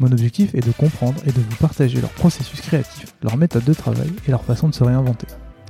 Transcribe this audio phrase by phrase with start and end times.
[0.00, 3.74] Mon objectif est de comprendre et de vous partager leur processus créatif, leur méthode de
[3.74, 5.28] travail et leur façon de se réinventer.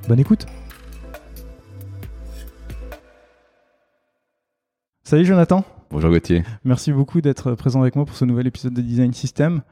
[0.09, 0.47] Bonne écoute
[5.03, 6.43] Salut Jonathan Bonjour Gauthier.
[6.65, 9.63] Merci beaucoup d'être présent avec moi pour ce nouvel épisode de Design System.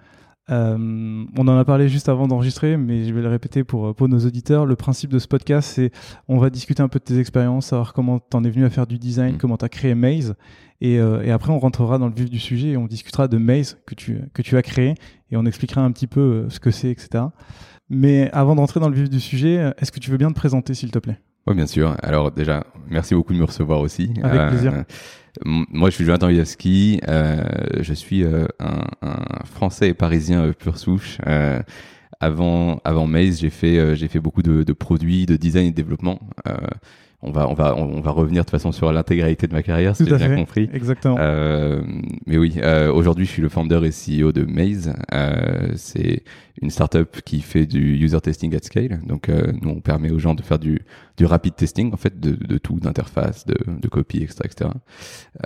[0.50, 4.08] Euh, on en a parlé juste avant d'enregistrer, mais je vais le répéter pour, pour
[4.08, 4.66] nos auditeurs.
[4.66, 5.92] Le principe de ce podcast, c'est
[6.28, 8.86] on va discuter un peu de tes expériences, savoir comment t'en es venu à faire
[8.86, 9.38] du design, mm.
[9.38, 10.34] comment t'as créé Maze,
[10.80, 13.38] et, euh, et, après on rentrera dans le vif du sujet et on discutera de
[13.38, 14.94] Maze que tu, que tu as créé,
[15.30, 17.24] et on expliquera un petit peu euh, ce que c'est, etc.
[17.88, 20.74] Mais avant d'entrer dans le vif du sujet, est-ce que tu veux bien te présenter,
[20.74, 21.18] s'il te plaît?
[21.46, 21.96] Oui, bien sûr.
[22.02, 24.12] Alors déjà, merci beaucoup de me recevoir aussi.
[24.22, 24.84] Avec plaisir.
[25.44, 27.00] Moi, je suis Jonathan Wiaski.
[27.08, 27.42] Euh,
[27.80, 31.18] je suis euh, un, un, Français et Parisien euh, pure souche.
[31.26, 31.62] Euh,
[32.20, 35.70] avant, avant Maze, j'ai fait, euh, j'ai fait beaucoup de, de, produits, de design et
[35.70, 36.20] de développement
[37.22, 39.94] on va on va on va revenir de toute façon sur l'intégralité de ma carrière,
[39.94, 40.68] si j'ai bien compris.
[40.72, 41.16] Exactement.
[41.18, 41.82] Euh,
[42.26, 44.92] mais oui, euh, aujourd'hui, je suis le founder et CEO de Maze.
[45.12, 46.24] Euh, c'est
[46.60, 49.00] une startup qui fait du user testing at scale.
[49.06, 50.82] Donc, euh, nous, on permet aux gens de faire du
[51.18, 54.70] du rapid testing en fait de, de tout, d'interface, de de copie, etc., etc.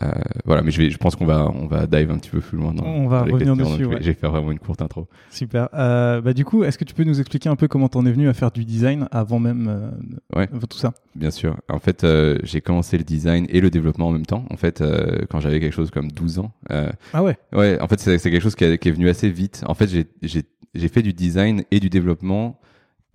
[0.02, 0.12] Euh,
[0.44, 2.56] voilà, mais je vais, je pense qu'on va on va dive un petit peu plus
[2.56, 2.72] loin.
[2.72, 3.84] Dans, on va revenir dessus.
[3.84, 3.98] Ouais.
[4.00, 5.08] J'ai fait vraiment une courte intro.
[5.30, 5.68] Super.
[5.74, 8.12] Euh, bah du coup, est-ce que tu peux nous expliquer un peu comment t'en es
[8.12, 9.92] venu à faire du design avant même
[10.34, 10.48] ouais.
[10.68, 10.94] tout ça?
[11.14, 14.44] Bien sûr en fait, euh, j'ai commencé le design et le développement en même temps.
[14.50, 16.52] En fait, euh, quand j'avais quelque chose comme 12 ans.
[16.70, 17.36] Euh, ah ouais.
[17.52, 17.80] Ouais.
[17.80, 19.64] En fait, c'est quelque chose qui, qui, est venu assez vite.
[19.66, 19.88] En fait,
[20.22, 22.60] j'ai fait du design et du développement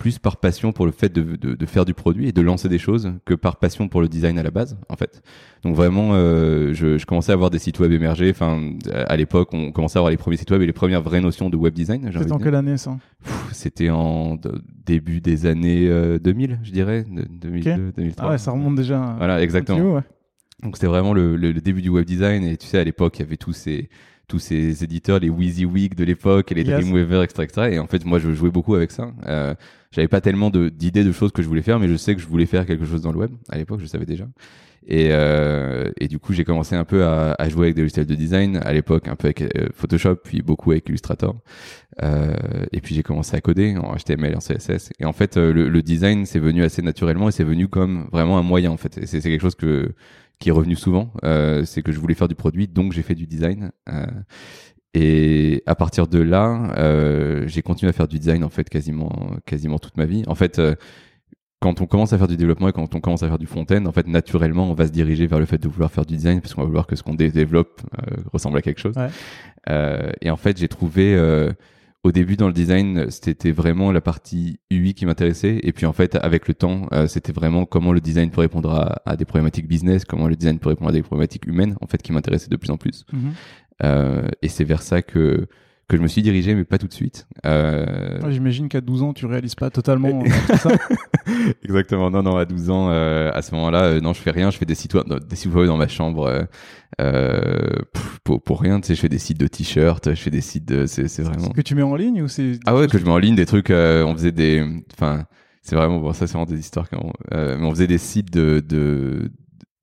[0.02, 2.68] plus par passion pour le fait de, de, de, faire du produit et de lancer
[2.68, 5.22] des choses que par passion pour le design à la base, en fait.
[5.62, 8.32] Donc vraiment, euh, je, je, commençais à avoir des sites web émerger.
[8.32, 11.22] Enfin, à l'époque, on commençait à avoir les premiers sites web et les premières vraies
[11.22, 12.10] notions de web design.
[12.12, 12.98] C'était en quelle année ça?
[13.52, 14.40] C'était en
[14.88, 15.88] début des années
[16.20, 18.26] 2000, euh, je dirais, 2002, 2003.
[18.26, 19.14] Ah ouais, ça remonte déjà.
[19.20, 19.94] Voilà, exactement.
[19.94, 20.02] ouais.
[20.64, 23.18] Donc c'était vraiment le, le, le, début du web design et tu sais à l'époque
[23.18, 23.90] il y avait tous ces
[24.32, 27.68] tous ces éditeurs, les WYSIWYG de l'époque et les Dreamweaver, etc., etc.
[27.74, 29.12] Et en fait, moi, je jouais beaucoup avec ça.
[29.28, 29.54] Euh,
[29.92, 32.28] j'avais pas tellement d'idées de, choses que je voulais faire, mais je sais que je
[32.28, 33.32] voulais faire quelque chose dans le web.
[33.50, 34.26] À l'époque, je savais déjà.
[34.88, 38.06] Et, euh, et du coup, j'ai commencé un peu à, à, jouer avec des logiciels
[38.06, 38.58] de design.
[38.64, 41.36] À l'époque, un peu avec euh, Photoshop, puis beaucoup avec Illustrator.
[42.02, 42.34] Euh,
[42.72, 44.92] et puis j'ai commencé à coder en HTML, en CSS.
[45.00, 48.38] Et en fait, le, le design, c'est venu assez naturellement et c'est venu comme vraiment
[48.38, 48.72] un moyen.
[48.72, 49.94] En fait, c'est quelque chose que
[50.42, 53.16] qui est revenu souvent, euh, c'est que je voulais faire du produit, donc j'ai fait
[53.16, 53.72] du design.
[53.88, 54.06] Euh,
[54.94, 59.38] et à partir de là, euh, j'ai continué à faire du design en fait quasiment
[59.46, 60.24] quasiment toute ma vie.
[60.28, 60.76] En fait, euh,
[61.62, 63.86] quand on commence à faire du développement et quand on commence à faire du front-end,
[63.86, 66.42] en fait, naturellement, on va se diriger vers le fait de vouloir faire du design
[66.42, 68.98] parce qu'on va vouloir que ce qu'on développe euh, ressemble à quelque chose.
[68.98, 69.10] Ouais.
[69.70, 71.16] Euh, et en fait, j'ai trouvé
[72.04, 75.60] au début dans le design, c'était vraiment la partie UI qui m'intéressait.
[75.62, 78.72] Et puis en fait, avec le temps, euh, c'était vraiment comment le design peut répondre
[78.72, 81.88] à, à, des problématiques business, comment le design peut répondre à des problématiques humaines, en
[81.88, 83.06] fait, qui m'intéressait de plus en plus.
[83.14, 83.32] Mm -hmm.
[83.84, 85.48] euh, et c'est vers ça que
[85.88, 87.28] que je me suis dirigé, mais pas tout de suite.
[87.46, 88.20] Euh...
[88.30, 90.72] J'imagine qu'à 12 ans, tu réalises pas totalement tout ça.
[91.64, 92.10] Exactement.
[92.10, 94.52] Non, non, à 12 ans, euh, à ce moment-là, euh, non, je fais rien.
[94.52, 96.44] Je fais des sites web, des sites web dans ma chambre euh,
[97.02, 97.80] euh
[98.24, 98.80] pour, pour rien.
[98.80, 100.86] Tu sais, je fais des sites de t-shirts, je fais des sites de.
[100.86, 101.50] C'est vraiment.
[101.50, 102.60] Que tu mets en ligne ou c'est.
[102.66, 103.70] Ah ouais, que je mets en ligne des trucs.
[103.70, 104.66] Euh, on faisait des.
[104.94, 105.26] Enfin,
[105.62, 106.14] c'est vraiment bon.
[106.14, 106.90] Ça, c'est vraiment des histoires.
[106.90, 109.30] Quand mais on faisait des sites de de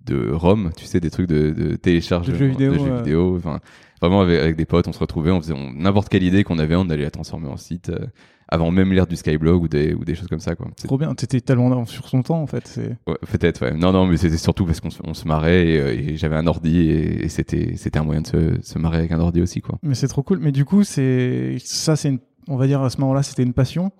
[0.06, 2.72] de ROM, tu sais, des trucs de, de télécharge de jeux vidéo.
[2.72, 3.60] De jeux vidéo enfin,
[4.00, 6.76] vraiment avec, avec, des potes, on se retrouvait, on faisait n'importe quelle idée qu'on avait,
[6.76, 7.90] on allait la transformer en site.
[7.90, 8.06] Euh,
[8.50, 10.56] avant même l'ère du Skyblog ou des, ou des choses comme ça.
[10.56, 10.68] Quoi.
[10.82, 12.80] Trop bien, t'étais tellement sur son temps en fait.
[13.06, 13.74] Ouais, peut-être, ouais.
[13.74, 16.78] Non, non, mais c'était surtout parce qu'on se, marrait et, euh, et j'avais un ordi
[16.78, 19.60] et, et c'était, un moyen de se, se marrer avec un ordi aussi.
[19.60, 19.78] Quoi.
[19.82, 20.38] Mais c'est trop cool.
[20.38, 22.18] Mais du coup, c'est ça, c'est
[22.48, 23.92] on va dire à ce moment-là, c'était une passion.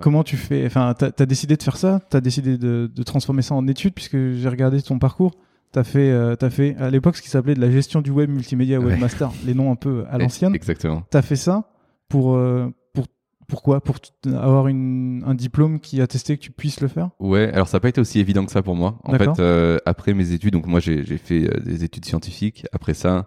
[0.00, 2.00] Comment tu fais Enfin, t'as as décidé de faire ça?
[2.10, 5.32] T'as décidé de, de transformer ça en études puisque j'ai regardé ton parcours?
[5.74, 8.30] T'as fait, euh, as fait à l'époque ce qui s'appelait de la gestion du web
[8.30, 10.54] multimédia webmaster, les noms un peu à l'ancienne.
[10.54, 11.02] Exactement.
[11.10, 11.68] T'as fait ça
[12.08, 13.06] pour, euh, pour
[13.48, 17.10] Pourquoi Pour avoir une, un diplôme qui a testé que tu puisses le faire?
[17.18, 19.00] Ouais, alors ça n'a pas été aussi évident que ça pour moi.
[19.02, 22.66] En fait, euh, après mes études, donc moi j'ai fait des études scientifiques.
[22.72, 23.26] Après ça,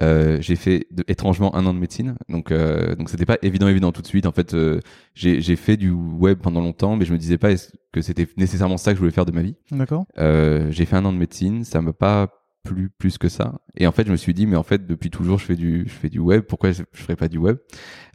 [0.00, 3.90] euh, j'ai fait étrangement un an de médecine, donc euh, donc c'était pas évident évident
[3.90, 4.26] tout de suite.
[4.26, 4.80] En fait, euh,
[5.14, 7.50] j'ai fait du web pendant longtemps, mais je me disais pas
[7.92, 9.56] que c'était nécessairement ça que je voulais faire de ma vie.
[9.72, 10.06] D'accord.
[10.18, 12.28] Euh, j'ai fait un an de médecine, ça m'a pas
[12.68, 13.60] plus plus que ça.
[13.76, 15.84] Et en fait, je me suis dit, mais en fait, depuis toujours, je fais du
[15.86, 16.42] je fais du web.
[16.42, 17.56] Pourquoi je, je ferais pas du web?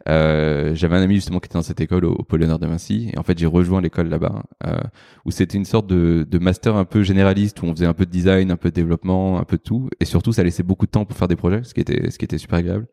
[0.08, 3.10] Euh, J'avais un ami justement qui était dans cette école au, au Pôle de Vinci,
[3.12, 4.78] et en fait, j'ai rejoint l'école là-bas, euh,
[5.24, 8.06] où c'était une sorte de, de master un peu généraliste, où on faisait un peu
[8.06, 10.86] de design, un peu de développement, un peu de tout, et surtout, ça laissait beaucoup
[10.86, 12.86] de temps pour faire des projets, ce qui était ce qui était super agréable.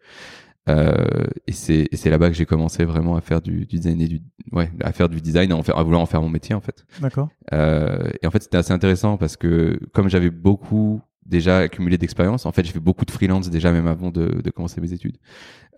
[0.69, 4.07] Euh, et c'est c'est là-bas que j'ai commencé vraiment à faire du, du, design et
[4.07, 4.21] du
[4.51, 6.85] ouais à faire du design en faire, à vouloir en faire mon métier en fait.
[6.99, 7.29] D'accord.
[7.51, 12.45] Euh, et en fait c'était assez intéressant parce que comme j'avais beaucoup déjà accumulé d'expérience.
[12.45, 15.17] En fait, j'ai fait beaucoup de freelance déjà même avant de, de commencer mes études.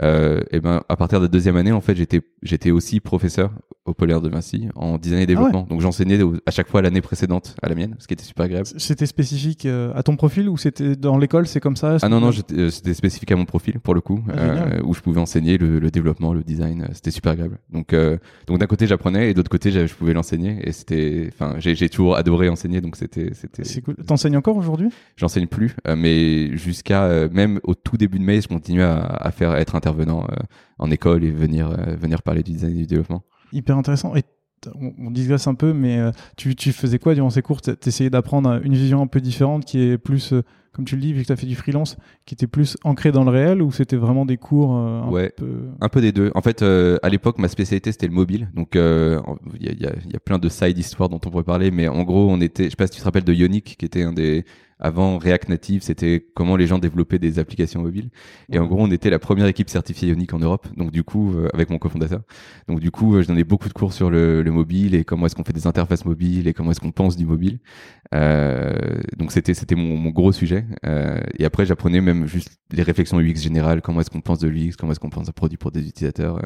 [0.02, 3.52] Euh, et ben à partir de deuxième année, en fait, j'étais j'étais aussi professeur
[3.86, 5.66] au Polaire de Vinci en design et développement.
[5.68, 8.46] Ah Donc j'enseignais à chaque fois l'année précédente à la mienne, ce qui était super
[8.46, 8.68] agréable.
[8.78, 12.20] C'était spécifique euh, à ton profil ou c'était dans l'école, c'est comme ça Ah non
[12.22, 15.20] non, euh, c'était spécifique à mon profil pour le coup, ah, euh, où je pouvais
[15.20, 16.88] enseigner le, le développement, le design.
[16.94, 17.60] C'était super agréable.
[17.70, 18.18] Donc euh,
[18.48, 22.16] donc d'un côté j'apprenais et d'autre côté je pouvais l'enseigner et c'était, enfin j'ai toujours
[22.16, 23.64] adoré enseigner donc c'était c'était.
[23.64, 23.96] C'est cool.
[23.96, 24.90] T'enseignes encore aujourd'hui?
[25.48, 30.28] Plus, mais jusqu'à même au tout début de mai, je continuais à, faire être intervenant
[30.80, 34.16] en école et venir venir parler du design du développement hyper intéressant.
[34.16, 34.24] Et
[34.76, 37.62] on, on digresse un peu, mais euh, tu, tu, faisais quoi durant ces cours?
[37.62, 41.02] Tu essayais d'apprendre une vision un peu différente qui est plus, euh, comme tu le
[41.02, 43.62] dis, vu que tu as fait du freelance, qui était plus ancré dans le réel
[43.62, 45.70] ou c'était vraiment des cours euh, un ouais, peu...
[45.80, 46.32] un peu des deux.
[46.36, 48.50] En fait, à l'époque, ma spécialité c'était le mobile.
[48.54, 51.44] Donc, il y, a, y, a, y, a, plein de side histoires dont on pourrait
[51.44, 53.76] parler, mais en gros, on était, je sais pas si tu te rappelles de Ionic,
[53.78, 54.46] qui était un des
[54.84, 58.10] avant React Native, c'était comment les gens développaient des applications mobiles.
[58.52, 60.68] Et en gros, on était la première équipe certifiée Ionic en Europe.
[60.76, 62.22] Donc du coup, euh, avec mon cofondateur.
[62.68, 65.26] Donc du coup, euh, je donnais beaucoup de cours sur le, le mobile et comment
[65.26, 67.60] est-ce qu'on fait des interfaces mobiles et comment est-ce qu'on pense du mobile.
[68.14, 68.74] Euh,
[69.18, 70.63] donc c'était c'était mon, mon, gros sujet.
[70.86, 73.82] Euh, et après, j'apprenais même juste les réflexions UX générales.
[73.82, 76.40] Comment est-ce qu'on pense de l'UX Comment est-ce qu'on pense un produit pour des utilisateurs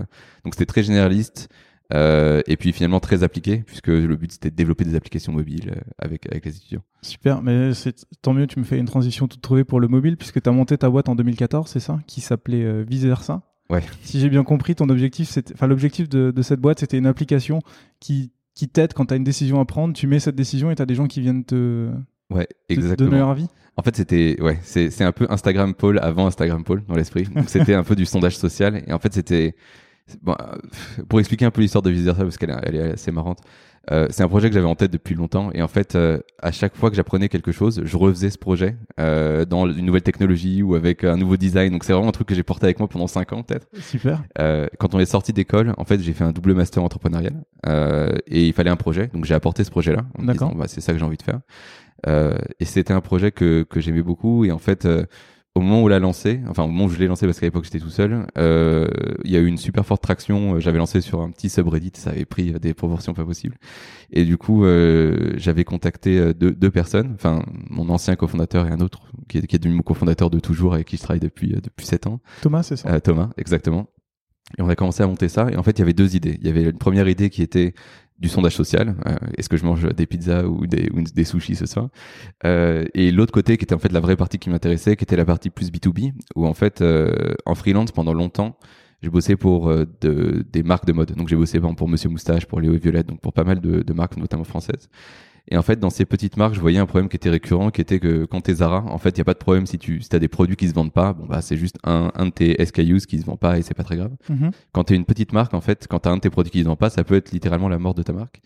[0.44, 1.50] Donc c'était très généraliste.
[1.94, 5.72] Euh, et puis finalement très appliqué, puisque le but c'était de développer des applications mobiles
[5.72, 6.84] euh, avec, avec les étudiants.
[7.02, 10.18] Super, mais c'est tant mieux, tu me fais une transition toute trouvée pour le mobile,
[10.18, 13.42] puisque tu as monté ta boîte en 2014, c'est ça Qui s'appelait euh, Vice Versa.
[13.70, 13.84] Ouais.
[14.02, 17.06] Si j'ai bien compris, ton objectif, c'était, enfin l'objectif de, de, cette boîte, c'était une
[17.06, 17.62] application
[18.00, 20.76] qui, qui t'aide quand tu as une décision à prendre, tu mets cette décision et
[20.76, 21.90] tu as des gens qui viennent te,
[22.30, 23.10] ouais, exactement.
[23.10, 23.48] donner leur avis?
[23.76, 27.28] En fait, c'était ouais, c'est c'est un peu Instagram Paul avant Instagram Paul dans l'esprit.
[27.48, 29.56] C'était un peu du sondage social et en fait c'était
[30.22, 30.56] Bon, euh,
[31.10, 33.40] pour expliquer un peu l'histoire de Vice parce qu'elle elle est assez marrante.
[33.92, 36.52] Euh, c'est un projet que j'avais en tête depuis longtemps et en fait euh, à
[36.52, 40.62] chaque fois que j'apprenais quelque chose je refaisais ce projet euh, dans une nouvelle technologie
[40.62, 41.72] ou avec un nouveau design.
[41.72, 43.68] Donc c'est vraiment un truc que j'ai porté avec moi pendant cinq ans peut-être.
[43.80, 44.24] Super.
[44.40, 47.44] Euh, quand on est sorti d'école en fait j'ai fait un double master entrepreneurial
[48.28, 49.08] et il fallait un projet.
[49.14, 51.18] Donc j'ai apporté ce projet là en me disant bah, c'est ça que j'ai envie
[51.18, 51.40] de faire.
[52.60, 54.46] Et c'était un projet que, que j'aimais beaucoup.
[54.46, 54.88] Et en fait
[55.58, 57.66] au moment où l'a lancé, enfin au moment où je l'ai lancé parce qu'à l'époque
[57.66, 58.88] j'étais tout seul, euh,
[59.24, 60.56] il y a eu une super forte traction.
[60.56, 63.58] Euh, j'avais lancé sur un petit subreddit, ça avait pris des proportions pas possibles.
[64.12, 68.72] Et du coup, euh, j'avais contacté euh, deux, deux, personnes, enfin mon ancien cofondateur et
[68.72, 71.20] un autre qui est, qui est devenu mon cofondateur de toujours avec qui je travaille
[71.20, 72.20] depuis euh, depuis sept ans.
[72.42, 73.02] Thomas, c'est ça?
[73.02, 73.88] Thomas, exactement.
[74.58, 75.48] Et on a commencé à monter ça.
[75.52, 76.38] Et en fait, il y avait deux idées.
[76.40, 77.74] Il y avait une première idée qui était
[78.20, 78.96] du sondage social.
[79.06, 81.90] Euh, Est-ce que je mange des pizzas ou des, ou des sushis ce soir
[82.46, 85.16] euh, Et l'autre côté, qui était en fait la vraie partie qui m'intéressait, qui était
[85.16, 88.58] la partie plus B2B, où en fait, euh, en freelance pendant longtemps,
[89.02, 91.12] j'ai bossé pour euh, de, des marques de mode.
[91.14, 93.84] Donc j'ai bossé pour Monsieur Moustache, pour Léo et Violette, donc pour pas mal de,
[93.84, 94.90] de marques, notamment françaises.
[95.50, 97.82] Et en fait, dans ces petites marques, je voyais un problème qui était récurrent, qui
[97.82, 100.02] était que quand t'es Zara, en fait, il y a pas de problème si tu
[100.02, 101.14] si as des produits qui se vendent pas.
[101.14, 103.74] Bon bah c'est juste un, un de tes SKUs qui se vend pas et c'est
[103.74, 104.12] pas très grave.
[104.30, 104.52] Mm-hmm.
[104.74, 106.68] Quand t'es une petite marque, en fait, quand t'as un de tes produits qui se
[106.68, 108.42] vend pas, ça peut être littéralement la mort de ta marque.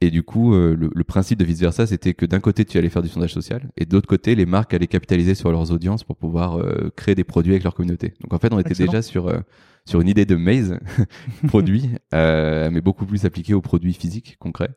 [0.00, 2.78] Et du coup, euh, le, le, principe de vice versa, c'était que d'un côté, tu
[2.78, 5.72] allais faire du sondage social, et de l'autre côté, les marques allaient capitaliser sur leurs
[5.72, 8.14] audiences pour pouvoir euh, créer des produits avec leur communauté.
[8.20, 8.92] Donc en fait, on était Excellent.
[8.92, 9.40] déjà sur euh,
[9.88, 10.78] sur une idée de maze
[11.48, 14.70] produit, euh, mais beaucoup plus appliquée aux produits physiques concrets.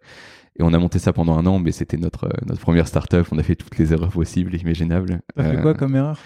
[0.61, 3.25] Et on a monté ça pendant un an, mais c'était notre notre première startup.
[3.31, 5.19] On a fait toutes les erreurs possibles et imaginables.
[5.35, 6.19] T'as fait quoi comme erreur?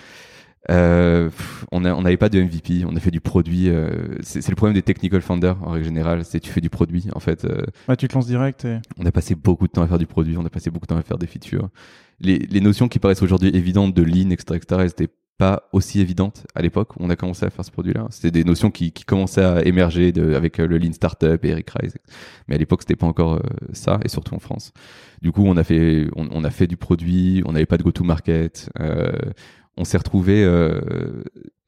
[0.71, 1.29] euh,
[1.71, 3.69] on n'avait pas de MVP, on a fait du produit.
[3.69, 7.05] Euh, c'est le problème des technical founders en règle générale, c'est tu fais du produit
[7.13, 7.45] en fait.
[7.45, 8.65] Euh, ouais, tu te lances direct.
[8.65, 8.79] Et...
[8.97, 10.93] On a passé beaucoup de temps à faire du produit, on a passé beaucoup de
[10.93, 11.69] temps à faire des features.
[12.19, 15.99] Les, les notions qui paraissent aujourd'hui évidentes de lean, etc., etc., elles étaient pas aussi
[15.99, 18.07] évidentes à l'époque où on a commencé à faire ce produit-là.
[18.09, 21.97] C'était des notions qui, commençaient à émerger avec le Lean Startup et Eric Rice.
[22.47, 23.41] Mais à l'époque, c'était pas encore
[23.73, 24.71] ça, et surtout en France.
[25.21, 28.69] Du coup, on a fait, on, a fait du produit, on n'avait pas de go-to-market.
[29.77, 30.45] on s'est retrouvé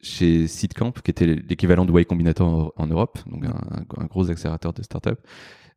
[0.00, 4.82] chez Seedcamp, qui était l'équivalent de Y Combinator en, Europe, donc un, gros accélérateur de
[4.82, 5.20] start-up.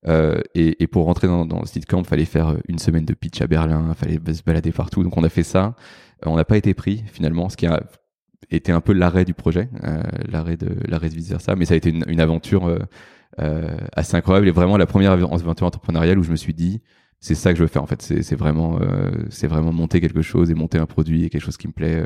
[0.07, 3.47] Euh, et, et, pour rentrer dans, dans Seedcamp, fallait faire une semaine de pitch à
[3.47, 5.03] Berlin, fallait se balader partout.
[5.03, 5.75] Donc on a fait ça.
[6.25, 7.81] On n'a pas été pris finalement, ce qui a
[8.49, 11.55] été un peu l'arrêt du projet, euh, l'arrêt de l'arrêt de vice versa.
[11.55, 12.79] Mais ça a été une, une aventure euh,
[13.39, 16.81] euh, assez incroyable et vraiment la première aventure entrepreneuriale où je me suis dit
[17.19, 18.01] c'est ça que je veux faire en fait.
[18.01, 21.57] C'est vraiment euh, c'est vraiment monter quelque chose et monter un produit et quelque chose
[21.57, 22.03] qui me plaît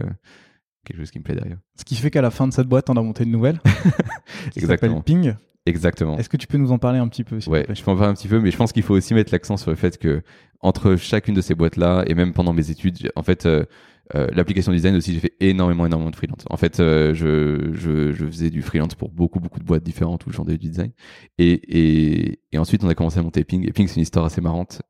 [0.83, 1.57] quelque chose qui me plaît derrière.
[1.79, 3.59] Ce qui fait qu'à la fin de cette boîte, on a monté une nouvelle.
[4.51, 5.01] qui Exactement.
[5.01, 5.33] Ping.
[5.65, 6.17] Exactement.
[6.17, 8.11] Est-ce que tu peux nous en parler un petit peu Ouais, je peux en parler
[8.11, 10.21] un petit peu, mais je pense qu'il faut aussi mettre l'accent sur le fait que
[10.61, 13.65] entre chacune de ces boîtes-là et même pendant mes études, en fait, euh,
[14.13, 16.45] euh, l'application design aussi, j'ai fait énormément, énormément de freelance.
[16.51, 20.27] En fait, euh, je, je, je, faisais du freelance pour beaucoup, beaucoup de boîtes différentes
[20.27, 20.91] où j'en du design.
[21.39, 23.67] Et, et, et, ensuite, on a commencé à monter Ping.
[23.67, 24.83] Et Ping, c'est une histoire assez marrante.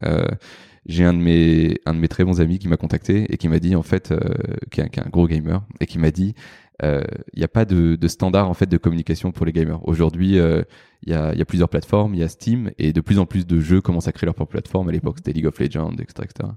[0.88, 3.48] J'ai un de mes un de mes très bons amis qui m'a contacté et qui
[3.48, 4.14] m'a dit en fait
[4.70, 6.36] qui, est, qui, est, un gros gamer et qui m'a dit
[6.82, 7.04] il euh,
[7.36, 9.80] n'y a pas de, de, standard en fait de communication pour les gamers.
[9.88, 10.64] Aujourd'hui, il euh,
[11.06, 13.48] y, a, y, a, plusieurs plateformes, il y a Steam et de plus en plus
[13.48, 14.90] de jeux commencent à créer leur propre plateforme.
[14.90, 16.50] À l'époque, c'était League of Legends, etc., etc.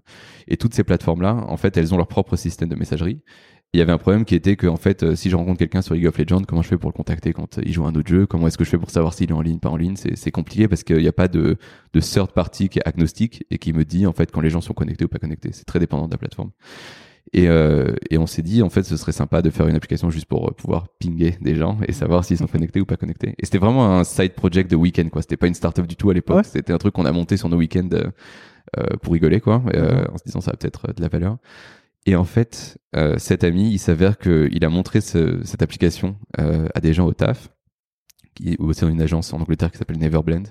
[0.48, 3.20] Et toutes ces plateformes-là, en fait, elles ont leur propre système de messagerie
[3.74, 5.82] il y avait un problème qui était que en fait euh, si je rencontre quelqu'un
[5.82, 8.08] sur League of Legends comment je fais pour le contacter quand il joue un autre
[8.08, 8.26] jeu?
[8.26, 9.96] Comment est-ce que je fais pour savoir s'il est en ligne pas en ligne?
[9.96, 11.58] C'est compliqué parce qu'il n'y a pas de,
[11.92, 14.62] de third party qui est agnostique et qui me dit en fait quand les gens
[14.62, 16.50] sont connectés ou pas connectés c'est très dépendant de la plateforme
[17.32, 20.10] et, euh, et on s'est dit en fait ce serait sympa de faire une application
[20.10, 23.34] juste pour pouvoir pinguer des gens et savoir s'ils sont connectés ou pas connectés.
[23.38, 25.22] Et c'était vraiment un side project de week-end quoi.
[25.22, 26.46] C'était pas une startup du tout à l'époque.
[26.46, 29.62] C'était un truc qu'on a monté sur nos week-ends euh, pour rigoler quoi.
[29.74, 31.38] Euh, en se disant ça a peut-être de la valeur.
[32.08, 36.66] Et en fait, euh, cet ami, il s'avère qu'il a montré ce, cette application euh,
[36.74, 37.50] à des gens au taf,
[38.34, 40.50] qui est aussi dans une agence en Angleterre qui s'appelle Neverblend.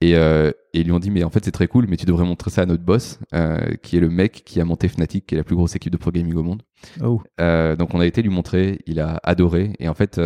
[0.00, 2.06] Et, euh, et, ils lui ont dit, mais en fait, c'est très cool, mais tu
[2.06, 5.26] devrais montrer ça à notre boss, euh, qui est le mec qui a monté Fnatic,
[5.26, 6.62] qui est la plus grosse équipe de pro gaming au monde.
[7.02, 7.20] Oh.
[7.40, 9.72] Euh, donc, on a été lui montrer, il a adoré.
[9.80, 10.20] Et en fait,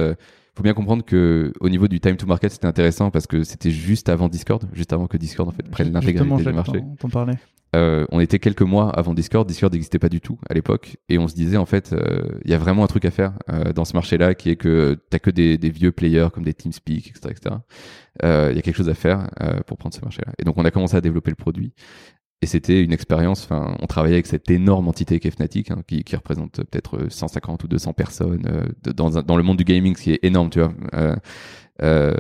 [0.55, 3.71] faut bien comprendre que au niveau du time to market, c'était intéressant parce que c'était
[3.71, 6.83] juste avant Discord, juste avant que Discord en fait prenne l'intégralité du marché.
[7.75, 9.49] Euh, on était quelques mois avant Discord.
[9.49, 12.51] Discord n'existait pas du tout à l'époque, et on se disait en fait, euh, il
[12.51, 15.19] y a vraiment un truc à faire euh, dans ce marché-là, qui est que t'as
[15.19, 17.57] que des, des, vieux players comme des TeamSpeak, etc., etc.
[18.23, 19.31] Euh, il y a quelque chose à faire
[19.67, 20.33] pour prendre ce marché-là.
[20.39, 21.73] Et donc on a commencé à développer le produit.
[22.43, 25.83] Et c'était une expérience, enfin, on travaillait avec cette énorme entité qui est Fnatic, hein,
[25.87, 29.95] qui, qui, représente peut-être 150 ou 200 personnes euh, dans, dans, le monde du gaming,
[29.97, 30.75] ce qui est énorme, tu vois.
[30.95, 31.15] Euh,
[31.83, 32.15] euh,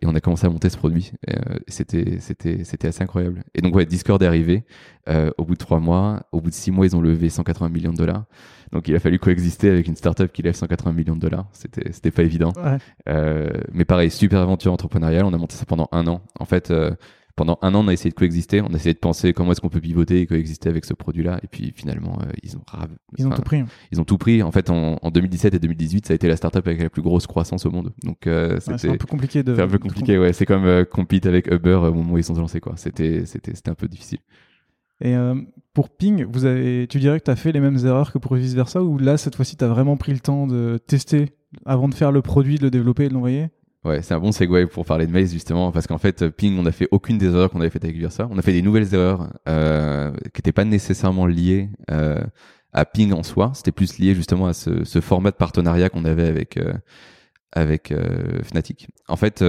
[0.00, 1.12] et on a commencé à monter ce produit.
[1.30, 1.34] Euh,
[1.66, 3.42] c'était, c'était, c'était assez incroyable.
[3.54, 4.64] Et donc, ouais, Discord est arrivé
[5.08, 6.22] euh, au bout de trois mois.
[6.32, 8.24] Au bout de six mois, ils ont levé 180 millions de dollars.
[8.72, 11.48] Donc, il a fallu coexister avec une startup qui lève 180 millions de dollars.
[11.52, 12.52] C'était, c'était pas évident.
[12.56, 13.50] Ouais.
[13.72, 15.24] mais pareil, super aventure entrepreneuriale.
[15.24, 16.22] On a monté ça pendant un an.
[16.38, 16.72] En fait,
[17.38, 19.60] pendant un an, on a essayé de coexister, on a essayé de penser comment est-ce
[19.60, 21.38] qu'on peut pivoter et coexister avec ce produit-là.
[21.44, 22.62] Et puis finalement, euh, ils ont
[23.16, 23.62] ils ont tout pris.
[23.92, 24.42] Ils ont tout pris.
[24.42, 27.28] En fait, en, 2017 et 2018, ça a été la startup avec la plus grosse
[27.28, 27.92] croissance au monde.
[28.02, 29.54] Donc euh, c'est un peu compliqué de.
[29.54, 30.32] C'est un peu compliqué, ouais.
[30.32, 32.74] C'est comme euh, compete avec Uber au moment où ils sont lancés, quoi.
[32.76, 34.18] C'était c'était c'était un peu difficile.
[35.00, 35.14] Et
[35.74, 38.34] pour Ping, vous avez, tu dirais que tu as fait les mêmes erreurs que pour
[38.34, 41.88] vice versa ou là cette fois-ci tu as vraiment pris le temps de tester avant
[41.88, 43.50] de faire le produit, de le développer et de l'envoyer?
[43.88, 46.62] Ouais, c'est un bon segue pour parler de Maze justement, parce qu'en fait, Ping, on
[46.64, 48.28] n'a fait aucune des erreurs qu'on avait faites avec Versa.
[48.30, 52.22] On a fait des nouvelles erreurs euh, qui n'étaient pas nécessairement liées euh,
[52.74, 53.52] à Ping en soi.
[53.54, 56.74] C'était plus lié justement à ce, format de partenariat qu'on avait avec euh,
[57.52, 57.94] avec
[58.42, 58.88] Fnatic.
[59.08, 59.42] En fait,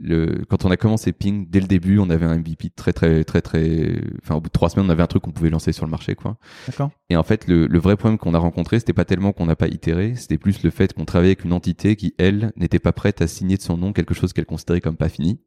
[0.00, 3.24] le, quand on a commencé Ping, dès le début, on avait un MVP très très
[3.24, 4.00] très très.
[4.22, 5.90] Enfin, au bout de trois semaines, on avait un truc qu'on pouvait lancer sur le
[5.90, 6.36] marché, quoi.
[6.66, 6.90] D'accord.
[7.10, 9.56] Et en fait, le, le vrai problème qu'on a rencontré, c'était pas tellement qu'on n'a
[9.56, 12.92] pas itéré, c'était plus le fait qu'on travaillait avec une entité qui, elle, n'était pas
[12.92, 15.40] prête à signer de son nom quelque chose qu'elle considérait comme pas fini.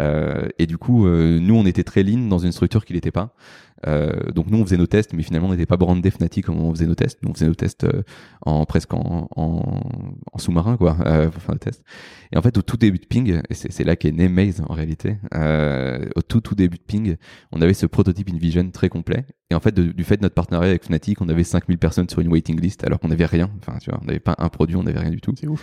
[0.00, 3.12] Euh, et du coup, euh, nous, on était très lean dans une structure qui n'était
[3.12, 3.34] pas.
[3.86, 6.60] Euh, donc nous on faisait nos tests, mais finalement on n'était pas brandé Fnatic comme
[6.60, 7.22] on faisait nos tests.
[7.22, 8.02] Nous, on faisait nos tests euh,
[8.42, 9.80] en presque en, en,
[10.32, 11.82] en sous-marin quoi euh, pour faire nos tests.
[12.32, 14.74] Et en fait au tout début de Ping, et c'est là qu'est né Maze en
[14.74, 15.16] réalité.
[15.34, 17.16] Euh, au tout tout début de Ping,
[17.52, 19.24] on avait ce prototype InVision très complet.
[19.50, 22.20] Et en fait du fait de notre partenariat avec Fnatic, on avait 5000 personnes sur
[22.20, 23.50] une waiting list alors qu'on n'avait rien.
[23.58, 25.32] Enfin tu vois, on n'avait pas un produit, on n'avait rien du tout.
[25.38, 25.62] C'est ouf.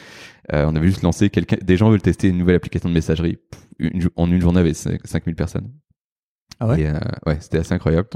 [0.51, 1.57] Euh, on avait juste lancé quelqu'un.
[1.61, 3.37] Des gens veulent tester une nouvelle application de messagerie.
[4.15, 5.69] en une journée, avec 5000 personnes.
[6.63, 6.85] Ah ouais.
[6.85, 8.07] Euh, ouais, c'était assez incroyable.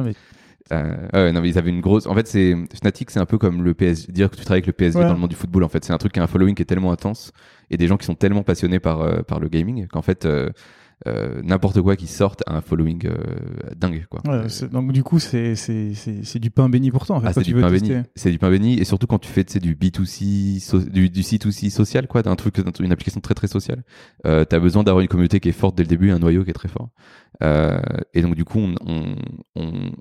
[0.71, 2.07] Euh, ouais, non, mais ils avaient une grosse.
[2.07, 4.11] En fait, c'est Fnatic, c'est un peu comme le PSG.
[4.11, 5.93] Dire que tu travailles avec le PSG dans le monde du football, en fait, c'est
[5.93, 7.31] un truc qui a un following qui est tellement intense
[7.69, 10.25] et des gens qui sont tellement passionnés par euh, par le gaming qu'en fait,
[11.05, 13.15] euh, n'importe quoi qui sorte a un following euh,
[13.75, 14.21] dingue quoi.
[14.71, 15.53] donc du coup c'est
[16.39, 17.27] du pain béni pour toi en fait.
[17.27, 17.91] Ah, c'est du pain béni.
[18.15, 22.07] C'est du pain béni et surtout quand tu fais du B2C du, du C2C social
[22.07, 23.83] quoi, d'un truc une application très très sociale.
[24.25, 26.43] Euh, tu as besoin d'avoir une communauté qui est forte dès le début, un noyau
[26.43, 26.89] qui est très fort.
[27.43, 27.79] Euh,
[28.15, 29.15] et donc du coup on, on,
[29.55, 29.91] on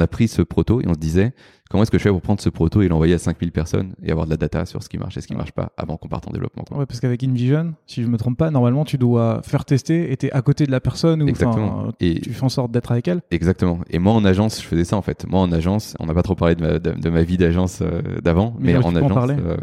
[0.00, 1.32] a pris ce proto et on se disait
[1.70, 4.10] comment est-ce que je fais pour prendre ce proto et l'envoyer à 5000 personnes et
[4.10, 6.08] avoir de la data sur ce qui marche et ce qui marche pas avant qu'on
[6.08, 6.64] parte en développement.
[6.72, 10.16] Ouais, parce qu'avec InVision, si je me trompe pas, normalement tu dois faire tester et
[10.16, 11.92] tu es à côté de la personne ou Exactement.
[12.00, 13.20] et tu fais en sorte d'être avec elle.
[13.30, 13.80] Exactement.
[13.90, 15.26] Et moi en agence, je faisais ça en fait.
[15.26, 18.20] Moi en agence, on n'a pas trop parlé de ma, de, ma vie d'agence euh,
[18.22, 19.56] d'avant, mais, en agence, euh,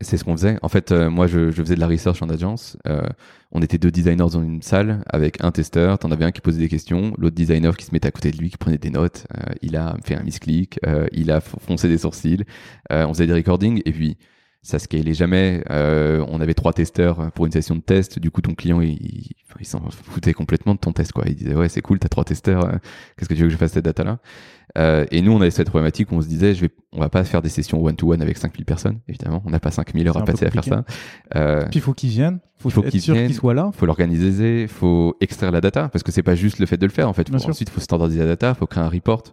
[0.00, 0.58] c'est ce qu'on faisait.
[0.62, 2.76] En fait, euh, moi, je, je, faisais de la research en agence.
[2.86, 3.02] Euh,
[3.52, 5.98] on était deux designers dans une salle avec un testeur.
[5.98, 8.38] T'en avais un qui posait des questions, l'autre designer qui se mettait à côté de
[8.38, 9.26] lui, qui prenait des notes.
[9.36, 12.44] Euh, il a fait un misclick, euh, il a foncé des sourcils.
[12.90, 14.16] on faisait des recordings et puis
[14.62, 15.62] ça scalait jamais.
[15.70, 18.18] on avait trois testeurs pour une session de test.
[18.18, 18.98] Du coup, ton client, il,
[19.60, 21.12] il, s'en foutait complètement de ton test.
[21.12, 21.24] Quoi.
[21.26, 22.78] Il disait ouais, c'est cool, t'as trois testeurs.
[23.16, 24.18] Qu'est-ce que tu veux que je fasse cette data là
[24.78, 27.08] euh, et nous, on avait cette problématique où on se disait, je vais, on va
[27.08, 29.42] pas faire des sessions one-to-one avec 5000 personnes, évidemment.
[29.44, 30.84] On n'a pas 5000 heures à passer à faire ça.
[31.36, 32.38] Euh, Puis il faut qu'ils viennent.
[32.58, 33.26] Faut il faut qu'ils viennent.
[33.26, 33.70] Qu'ils soient là.
[33.74, 34.66] Faut l'organiser.
[34.68, 35.88] Faut extraire la data.
[35.88, 37.08] Parce que c'est pas juste le fait de le faire.
[37.08, 38.54] En fait, faut, ensuite, faut standardiser la data.
[38.54, 39.24] Faut créer un report.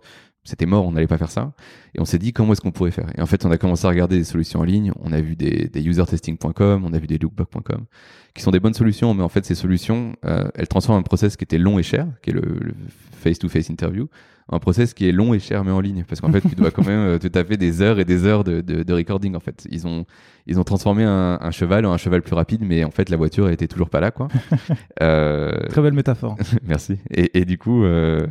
[0.43, 0.86] C'était mort.
[0.86, 1.51] On n'allait pas faire ça.
[1.96, 3.10] Et on s'est dit, comment est-ce qu'on pourrait faire?
[3.17, 4.91] Et en fait, on a commencé à regarder des solutions en ligne.
[5.00, 6.84] On a vu des, des usertesting.com.
[6.86, 7.86] On a vu des lookbook.com
[8.34, 9.13] qui sont des bonnes solutions.
[9.13, 12.08] Mais en fait, ces solutions, euh, elles transforment un process qui était long et cher,
[12.22, 12.74] qui est le
[13.12, 14.08] face-to-face -face interview,
[14.51, 16.72] un process qui est long et cher mais en ligne parce qu'en fait tu dois
[16.72, 19.39] quand même euh, te taper des heures et des heures de, de, de recording en
[19.39, 20.05] fait ils ont
[20.48, 23.17] ils ont transformé un, un, cheval en un cheval plus rapide mais en fait la
[23.17, 24.27] voiture était toujours pas là quoi
[25.01, 25.51] euh...
[25.69, 28.25] très belle métaphore merci et, et, du coup euh,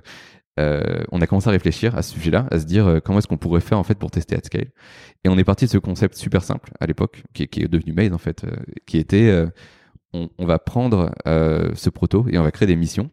[0.58, 3.28] euh, on a commencé à réfléchir à ce sujet-là, à se dire euh, comment est-ce
[3.28, 4.70] qu'on pourrait faire en fait pour tester at scale.
[5.24, 8.12] Et on est parti de ce concept super simple à l'époque, qui, est devenu Maze
[8.12, 9.46] en fait, euh, qui était
[10.12, 13.10] on, va prendre ce proto et on va créer des missions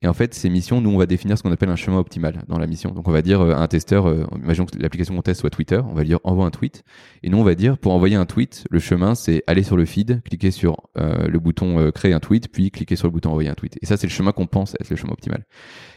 [0.00, 2.44] et en fait, ces missions, nous, on va définir ce qu'on appelle un chemin optimal
[2.46, 2.92] dans la mission.
[2.92, 5.80] Donc, on va dire euh, un testeur, euh, imaginons que l'application qu'on teste soit Twitter,
[5.84, 6.84] on va dire envoie un tweet.
[7.24, 9.84] Et nous, on va dire pour envoyer un tweet, le chemin, c'est aller sur le
[9.84, 13.50] feed, cliquer sur euh, le bouton créer un tweet, puis cliquer sur le bouton envoyer
[13.50, 13.76] un tweet.
[13.82, 15.44] Et ça, c'est le chemin qu'on pense être le chemin optimal.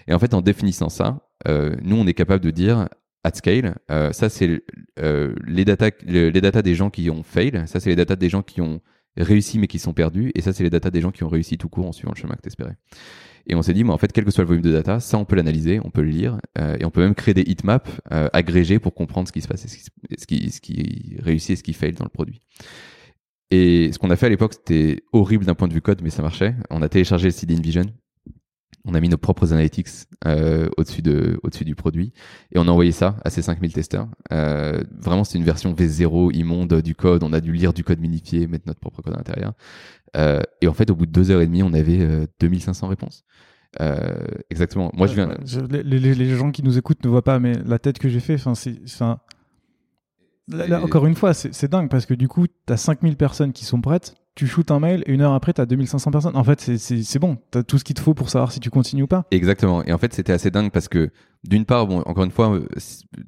[0.07, 2.87] Et en fait, en définissant ça, nous, on est capable de dire
[3.23, 4.63] at scale, ça, c'est
[4.97, 7.63] les data, les data des gens qui ont fail.
[7.67, 8.81] Ça, c'est les data des gens qui ont
[9.17, 10.31] réussi mais qui sont perdus.
[10.33, 12.19] Et ça, c'est les data des gens qui ont réussi tout court en suivant le
[12.19, 12.77] chemin que tu espérais.
[13.47, 15.17] Et on s'est dit, mais en fait, quel que soit le volume de data, ça,
[15.17, 17.89] on peut l'analyser, on peut le lire, euh, et on peut même créer des heatmaps
[18.11, 21.63] euh, agrégés pour comprendre ce qui se passe, ce qui, ce qui, réussit et ce
[21.63, 22.41] qui fail dans le produit.
[23.49, 26.09] Et ce qu'on a fait à l'époque, c'était horrible d'un point de vue code, mais
[26.09, 26.55] ça marchait.
[26.69, 27.85] On a téléchargé le site InVision.
[28.85, 29.87] On a mis nos propres analytics
[30.25, 32.13] euh, au-dessus de, au-dessus du produit
[32.51, 34.07] et on a envoyé ça à ces 5000 testeurs.
[34.31, 37.23] Euh, vraiment, c'est une version V0 immonde du code.
[37.23, 39.53] On a dû lire du code minifié, mettre notre propre code à l'intérieur.
[40.17, 42.89] Euh, et en fait, au bout de deux heures et demie, on avait 2500 euh,
[42.89, 43.23] réponses.
[43.79, 44.15] Euh,
[44.49, 44.91] exactement.
[44.93, 45.37] Moi, je viens.
[45.69, 48.35] les, les, gens qui nous écoutent ne voient pas, mais la tête que j'ai fait,
[48.35, 48.81] enfin, c'est,
[50.47, 53.65] Là, encore une fois, c'est dingue parce que du coup, tu as 5000 personnes qui
[53.65, 56.35] sont prêtes, tu shootes un mail et une heure après, tu as 2500 personnes.
[56.35, 58.69] En fait, c'est bon, tu as tout ce qu'il te faut pour savoir si tu
[58.69, 59.25] continues ou pas.
[59.31, 59.83] Exactement.
[59.85, 61.11] Et en fait, c'était assez dingue parce que
[61.43, 62.59] d'une part, bon, encore une fois,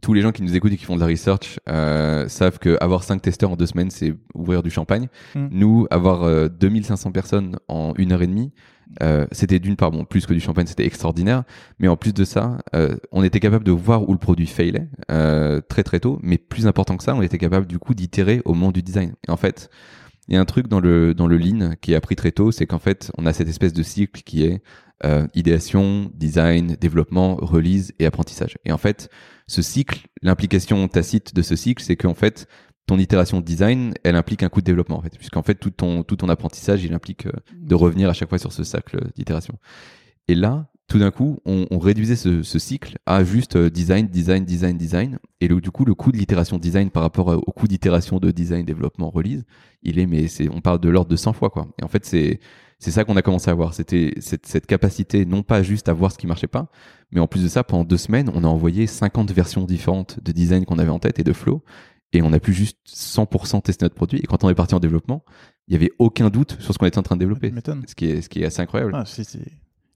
[0.01, 2.77] tous les gens qui nous écoutent et qui font de la research euh, savent que
[2.81, 5.07] avoir 5 testeurs en deux semaines, c'est ouvrir du champagne.
[5.35, 5.47] Hmm.
[5.51, 8.53] Nous, avoir euh, 2500 personnes en une heure et demie,
[9.01, 11.43] euh, c'était d'une part bon plus que du champagne c'était extraordinaire.
[11.79, 14.87] Mais en plus de ça euh, on était capable de voir où le produit failait
[15.11, 16.19] euh, très très tôt.
[16.21, 19.13] Mais plus important que ça on était capable du coup d'itérer au moment du design.
[19.27, 19.69] Et en fait
[20.27, 22.51] il y a un truc dans le dans le lean qui est appris très tôt
[22.51, 24.61] c'est qu'en fait on a cette espèce de cycle qui est
[25.33, 28.57] idéation design développement release et apprentissage.
[28.63, 29.09] Et en fait
[29.47, 32.47] ce cycle l'implication tacite de ce cycle c'est qu'en fait
[32.85, 36.03] ton itération design, elle implique un coût de développement en fait, puisqu'en fait tout ton
[36.03, 39.57] tout ton apprentissage, il implique euh, de revenir à chaque fois sur ce cercle d'itération.
[40.27, 44.07] Et là, tout d'un coup, on, on réduisait ce, ce, cycle à juste euh, design,
[44.07, 45.19] design, design, design.
[45.41, 48.31] Et le, du coup, le coût de l'itération design par rapport au coût d'itération de
[48.31, 49.43] design, développement, release,
[49.81, 51.67] il est, mais c'est, on parle de l'ordre de 100 fois, quoi.
[51.81, 52.39] Et en fait, c'est,
[52.79, 53.73] c'est ça qu'on a commencé à voir.
[53.73, 56.69] C'était cette, cette, capacité, non pas juste à voir ce qui marchait pas,
[57.11, 60.31] mais en plus de ça, pendant deux semaines, on a envoyé 50 versions différentes de
[60.31, 61.63] design qu'on avait en tête et de flow
[62.13, 64.19] et on a pu juste 100% tester notre produit.
[64.19, 65.23] Et quand on est parti en développement,
[65.67, 67.53] il n'y avait aucun doute sur ce qu'on était en train de développer.
[67.87, 68.93] Ce qui est, ce qui est assez incroyable.
[68.95, 69.03] Ah,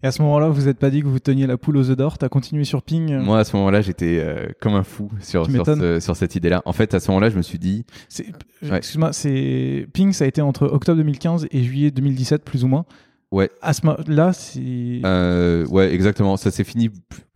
[0.04, 1.98] et à ce moment-là, vous n'êtes pas dit que vous teniez la poule aux œufs
[1.98, 2.20] d'or?
[2.20, 3.12] T'as continué sur Ping?
[3.14, 6.62] Euh Moi, à ce moment-là, j'étais euh, comme un fou sur, sur, sur, cette idée-là.
[6.66, 7.84] En fait, à ce moment-là, je me suis dit...
[8.62, 9.10] Excuse-moi,
[9.94, 12.86] Ping, ça a été entre octobre 2015 et juillet 2017, plus ou moins.
[13.32, 13.50] Ouais.
[13.62, 15.02] À ce moment-là, c'est.
[15.04, 16.38] Euh, ouais, exactement.
[16.38, 16.90] Ça s'est fini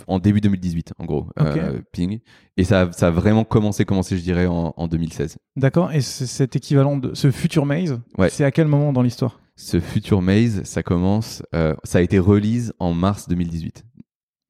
[0.08, 2.20] en début 2018, en gros, euh, Ping.
[2.58, 5.38] Et ça, ça a vraiment commencé, commencé, je dirais, en, en 2016.
[5.58, 5.92] D'accord.
[5.92, 8.30] Et cet équivalent de ce futur maze, ouais.
[8.30, 9.40] c'est à quel moment dans l'histoire?
[9.56, 11.44] Ce futur maze, ça commence,
[11.84, 13.86] ça a été release en mars 2018.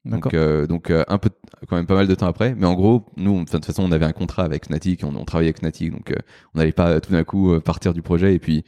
[0.04, 1.30] Donc, euh, donc euh, un peu,
[1.68, 2.54] quand même pas mal de temps après.
[2.54, 5.24] Mais en gros, nous, de toute façon, on avait un contrat avec Fnatic, on, on
[5.24, 6.16] travaillait avec Fnatic, donc euh,
[6.54, 8.34] on n'allait pas tout d'un coup partir du projet.
[8.34, 8.64] Et puis,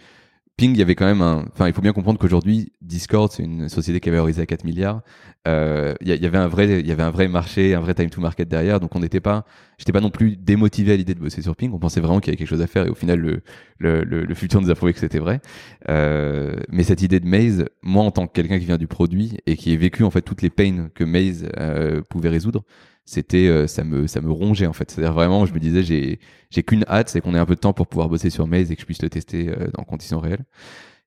[0.57, 1.45] Ping, il y avait quand même un.
[1.53, 4.63] Enfin, il faut bien comprendre qu'aujourd'hui, Discord, c'est une société qui est valorisée à 4
[4.63, 5.03] milliards.
[5.49, 8.09] Euh, il y, avait un vrai, il y avait un vrai marché, un vrai time
[8.09, 8.79] to market derrière.
[8.79, 9.45] Donc, on n'était pas,
[9.79, 11.73] j'étais pas non plus démotivé à l'idée de bosser sur Ping.
[11.75, 12.87] On pensait vraiment qu'il y avait quelque chose à faire.
[12.87, 13.43] Et au final, le,
[13.79, 15.41] le, le, futur nous a prouvé que c'était vrai.
[15.89, 19.39] Euh, mais cette idée de Maze, moi, en tant que quelqu'un qui vient du produit
[19.47, 22.63] et qui a vécu en fait toutes les pains que Maze euh, pouvait résoudre,
[23.05, 24.91] c'était euh, ça me ça me rongeait en fait.
[24.91, 27.47] C'est à dire vraiment je me disais j'ai j'ai qu'une hâte c'est qu'on ait un
[27.47, 29.69] peu de temps pour pouvoir bosser sur Maze et que je puisse le tester euh,
[29.77, 30.45] en conditions réelles.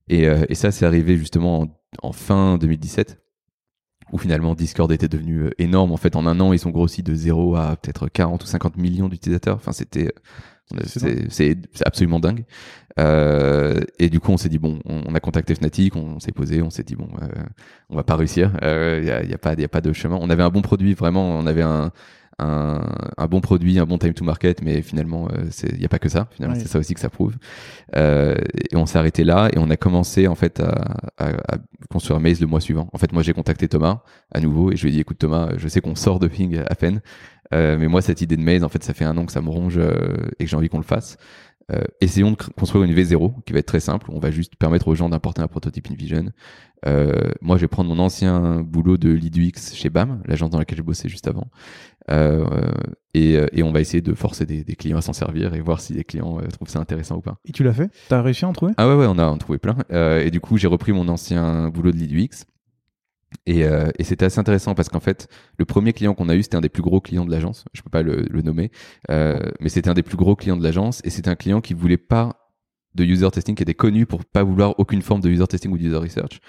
[0.08, 1.68] Et, euh, et ça c'est arrivé justement en,
[2.04, 3.20] en, fin 2017
[4.14, 6.16] où finalement Discord était devenu énorme en fait.
[6.16, 9.56] En un an ils ont grossi de 0 à peut-être 40 ou 50 millions d'utilisateurs.
[9.56, 10.14] Enfin c'était
[11.30, 12.46] c'est absolument dingue.
[13.00, 16.62] Euh, et du coup, on s'est dit bon, on, a contacté Fnatic, on, s'est posé,
[16.62, 17.28] on s'est dit bon, euh,
[17.90, 18.52] on va pas réussir.
[18.62, 20.18] Il euh, y, a, y, a, pas, y a pas de chemin.
[20.20, 21.38] On avait un bon produit, vraiment.
[21.38, 21.92] On avait un,
[22.40, 22.82] un,
[23.18, 25.28] un bon produit, un bon time to market, mais finalement,
[25.72, 26.28] il n'y a pas que ça.
[26.32, 27.36] Finalement, c'est ça aussi que ça prouve.
[27.96, 31.58] et on s'est arrêté là et on a commencé en fait à, à, à
[31.90, 32.90] construire Maze le mois suivant.
[32.94, 34.02] En fait, moi, j'ai contacté Thomas
[34.34, 36.62] à nouveau et je lui ai dit écoute Thomas, je sais qu'on sort de Ping
[36.68, 37.02] à peine.
[37.54, 39.42] Euh, mais moi, cette idée de maze, en fait, ça fait un an que ça
[39.42, 41.18] me ronge euh, et que j'ai envie qu'on le fasse.
[41.70, 44.08] Euh, essayons de construire une V0 qui va être très simple.
[44.12, 46.32] On va juste permettre aux gens d'importer un prototype InVision.
[46.86, 50.60] Euh, moi, je vais prendre mon ancien boulot de lead UX chez BAM, l'agence dans
[50.60, 51.48] laquelle je bossais juste avant.
[52.10, 52.46] Euh,
[53.14, 55.82] et, et, on va essayer de forcer des, des clients à s'en servir et voir
[55.82, 57.38] si les clients trouvent ça intéressant ou pas.
[57.44, 57.90] Et tu l'as fait?
[58.08, 58.72] T'as réussi à en trouver?
[58.78, 59.76] Ah ouais, ouais, on a en trouvé plein.
[59.90, 62.46] et du coup, j'ai repris mon ancien boulot de lead UX
[63.46, 66.44] et, euh, et c'était assez intéressant parce qu'en fait, le premier client qu'on a eu,
[66.44, 67.66] c'était un des plus gros clients de l'agence.
[67.74, 68.72] Je peux pas le, le nommer,
[69.10, 71.74] euh, mais c'était un des plus gros clients de l'agence et c'était un client qui
[71.74, 72.54] voulait pas
[72.96, 75.78] de user testing, qui était connu pour pas vouloir aucune forme de user testing ou
[75.78, 76.40] de user research.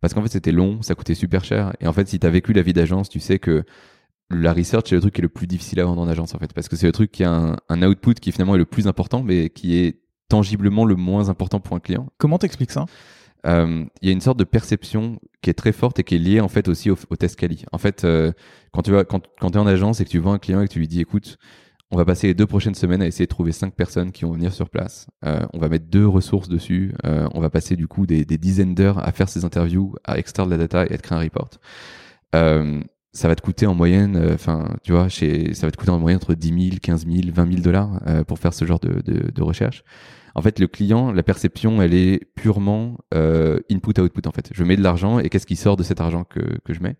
[0.00, 1.72] Parce qu'en fait, c'était long, ça coûtait super cher.
[1.80, 3.64] Et en fait, si tu as vécu la vie d'agence, tu sais que
[4.30, 6.38] la research, c'est le truc qui est le plus difficile à vendre en agence, en
[6.38, 6.52] fait.
[6.52, 8.86] Parce que c'est le truc qui a un, un output qui finalement est le plus
[8.86, 12.08] important, mais qui est tangiblement le moins important pour un client.
[12.18, 12.84] Comment t'expliques ça?
[13.46, 16.18] Euh, il y a une sorte de perception qui est très forte et qui est
[16.18, 17.64] liée en fait aussi au, test quali.
[17.72, 18.32] En fait, euh,
[18.72, 20.68] quand tu vas, quand, quand es en agence et que tu vois un client et
[20.68, 21.38] que tu lui dis, écoute,
[21.90, 24.32] on va passer les deux prochaines semaines à essayer de trouver cinq personnes qui vont
[24.32, 25.06] venir sur place.
[25.24, 26.92] Euh, on va mettre deux ressources dessus.
[27.04, 30.50] On va passer du coup des, dizaines d'heures à faire ces interviews, à extraire de
[30.50, 31.50] la data et à créer un report.
[33.12, 35.98] Ça va te coûter en moyenne, enfin, tu vois, chez, ça va te coûter en
[35.98, 39.84] moyenne entre 10 000, 15 000, 20 000 dollars pour faire ce genre de recherche.
[40.36, 44.28] En fait, le client, la perception, elle est purement euh, input-output.
[44.28, 46.74] En fait, je mets de l'argent et qu'est-ce qui sort de cet argent que, que
[46.74, 46.96] je mets?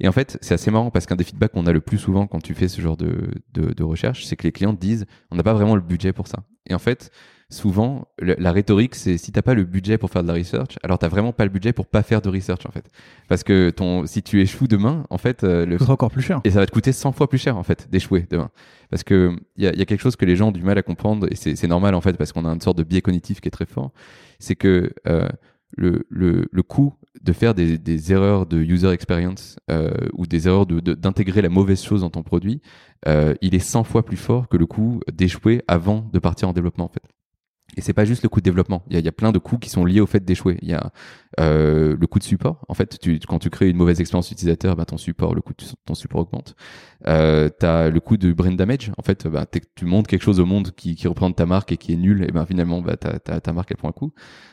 [0.00, 2.26] Et en fait, c'est assez marrant parce qu'un des feedbacks qu'on a le plus souvent
[2.26, 5.36] quand tu fais ce genre de, de, de recherche, c'est que les clients disent on
[5.36, 6.44] n'a pas vraiment le budget pour ça.
[6.66, 7.10] Et en fait,
[7.50, 10.98] souvent, la rhétorique, c'est si t'as pas le budget pour faire de la research, alors
[10.98, 12.90] t'as vraiment pas le budget pour pas faire de research en fait.
[13.28, 16.40] Parce que ton, si tu échoues demain, en fait, euh, le encore plus cher.
[16.44, 18.50] Et ça va te coûter 100 fois plus cher en fait d'échouer demain.
[18.90, 20.78] Parce que il y a, y a, quelque chose que les gens ont du mal
[20.78, 23.40] à comprendre et c'est normal en fait parce qu'on a une sorte de biais cognitif
[23.40, 23.92] qui est très fort.
[24.38, 25.28] C'est que euh,
[25.76, 30.46] le, le, le coût de faire des, des, erreurs de user experience euh, ou des
[30.46, 32.60] erreurs d'intégrer de, la mauvaise chose dans ton produit,
[33.06, 36.52] euh, il est 100 fois plus fort que le coût d'échouer avant de partir en
[36.52, 37.02] développement en fait.
[37.76, 38.82] Et c'est pas juste le coût de développement.
[38.90, 40.58] Il y a, plein de coûts qui sont liés au fait d'échouer.
[40.62, 40.92] Il y a
[41.40, 42.64] euh, le coût de support.
[42.68, 45.52] En fait, tu, quand tu crées une mauvaise expérience utilisateur, bah, ton support, le coût
[45.52, 46.54] de ton support augmente.
[47.06, 48.92] Euh, t'as le coût de brain damage.
[48.96, 51.76] En fait, bah, tu montres quelque chose au monde qui, qui représente ta marque et
[51.76, 52.24] qui est nul.
[52.28, 54.12] Et ben finalement, bah, ta, ta, ta marque elle prend un coup.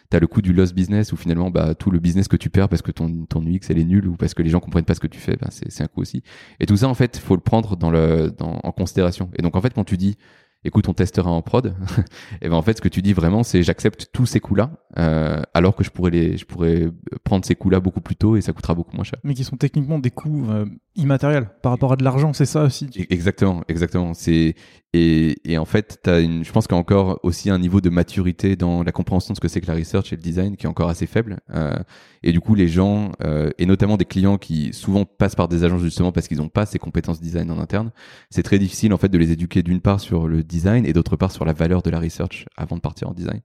[0.10, 2.68] T'as le coût du lost business où finalement, bah, tout le business que tu perds
[2.68, 4.94] parce que ton, ton UX elle est nulle ou parce que les gens comprennent pas
[4.94, 6.22] ce que tu fais, bah, c'est un coût aussi.
[6.60, 9.30] Et tout ça, en fait, faut le prendre dans le, dans, en considération.
[9.38, 10.18] Et donc, en fait, quand tu dis
[10.64, 11.76] écoute, on testera en prod.
[12.42, 15.42] et ben en fait, ce que tu dis vraiment, c'est j'accepte tous ces coûts-là, euh,
[15.54, 16.90] alors que je pourrais les, je pourrais
[17.24, 19.20] prendre ces coûts-là beaucoup plus tôt et ça coûtera beaucoup moins cher.
[19.24, 22.64] Mais qui sont techniquement des coûts euh, immatériels par rapport à de l'argent, c'est ça
[22.64, 22.90] aussi.
[23.10, 24.14] Exactement, exactement.
[24.14, 24.56] C'est
[24.94, 27.80] et, et en fait, as une, je pense qu'il y a encore aussi un niveau
[27.80, 30.58] de maturité dans la compréhension de ce que c'est que la research et le design
[30.58, 31.40] qui est encore assez faible.
[31.54, 31.78] Euh,
[32.24, 35.64] et du coup, les gens, euh, et notamment des clients qui souvent passent par des
[35.64, 37.92] agences justement parce qu'ils n'ont pas ces compétences design en interne,
[38.30, 41.16] c'est très difficile en fait de les éduquer d'une part sur le design et d'autre
[41.16, 43.40] part sur la valeur de la research avant de partir en design.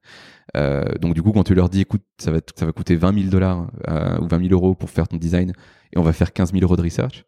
[0.57, 3.15] Euh, donc du coup, quand tu leur dis, écoute, ça va, ça va coûter 20
[3.15, 5.53] 000 dollars euh, ou 20 000 euros pour faire ton design
[5.93, 7.25] et on va faire 15 000 euros de research,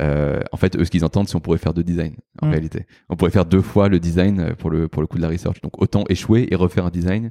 [0.00, 2.50] euh, en fait, eux, ce qu'ils entendent, c'est on pourrait faire deux designs, en mm.
[2.50, 2.86] réalité.
[3.08, 5.28] On pourrait faire deux fois le design euh, pour le, pour le coup de la
[5.28, 5.60] research.
[5.60, 7.30] Donc, autant échouer et refaire un design.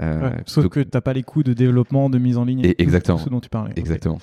[0.00, 2.60] Euh, sauf que que t'as pas les coûts de développement, de mise en ligne.
[2.64, 3.18] Et exactement.
[3.18, 3.72] ce dont tu parlais.
[3.76, 4.18] Exactement.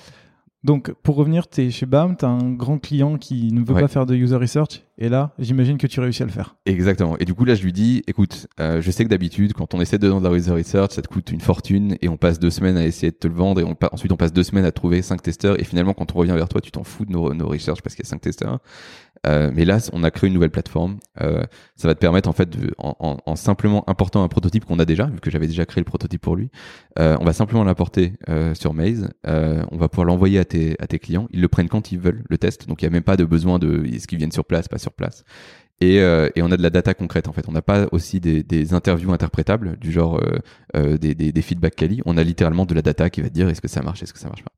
[0.62, 3.74] Donc, pour revenir, tu es chez BAM, tu as un grand client qui ne veut
[3.74, 6.56] pas faire de user research, et là, j'imagine que tu réussis à le faire.
[6.66, 7.16] Exactement.
[7.18, 9.80] Et du coup, là, je lui dis, écoute, euh, je sais que d'habitude, quand on
[9.80, 12.38] essaie de vendre de la user research, ça te coûte une fortune, et on passe
[12.38, 14.66] deux semaines à essayer de te le vendre, et on ensuite on passe deux semaines
[14.66, 17.12] à trouver cinq testeurs, et finalement, quand on revient vers toi, tu t'en fous de
[17.12, 18.58] nos, nos research parce qu'il y a cinq testeurs.
[19.26, 20.98] Euh, mais là, on a créé une nouvelle plateforme.
[21.20, 21.44] Euh,
[21.76, 24.84] ça va te permettre, en fait, de, en, en, simplement important un prototype qu'on a
[24.84, 26.50] déjà, vu que j'avais déjà créé le prototype pour lui,
[26.98, 29.10] euh, on va simplement l'importer euh, sur Maze.
[29.26, 31.28] Euh, on va pouvoir l'envoyer à tes, à tes clients.
[31.32, 32.66] Ils le prennent quand ils veulent, le test.
[32.66, 34.78] Donc, il n'y a même pas de besoin de est-ce qu'ils viennent sur place, pas
[34.78, 35.24] sur place.
[35.82, 37.48] Et, et, on a de la data concrète en fait.
[37.48, 40.20] On n'a pas aussi des, des, interviews interprétables du genre
[40.76, 42.02] euh, des, des, des, feedbacks quali.
[42.04, 44.12] On a littéralement de la data qui va te dire est-ce que ça marche, est-ce
[44.12, 44.52] que ça marche pas.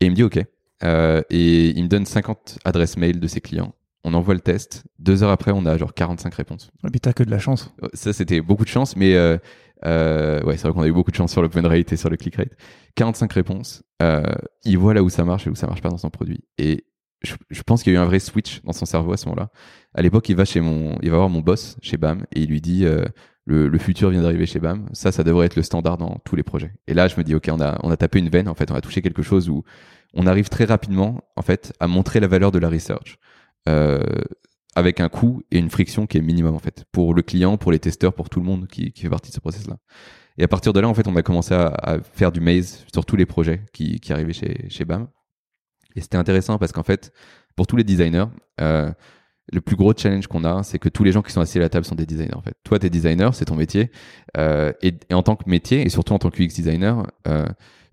[0.00, 0.38] Et il me dit ok.
[0.38, 3.72] et il me donne 50 adresses mail de ses clients
[4.04, 4.84] on envoie le test.
[4.98, 6.70] Deux heures après, on a genre 45 réponses.
[6.86, 7.72] Et puis t'as que de la chance.
[7.94, 9.36] Ça, c'était beaucoup de chance, mais euh,
[9.84, 12.10] euh, ouais, c'est vrai qu'on a eu beaucoup de chance sur l'open rate et sur
[12.10, 12.52] le click rate.
[12.96, 13.82] 45 réponses.
[14.02, 14.22] Euh,
[14.64, 16.44] il voit là où ça marche et où ça marche pas dans son produit.
[16.58, 16.84] Et
[17.22, 19.26] je, je pense qu'il y a eu un vrai switch dans son cerveau à ce
[19.26, 19.50] moment-là.
[19.94, 22.48] À l'époque, il va chez mon, il va voir mon boss chez BAM et il
[22.48, 22.86] lui dit
[23.44, 24.88] le, le, futur vient d'arriver chez BAM.
[24.94, 26.72] Ça, ça devrait être le standard dans tous les projets.
[26.86, 28.48] Et là, je me dis ok, on a, on a tapé une veine.
[28.48, 29.64] En fait, on a touché quelque chose où
[30.14, 33.18] on arrive très rapidement, en fait, à montrer la valeur de la research.
[33.68, 34.00] Euh,
[34.76, 37.72] avec un coût et une friction qui est minimum en fait pour le client, pour
[37.72, 39.76] les testeurs, pour tout le monde qui, fait partie de ce process là.
[40.38, 43.04] Et à partir de là, en fait, on a commencé à, faire du maze sur
[43.04, 45.08] tous les projets qui, arrivaient chez, chez BAM.
[45.96, 47.12] Et c'était intéressant parce qu'en fait,
[47.56, 48.26] pour tous les designers,
[48.60, 48.90] euh,
[49.52, 51.62] le plus gros challenge qu'on a, c'est que tous les gens qui sont assis à
[51.62, 52.36] la table sont des designers.
[52.36, 53.90] En fait, toi, t'es designer, c'est ton métier,
[54.36, 57.06] euh, et, en tant que métier, et surtout en tant que UX designer,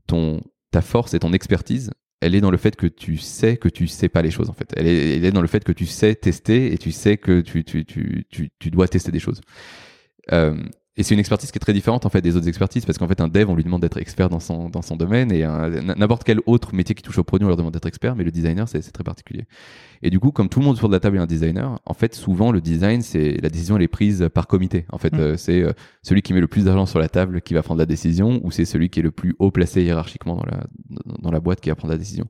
[0.06, 3.70] ton ta force et ton expertise, elle est dans le fait que tu sais que
[3.70, 4.72] tu sais pas les choses en fait.
[4.76, 7.86] Elle est, dans le fait que tu sais tester et tu sais que tu, tu,
[7.86, 9.42] tu, tu, tu dois tester des choses.
[10.32, 10.58] Euh,
[10.98, 13.08] et c'est une expertise qui est très différente en fait des autres expertises parce qu'en
[13.08, 15.46] fait un dev on lui demande d'être expert dans son dans son domaine et
[15.96, 18.32] n'importe quel autre métier qui touche au produit on leur demande d'être expert mais le
[18.32, 19.46] designer c'est très particulier.
[20.02, 21.94] Et du coup comme tout le monde autour de la table est un designer, en
[21.94, 24.86] fait souvent le design c'est la décision elle est prise par comité.
[24.92, 25.20] En fait mm.
[25.20, 27.80] euh, c'est euh, celui qui met le plus d'argent sur la table qui va prendre
[27.80, 30.64] la décision ou c'est celui qui est le plus haut placé hiérarchiquement dans la
[31.20, 32.26] dans la boîte qui va prendre la décision.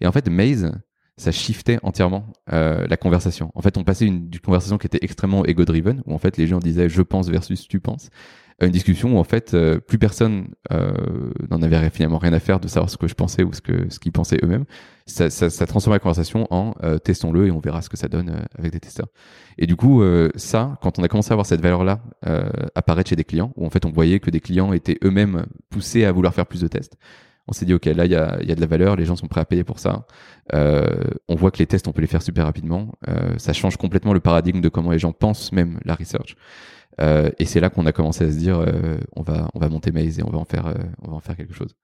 [0.00, 0.72] Et en fait Maze
[1.16, 3.50] ça shiftait entièrement euh, la conversation.
[3.54, 6.58] En fait, on passait une, conversation qui était extrêmement ego-driven, où en fait les gens
[6.58, 8.10] disaient je pense versus tu penses,
[8.60, 12.38] à une discussion où en fait euh, plus personne euh, n'en avait finalement rien à
[12.38, 14.64] faire de savoir ce que je pensais ou ce que ce qu'ils pensaient eux-mêmes.
[15.06, 18.08] Ça, ça, ça transformait la conversation en euh, testons-le et on verra ce que ça
[18.08, 19.08] donne euh, avec des testeurs.
[19.58, 20.02] Et du coup,
[20.34, 22.00] ça, quand on a commencé à avoir cette valeur-là
[22.74, 26.04] apparaître chez des clients, où en fait on voyait que des clients étaient eux-mêmes poussés
[26.04, 26.96] à vouloir faire plus de tests
[27.46, 29.40] on s'est dit ok là il y a, de la valeur, les gens sont prêts
[29.40, 30.06] à payer pour ça.
[30.54, 30.84] Euh,
[31.28, 32.92] on voit que les tests on peut les faire super rapidement.
[33.08, 36.36] Euh, ça change complètement le paradigme de comment les gens pensent même la research.
[37.00, 38.64] Euh, et c'est là qu'on a commencé à se dire
[39.16, 41.36] on va on va monter Maze et on va en faire on va en faire
[41.36, 41.74] quelque chose.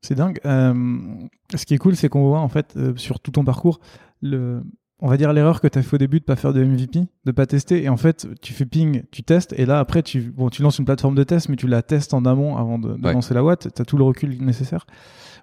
[0.00, 0.38] C'est dingue.
[0.44, 3.80] ce qui est cool c'est qu'on voit en fait sur tout ton parcours
[4.22, 4.62] le
[5.00, 7.00] on va dire l'erreur que tu as fait au début de pas faire de MVP,
[7.24, 10.20] de pas tester et en fait tu fais ping, tu testes et là après tu
[10.20, 12.96] bon tu lances une plateforme de test mais tu la testes en amont avant de,
[13.02, 14.86] lancer la boîte, tu as tout le recul nécessaire.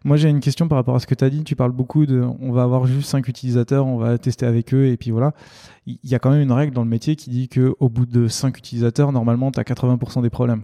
[0.04, 2.06] Moi j'ai une question par rapport à ce que tu as dit, tu parles beaucoup
[2.06, 5.34] de on va avoir juste 5 utilisateurs, on va tester avec eux et puis voilà.
[5.86, 8.06] Il y a quand même une règle dans le métier qui dit que au bout
[8.06, 10.64] de 5 utilisateurs, normalement tu as 80% des problèmes.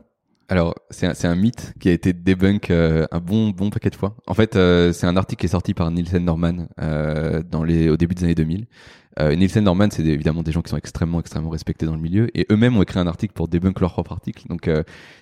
[0.50, 4.16] Alors, c'est un, mythe qui a été débunk euh, un bon bon paquet de fois.
[4.28, 7.90] En fait, euh, c'est un article qui est sorti par Nielsen Norman euh, dans les,
[7.90, 8.66] au début des années 2000.
[9.20, 12.30] Euh, Nielsen Norman, c'est évidemment des gens qui sont extrêmement extrêmement respectés dans le milieu,
[12.38, 14.48] et eux-mêmes ont écrit un article pour débunk leur propre article.
[14.48, 14.70] Donc,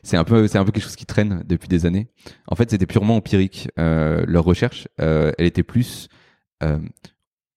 [0.04, 2.08] c'est un peu c'est un peu quelque chose qui traîne depuis des années.
[2.48, 3.70] En fait, c'était purement empirique.
[3.78, 6.08] leur recherche, elle était plus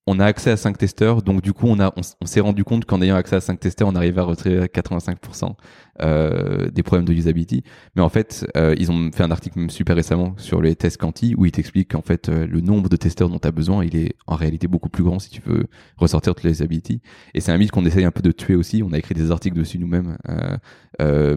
[0.08, 2.86] on a accès à 5 testeurs, donc du coup on, a, on, s'est rendu compte
[2.86, 5.54] qu'en ayant accès à 5 testeurs, on arrivait à retirer 85%
[6.00, 7.62] euh, des problèmes de usability.
[7.94, 10.96] Mais en fait, euh, ils ont fait un article même super récemment sur les tests
[10.96, 13.84] quanti où ils t'expliquent qu'en fait euh, le nombre de testeurs dont tu as besoin,
[13.84, 15.66] il est en réalité beaucoup plus grand si tu veux
[15.98, 17.02] ressortir toutes les usability.
[17.34, 18.82] Et c'est un mythe qu'on essaye un peu de tuer aussi.
[18.82, 20.16] On a écrit des articles dessus nous-mêmes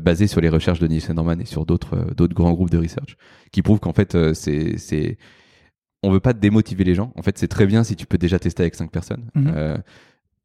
[0.01, 3.17] basés sur les recherches de Nielsen Norman et sur d'autres d'autres grands groupes de research
[3.51, 5.17] qui prouvent qu'en fait c'est
[6.04, 7.14] on veut pas démotiver les gens.
[7.16, 9.30] En fait, c'est très bien si tu peux déjà tester avec cinq personnes.
[9.36, 9.54] Mhm.
[9.56, 9.78] Euh,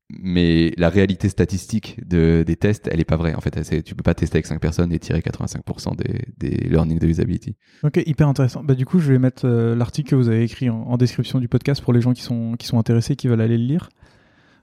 [0.09, 3.35] mais la réalité statistique de, des tests, elle est pas vraie.
[3.35, 7.01] En fait, tu peux pas tester avec cinq personnes et tirer 85% des, des learning
[7.01, 7.57] de usability.
[7.83, 8.62] Ok, hyper intéressant.
[8.62, 11.49] Bah, du coup, je vais mettre euh, l'article que vous avez écrit en, description du
[11.49, 13.88] podcast pour les gens qui sont, qui sont intéressés, qui veulent aller le lire.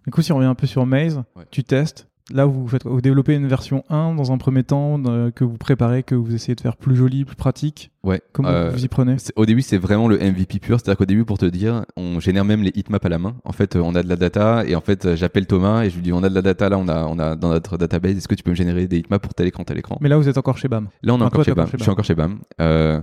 [0.05, 3.01] Du coup, si on revient un peu sur Maze, tu testes, Là, vous, faites, vous
[3.01, 5.01] développez une version 1 dans un premier temps
[5.35, 7.91] que vous préparez, que vous essayez de faire plus jolie, plus pratique?
[8.01, 8.21] Ouais.
[8.31, 9.17] Comment euh, vous y prenez?
[9.35, 10.79] Au début, c'est vraiment le MVP pur.
[10.79, 13.35] C'est-à-dire qu'au début, pour te dire, on génère même les heatmaps à la main.
[13.43, 16.01] En fait, on a de la data et en fait, j'appelle Thomas et je lui
[16.01, 18.15] dis, on a de la data là, on a, on a dans notre database.
[18.15, 19.97] Est-ce que tu peux me générer des heatmaps pour tel écran, tel écran?
[19.99, 20.87] Mais là, vous êtes encore chez BAM.
[21.01, 21.67] Là, on est encore chez BAM.
[21.77, 22.39] Je suis encore chez BAM.
[22.61, 23.01] Euh,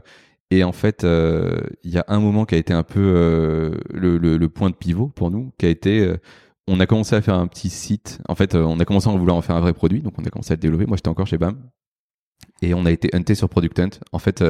[0.51, 4.49] Et en fait, il y a un moment qui a été un peu le, le,
[4.49, 6.15] point de pivot pour nous, qui a été
[6.69, 8.21] on a commencé à faire un petit site.
[8.29, 10.31] En fait, on a commencé à vouloir en faire un vrai produit, donc on a
[10.31, 10.87] commencé à développer.
[10.87, 11.59] Moi, j'étais encore chez BAM.
[12.63, 13.91] Et on a été hunté sur Product Hunt.
[14.13, 14.43] En fait,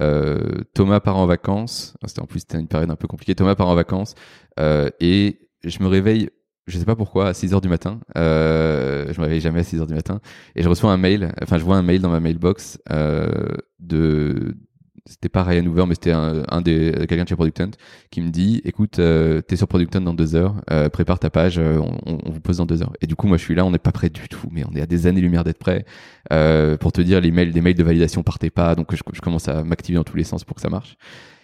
[0.00, 1.94] euh, Thomas part en vacances.
[2.06, 3.34] C'était en plus c'était une période un peu compliquée.
[3.34, 4.14] Thomas part en vacances
[4.58, 6.30] euh, et je me réveille.
[6.66, 8.00] Je sais pas pourquoi à 6 heures du matin.
[8.16, 10.20] Euh, je me réveille jamais à 6 heures du matin
[10.54, 11.32] et je reçois un mail.
[11.42, 12.78] Enfin, je vois un mail dans ma mailbox
[13.80, 14.56] de
[15.10, 17.70] c'était pas Ryan Hoover, mais c'était un, des quelqu'un de chez Product Hunt
[18.10, 21.30] qui me dit écoute, euh, t'es sur Product Hunt dans deux heures, euh, prépare ta
[21.30, 22.92] page, euh, on, on, vous pose dans deux heures.
[23.00, 24.74] Et du coup, moi, je suis là, on n'est pas prêt du tout, mais on
[24.74, 25.84] est à des années-lumière d'être prêt.
[26.32, 29.48] Euh, pour te dire, les mails, des mails de validation partaient pas, donc je, commence
[29.48, 30.96] à m'activer dans tous les sens pour que ça marche.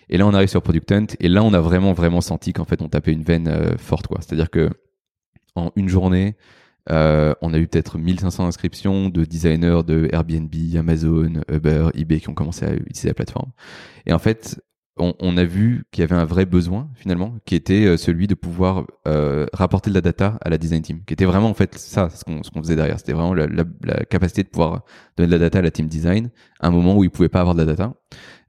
[0.09, 2.65] Et là, on arrive sur Product Hunt, et là, on a vraiment, vraiment senti qu'en
[2.65, 4.19] fait, on tapait une veine forte, quoi.
[4.21, 4.71] C'est-à-dire que
[5.57, 6.37] en une journée,
[6.91, 12.29] euh, on a eu peut-être 1500 inscriptions de designers de Airbnb, Amazon, Uber, eBay qui
[12.29, 13.51] ont commencé à utiliser la plateforme.
[14.07, 14.61] Et en fait,
[14.99, 18.35] on, a vu qu'il y avait un vrai besoin finalement, qui était euh, celui de
[18.35, 21.77] pouvoir euh, rapporter de la data à la design team, qui était vraiment en fait
[21.77, 22.99] ça, ce qu'on faisait derrière.
[22.99, 23.65] C'était vraiment la,
[24.09, 24.85] capacité de pouvoir
[25.17, 27.41] donner de la data à la team design à un moment où ils pouvaient pas
[27.41, 27.93] avoir de la data.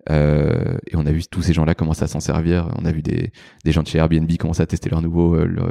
[0.09, 2.69] Euh, et on a vu tous ces gens-là commencer à s'en servir.
[2.79, 3.31] On a vu des,
[3.65, 5.69] des, gens de chez Airbnb commencer à tester leur nouveau, euh, leur,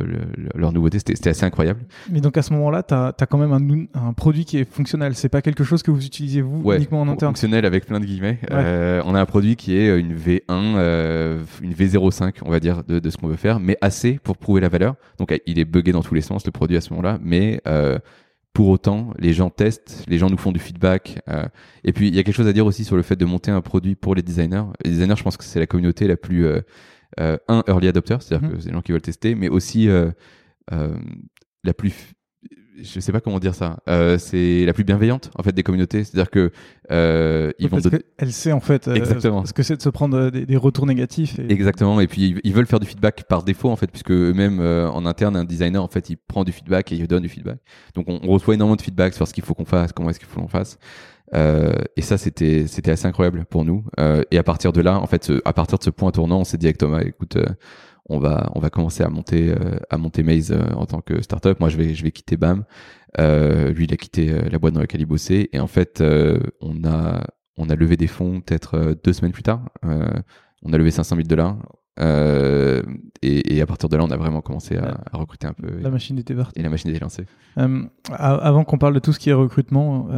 [0.54, 0.98] leur, nouveauté.
[0.98, 1.80] C'était assez incroyable.
[2.10, 4.70] Mais donc à ce moment-là, tu as, as, quand même un, un, produit qui est
[4.70, 5.14] fonctionnel.
[5.14, 7.32] C'est pas quelque chose que vous utilisez vous uniquement en interne?
[7.32, 8.38] Fonctionnel avec plein de guillemets.
[8.50, 12.84] Euh, on a un produit qui est une V1, euh, une V05, on va dire,
[12.84, 14.94] de, de ce qu'on veut faire, mais assez pour prouver la valeur.
[15.18, 17.60] Donc il est buggé dans tous les sens le produit à ce moment-là, mais
[18.56, 21.20] pour autant, les gens testent, les gens nous font du feedback.
[21.28, 21.44] Euh,
[21.84, 23.50] et puis, il y a quelque chose à dire aussi sur le fait de monter
[23.50, 24.62] un produit pour les designers.
[24.82, 26.62] Les designers, je pense que c'est la communauté la plus, euh,
[27.20, 28.52] euh, un, early adopter, c'est-à-dire mm-hmm.
[28.54, 32.14] que c'est les gens qui veulent tester, mais aussi la plus
[32.82, 33.78] je sais pas comment dire ça.
[33.88, 36.04] Euh, c'est la plus bienveillante en fait des communautés.
[36.04, 36.50] C'est-à-dire que
[36.90, 37.80] euh, ils vont.
[37.80, 38.88] Parce qu'elle sait en fait.
[38.88, 39.44] Euh, Exactement.
[39.44, 41.38] Ce que c'est de se prendre des, retours négatifs.
[41.48, 42.00] Exactement.
[42.00, 45.36] Et puis ils veulent faire du feedback par défaut en fait, puisque eux-mêmes en interne
[45.36, 47.58] un designer en fait il prend du feedback et il donne du feedback.
[47.94, 50.28] Donc on, reçoit énormément de feedback sur ce qu'il faut qu'on fasse, comment est-ce qu'il
[50.28, 50.78] faut qu'on fasse.
[51.32, 53.84] et ça c'était c'était assez incroyable pour nous.
[54.30, 56.58] et à partir de là, en fait, à partir de ce point tournant, on s'est
[56.58, 57.38] dit avec Thomas, écoute
[58.08, 61.22] on va on va commencer à monter euh, à monter Maze euh, en tant que
[61.22, 61.60] startup.
[61.60, 62.64] Moi, je vais je vais quitter BAM.
[63.18, 65.48] Euh, lui, il a quitté la boîte dans laquelle il bossait.
[65.52, 66.02] Et en fait,
[66.60, 67.24] on a
[67.56, 69.64] on a levé des fonds peut-être deux semaines plus tard.
[69.82, 71.56] on a levé 500 000 dollars.
[73.22, 75.78] Et, et, à partir de là, on a vraiment commencé à, recruter un peu.
[75.80, 76.60] La machine était partie.
[76.60, 77.24] Et la machine était lancée.
[78.10, 80.08] avant qu'on parle de tout ce qui est recrutement,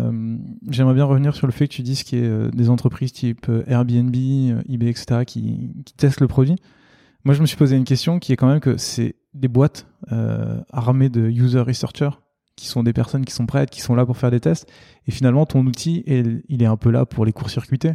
[0.69, 3.47] j'aimerais bien revenir sur le fait que tu dises qu'il y a des entreprises type
[3.69, 4.15] Airbnb,
[4.69, 6.57] eBay, etc., qui, qui testent le produit.
[7.25, 9.87] Moi, je me suis posé une question qui est quand même que c'est des boîtes
[10.13, 12.11] euh, armées de user researchers
[12.57, 14.69] qui sont des personnes qui sont prêtes, qui sont là pour faire des tests.
[15.07, 17.95] Et finalement, ton outil, il est un peu là pour les court-circuiter.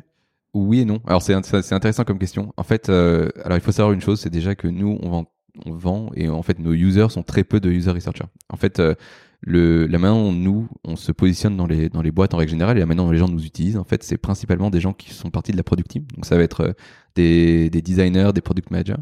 [0.54, 1.00] Oui et non.
[1.08, 2.54] Alors c'est intéressant comme question.
[2.58, 5.26] En fait, euh, alors il faut savoir une chose, c'est déjà que nous on vend,
[5.66, 8.28] on vend et en fait nos users sont très peu de user researchers.
[8.50, 8.94] En fait, euh,
[9.42, 12.78] le, la dont nous, on se positionne dans les, dans les boîtes en règle générale
[12.78, 15.14] et la manière dont les gens nous utilisent, en fait, c'est principalement des gens qui
[15.14, 15.98] sont partis de la product.
[16.16, 16.74] Donc ça va être euh,
[17.16, 19.02] des, des designers, des product managers.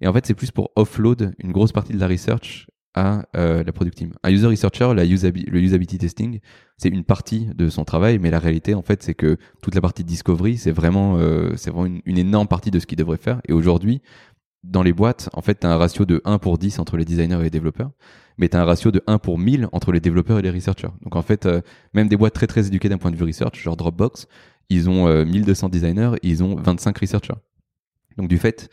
[0.00, 3.64] Et en fait, c'est plus pour offload une grosse partie de la research à euh,
[3.64, 4.12] la product team.
[4.22, 6.40] Un user researcher, le usability testing,
[6.76, 9.80] c'est une partie de son travail, mais la réalité, en fait, c'est que toute la
[9.80, 13.40] partie discovery, c'est vraiment, euh, vraiment une, énorme partie de ce qu'il devrait faire.
[13.48, 14.02] Et aujourd'hui,
[14.62, 17.04] dans les boîtes, en fait, tu as un ratio de 1 pour 10 entre les
[17.04, 17.90] designers et les développeurs,
[18.38, 20.92] mais tu as un ratio de 1 pour 1000 entre les développeurs et les researchers.
[21.02, 21.60] Donc en fait, euh,
[21.94, 24.26] même des boîtes très très éduquées d'un point de vue research, genre Dropbox,
[24.68, 27.34] ils ont 1200 euh, designers ils ont 25 researchers.
[28.16, 28.70] Donc du fait,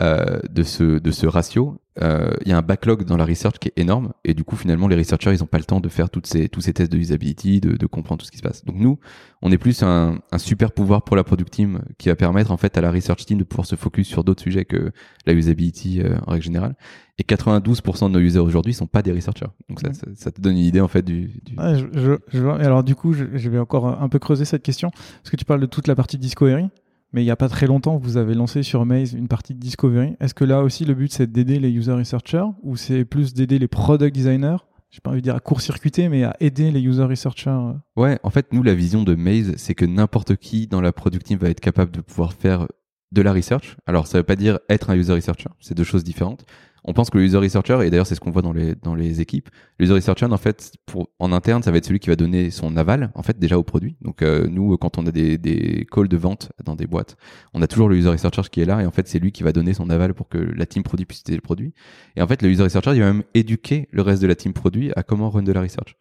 [0.00, 3.58] euh, de, ce, de ce ratio, euh, il y a un backlog dans la research
[3.58, 4.12] qui est énorme.
[4.24, 6.48] Et du coup, finalement, les researchers, ils n'ont pas le temps de faire toutes ces,
[6.48, 8.64] tous ces tests de usability, de, de, comprendre tout ce qui se passe.
[8.64, 9.00] Donc nous,
[9.42, 12.56] on est plus un, un, super pouvoir pour la product team qui va permettre en
[12.56, 14.92] fait à la research team de pouvoir se focus sur d'autres sujets que
[15.26, 16.76] la usability euh, en règle générale.
[17.18, 19.50] Et 92% de nos users aujourd'hui sont pas des researchers.
[19.68, 21.40] Donc ça, ça, te donne une idée en fait du.
[21.44, 21.56] du...
[21.56, 25.30] je, je, alors du coup, je, je, vais encore un peu creuser cette question parce
[25.30, 26.68] que tu parles de toute la partie discovery
[27.12, 29.58] mais il n'y a pas très longtemps, vous avez lancé sur Maze une partie de
[29.58, 30.16] Discovery.
[30.20, 33.58] Est-ce que là aussi, le but, c'est d'aider les user researchers ou c'est plus d'aider
[33.58, 34.58] les product designers?
[34.90, 37.72] J'ai pas envie de dire à court-circuiter, mais à aider les user researchers euh?
[37.96, 41.26] Ouais, en fait, nous, la vision de Maze, c'est que n'importe qui dans la product
[41.26, 42.66] team va être capable de pouvoir faire
[43.12, 43.76] de la research.
[43.86, 46.44] Alors, ça veut pas dire être un user researcher, c'est deux choses différentes
[46.84, 48.94] on pense que le user researcher, et d'ailleurs c'est ce qu'on voit dans les, dans
[48.94, 52.08] les équipes, le user researcher, en fait, pour, en interne, ça va être celui qui
[52.08, 53.96] va donner son aval, en fait, déjà au produit.
[54.00, 57.16] Donc euh, nous, quand on a des, des calls de vente dans des boîtes,
[57.54, 59.42] on a toujours le user researcher qui est là, et en fait, c'est lui qui
[59.42, 61.74] va donner son aval pour que la team produit puisse utiliser le produit.
[62.16, 64.52] Et en fait, le user researcher, il va même éduquer le reste de la team
[64.52, 65.96] produit à comment run de la research.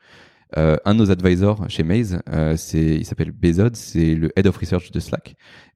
[0.56, 2.22] Un de nos advisors chez Maze,
[2.56, 5.36] c'est, il s'appelle Bezod, c'est le head of research de Slack.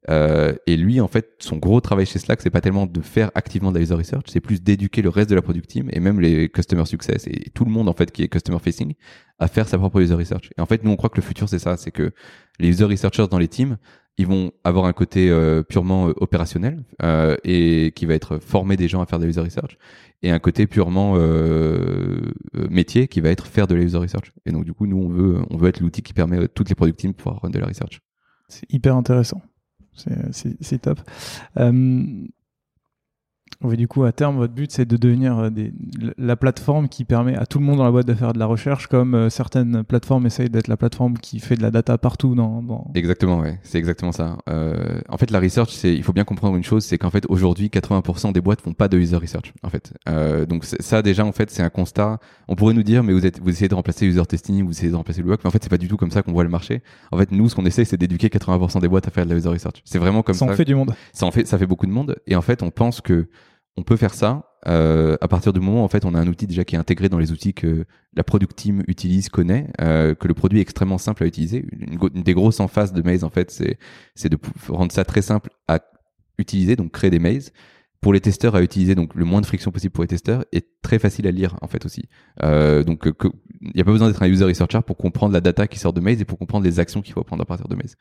[0.09, 3.31] Euh, et lui, en fait, son gros travail chez Slack, c'est pas tellement de faire
[3.35, 5.99] activement de la user research, c'est plus d'éduquer le reste de la product team et
[5.99, 8.95] même les customer success et tout le monde en fait qui est customer facing
[9.37, 10.49] à faire sa propre user research.
[10.57, 12.11] Et en fait, nous on croit que le futur c'est ça, c'est que
[12.59, 13.77] les user researchers dans les teams,
[14.21, 18.77] ils vont avoir un côté euh, purement euh, opérationnel euh, et qui va être former
[18.77, 19.77] des gens à faire de la user research
[20.21, 21.15] et un côté purement
[22.69, 24.31] métier qui va être faire de la user research.
[24.45, 26.69] Et donc du coup, nous on veut on veut être l'outil qui permet à toutes
[26.69, 28.01] les product teams de pouvoir run de la research.
[28.47, 29.41] C'est hyper intéressant.
[29.95, 30.99] C'est top.
[33.63, 35.71] Oui, du coup, à terme, votre but, c'est de devenir euh, des,
[36.17, 38.47] la plateforme qui permet à tout le monde dans la boîte de faire de la
[38.47, 42.33] recherche, comme euh, certaines plateformes essayent d'être la plateforme qui fait de la data partout
[42.33, 42.61] dans.
[42.61, 42.91] dans...
[42.95, 44.37] Exactement, ouais, c'est exactement ça.
[44.49, 47.25] Euh, en fait, la research, c'est, il faut bien comprendre une chose, c'est qu'en fait,
[47.29, 49.93] aujourd'hui, 80% des boîtes font pas de user research, en fait.
[50.09, 52.19] Euh, donc ça, déjà, en fait, c'est un constat.
[52.47, 54.91] On pourrait nous dire, mais vous êtes, vous essayez de remplacer user testing, vous essayez
[54.91, 56.43] de remplacer le work, mais en fait, c'est pas du tout comme ça qu'on voit
[56.43, 56.81] le marché.
[57.11, 59.37] En fait, nous, ce qu'on essaie, c'est d'éduquer 80% des boîtes à faire de la
[59.37, 59.81] user research.
[59.85, 60.47] C'est vraiment comme ça.
[60.47, 60.95] Ça en fait du monde.
[61.13, 62.15] Ça en fait, ça fait beaucoup de monde.
[62.27, 63.27] Et en fait, on pense que
[63.77, 66.45] on peut faire ça euh, à partir du moment en fait on a un outil
[66.45, 70.27] déjà qui est intégré dans les outils que la product team utilise, connaît, euh, que
[70.27, 71.65] le produit est extrêmement simple à utiliser.
[71.71, 73.77] Une, des grosses face de Maze en fait, c'est
[74.13, 75.79] c'est de rendre ça très simple à
[76.37, 77.51] utiliser, donc créer des Maze
[78.01, 80.67] pour les testeurs à utiliser donc le moins de friction possible pour les testeurs et
[80.81, 82.09] très facile à lire en fait aussi.
[82.41, 85.67] Euh, donc il n'y a pas besoin d'être un user researcher pour comprendre la data
[85.67, 87.75] qui sort de Maze et pour comprendre les actions qu'il faut prendre à partir de
[87.75, 87.95] Maze.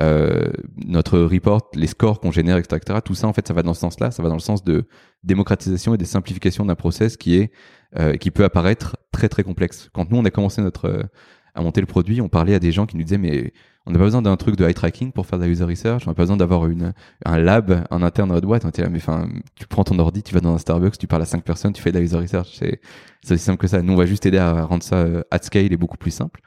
[0.00, 3.64] Euh, notre report, les scores qu'on génère, etc., etc., tout ça en fait ça va
[3.64, 4.86] dans ce sens-là, ça va dans le sens de
[5.24, 7.50] démocratisation et de simplification d'un process qui est
[7.98, 9.90] euh, qui peut apparaître très très complexe.
[9.92, 11.10] Quand nous on a commencé notre
[11.56, 13.52] à monter le produit, on parlait à des gens qui nous disaient mais
[13.86, 16.02] on n'a pas besoin d'un truc de eye tracking pour faire de la user research.
[16.06, 16.92] On n'a pas besoin d'avoir une
[17.24, 18.64] un lab en interne dans notre boîte.
[18.64, 21.22] On là, mais enfin, tu prends ton ordi, tu vas dans un Starbucks, tu parles
[21.22, 22.56] à cinq personnes, tu fais de la user research.
[22.58, 22.80] C'est
[23.22, 23.82] c'est aussi simple que ça.
[23.82, 26.40] Nous, on va juste aider à rendre ça euh, at scale et beaucoup plus simple.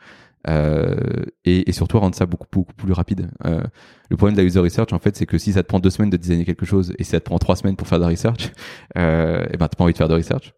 [0.47, 3.29] Euh, et, et, surtout rendre ça beaucoup beaucoup plus rapide.
[3.45, 3.63] Euh,
[4.09, 5.89] le problème de la user research, en fait, c'est que si ça te prend deux
[5.89, 8.03] semaines de designer quelque chose et si ça te prend trois semaines pour faire de
[8.03, 8.51] la research,
[8.97, 10.53] euh, et eh ben t'as pas envie de faire de research.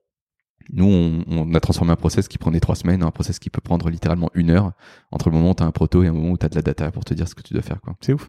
[0.71, 3.49] Nous, on, on, a transformé un process qui prenait trois semaines en un process qui
[3.49, 4.71] peut prendre littéralement une heure
[5.11, 6.55] entre le moment où tu as un proto et un moment où tu as de
[6.55, 7.79] la data pour te dire ce que tu dois faire.
[8.01, 8.27] C'est ouf.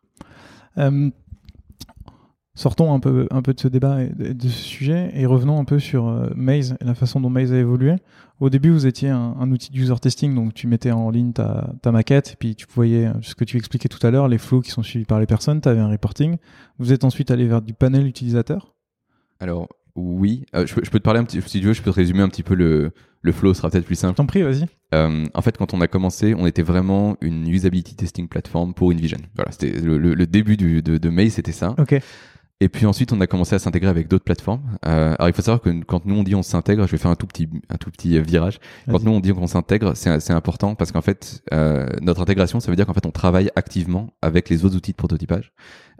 [0.78, 1.10] Euh,
[2.54, 5.64] sortons un peu, un peu de ce débat et de ce sujet et revenons un
[5.64, 7.96] peu sur euh, Maze et la façon dont Maze a évolué.
[8.40, 11.32] Au début, vous étiez un, un outil de user testing, donc tu mettais en ligne
[11.32, 14.38] ta, ta maquette et puis tu voyais ce que tu expliquais tout à l'heure, les
[14.38, 16.36] flows qui sont suivis par les personnes, tu avais un reporting.
[16.78, 18.76] Vous êtes ensuite allé vers du panel utilisateur
[19.40, 21.82] alors, oui, euh, je, peux, je, peux te parler un petit, si tu veux, je
[21.82, 22.92] peux te résumer un petit peu le,
[23.22, 24.14] le flow, sera peut-être plus simple.
[24.14, 24.66] T'en prie, vas-y.
[24.94, 28.92] Euh, en fait, quand on a commencé, on était vraiment une usability testing platform pour
[28.92, 29.18] InVision.
[29.34, 31.74] Voilà, c'était le, le, début du, de, de May, c'était ça.
[31.78, 31.98] Ok.
[32.60, 34.78] Et puis ensuite, on a commencé à s'intégrer avec d'autres plateformes.
[34.86, 37.10] Euh, alors, il faut savoir que quand nous on dit on s'intègre, je vais faire
[37.10, 38.60] un tout petit, un tout petit virage.
[38.90, 42.70] Quand nous on dit qu'on s'intègre, c'est important parce qu'en fait, euh, notre intégration, ça
[42.70, 45.52] veut dire qu'en fait, on travaille activement avec les autres outils de prototypage.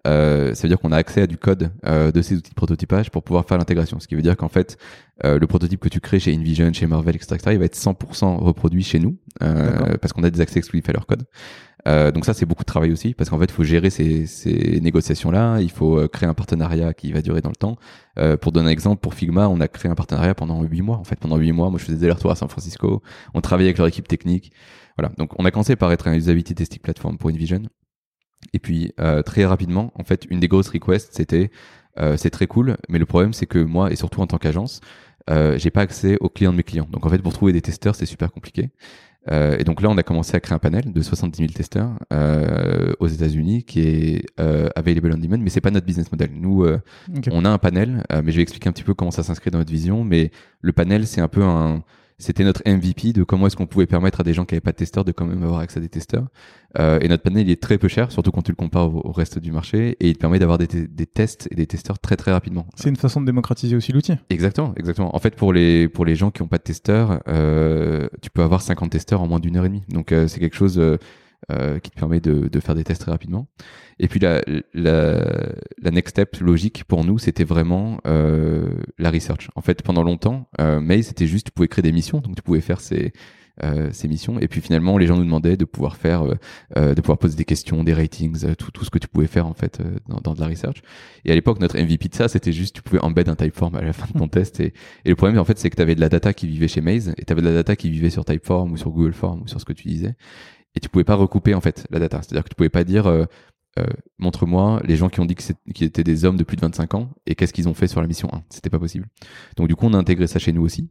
[0.07, 2.55] Euh, ça veut dire qu'on a accès à du code euh, de ces outils de
[2.55, 3.99] prototypage pour pouvoir faire l'intégration.
[3.99, 4.79] Ce qui veut dire qu'en fait,
[5.25, 8.39] euh, le prototype que tu crées chez InVision, chez Marvel, etc., il va être 100%
[8.39, 11.25] reproduit chez nous euh, parce qu'on a des accès exclusifs à leur code.
[11.87, 14.27] Euh, donc ça, c'est beaucoup de travail aussi parce qu'en fait, il faut gérer ces,
[14.27, 15.61] ces négociations-là.
[15.61, 17.77] Il faut euh, créer un partenariat qui va durer dans le temps.
[18.41, 20.97] pour donner un exemple, pour Figma, on a créé un partenariat pendant huit mois.
[20.97, 23.03] En fait, pendant huit mois, moi, je faisais des allers-retours à San Francisco.
[23.35, 24.53] On travaillait avec leur équipe technique.
[24.99, 25.13] Voilà.
[25.19, 27.63] Donc, on a commencé par être un usability testing platform pour InVision.
[28.53, 31.51] Et puis euh, très rapidement, en fait, une des grosses requests, c'était
[31.99, 34.81] euh, c'est très cool, mais le problème c'est que moi et surtout en tant qu'agence,
[35.31, 36.89] euh, j'ai pas accès aux clients de mes clients.
[36.91, 38.71] Donc en fait, pour trouver des testeurs, c'est super compliqué.
[39.31, 41.91] Euh, et donc là, on a commencé à créer un panel de 70 000 testeurs
[42.13, 46.31] euh, aux États-Unis qui est euh, available on demand, mais c'est pas notre business model.
[46.33, 46.67] Nous,
[47.31, 49.59] on a un panel, mais je vais expliquer un petit peu comment ça s'inscrit dans
[49.59, 50.05] notre vision.
[50.05, 51.83] Mais le panel, c'est un peu un
[52.19, 54.73] c'était notre MVP de comment est-ce qu'on pouvait permettre à des gens qui n'avaient pas
[54.73, 56.27] de testeurs de quand même avoir accès à des testeurs.
[56.79, 59.13] Euh, et notre panel il est très peu cher, surtout quand tu le compares au,
[59.13, 62.33] reste du marché, et il permet d'avoir des, des, tests et des testeurs très très
[62.33, 62.67] rapidement.
[62.75, 64.15] C'est une façon de démocratiser aussi l'outil.
[64.31, 65.15] Exactement, exactement.
[65.15, 68.43] En fait, pour les pour les gens qui n'ont pas de testeurs, euh, tu peux
[68.43, 69.85] avoir 50 testeurs en moins d'une heure et demie.
[69.89, 70.81] Donc euh, c'est quelque chose
[71.51, 73.47] euh, euh, qui te permet de, de, faire des tests très rapidement.
[73.99, 74.43] Et puis la,
[74.75, 75.25] la,
[75.81, 78.69] la next step logique pour nous, c'était vraiment euh,
[78.99, 79.49] la research.
[79.55, 82.43] En fait, pendant longtemps, euh, Mail, c'était juste, tu pouvais créer des missions, donc tu
[82.43, 83.13] pouvais faire ces,
[83.65, 84.39] euh, ces missions.
[84.39, 86.35] Et puis finalement, les gens nous demandaient de pouvoir faire, euh,
[86.77, 89.27] euh de pouvoir poser des questions, des ratings, euh, tout, tout ce que tu pouvais
[89.27, 90.83] faire en fait dans, dans de la research.
[91.25, 93.81] Et à l'époque, notre MVP de ça, c'était juste, tu pouvais embed un typeform à
[93.81, 94.61] la fin de ton test.
[94.61, 94.75] Et,
[95.07, 96.83] et le problème, en fait, c'est que tu avais de la data qui vivait chez
[96.83, 99.41] Maze et tu avais de la data qui vivait sur Typeform ou sur Google Form
[99.43, 100.17] ou sur ce que tu disais
[100.77, 102.21] et tu pouvais pas recouper en fait la data.
[102.23, 103.25] C'est-à-dire que tu pouvais pas dire euh,
[103.79, 103.87] euh,
[104.19, 107.11] montre-moi les gens qui ont dit qu'ils étaient des hommes de plus de 25 ans
[107.27, 108.43] et qu'est-ce qu'ils ont fait sur la mission 1.
[108.51, 109.07] C'était pas possible.
[109.57, 110.89] Donc du coup, on a intégré ça chez nous aussi.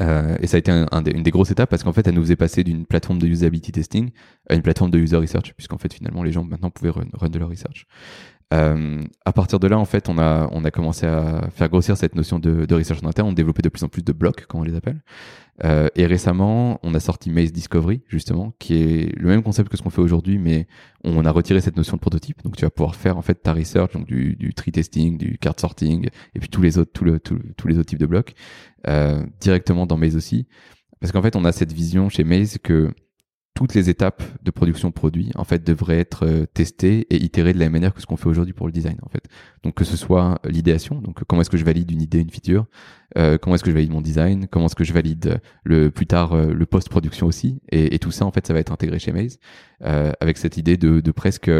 [0.00, 2.22] Euh, et ça a été un, une des grosses étapes parce qu'en fait, elle nous
[2.22, 4.10] faisait passer d'une plateforme de usability testing
[4.48, 7.30] à une plateforme de user research, puisqu'en fait, finalement, les gens maintenant pouvaient run, run
[7.30, 7.86] de leur research.
[8.52, 11.96] Euh, à partir de là, en fait, on a, on a commencé à faire grossir
[11.96, 13.28] cette notion de, de research en interne.
[13.28, 15.00] On développait de plus en plus de blocs, comme on les appelle.
[15.64, 19.76] Euh, et récemment, on a sorti Maze Discovery, justement, qui est le même concept que
[19.76, 20.66] ce qu'on fait aujourd'hui, mais
[21.04, 22.42] on a retiré cette notion de prototype.
[22.42, 25.38] Donc, tu vas pouvoir faire en fait ta research, donc du, du tree testing, du
[25.38, 28.34] card sorting, et puis tous les autres, tous les autres types de blocs,
[28.88, 30.46] euh, directement dans Maze aussi.
[31.00, 32.92] Parce qu'en fait, on a cette vision chez Maze que
[33.54, 37.58] toutes les étapes de production produit en fait devraient être euh, testées et itérées de
[37.58, 39.24] la même manière que ce qu'on fait aujourd'hui pour le design en fait.
[39.62, 42.66] Donc que ce soit l'idéation, donc comment est-ce que je valide une idée, une feature,
[43.18, 46.06] euh, comment est-ce que je valide mon design, comment est-ce que je valide le plus
[46.06, 49.12] tard euh, le post-production aussi, et, tout ça en fait ça va être intégré chez
[49.12, 49.38] Maze
[49.82, 51.50] euh, avec cette idée de presque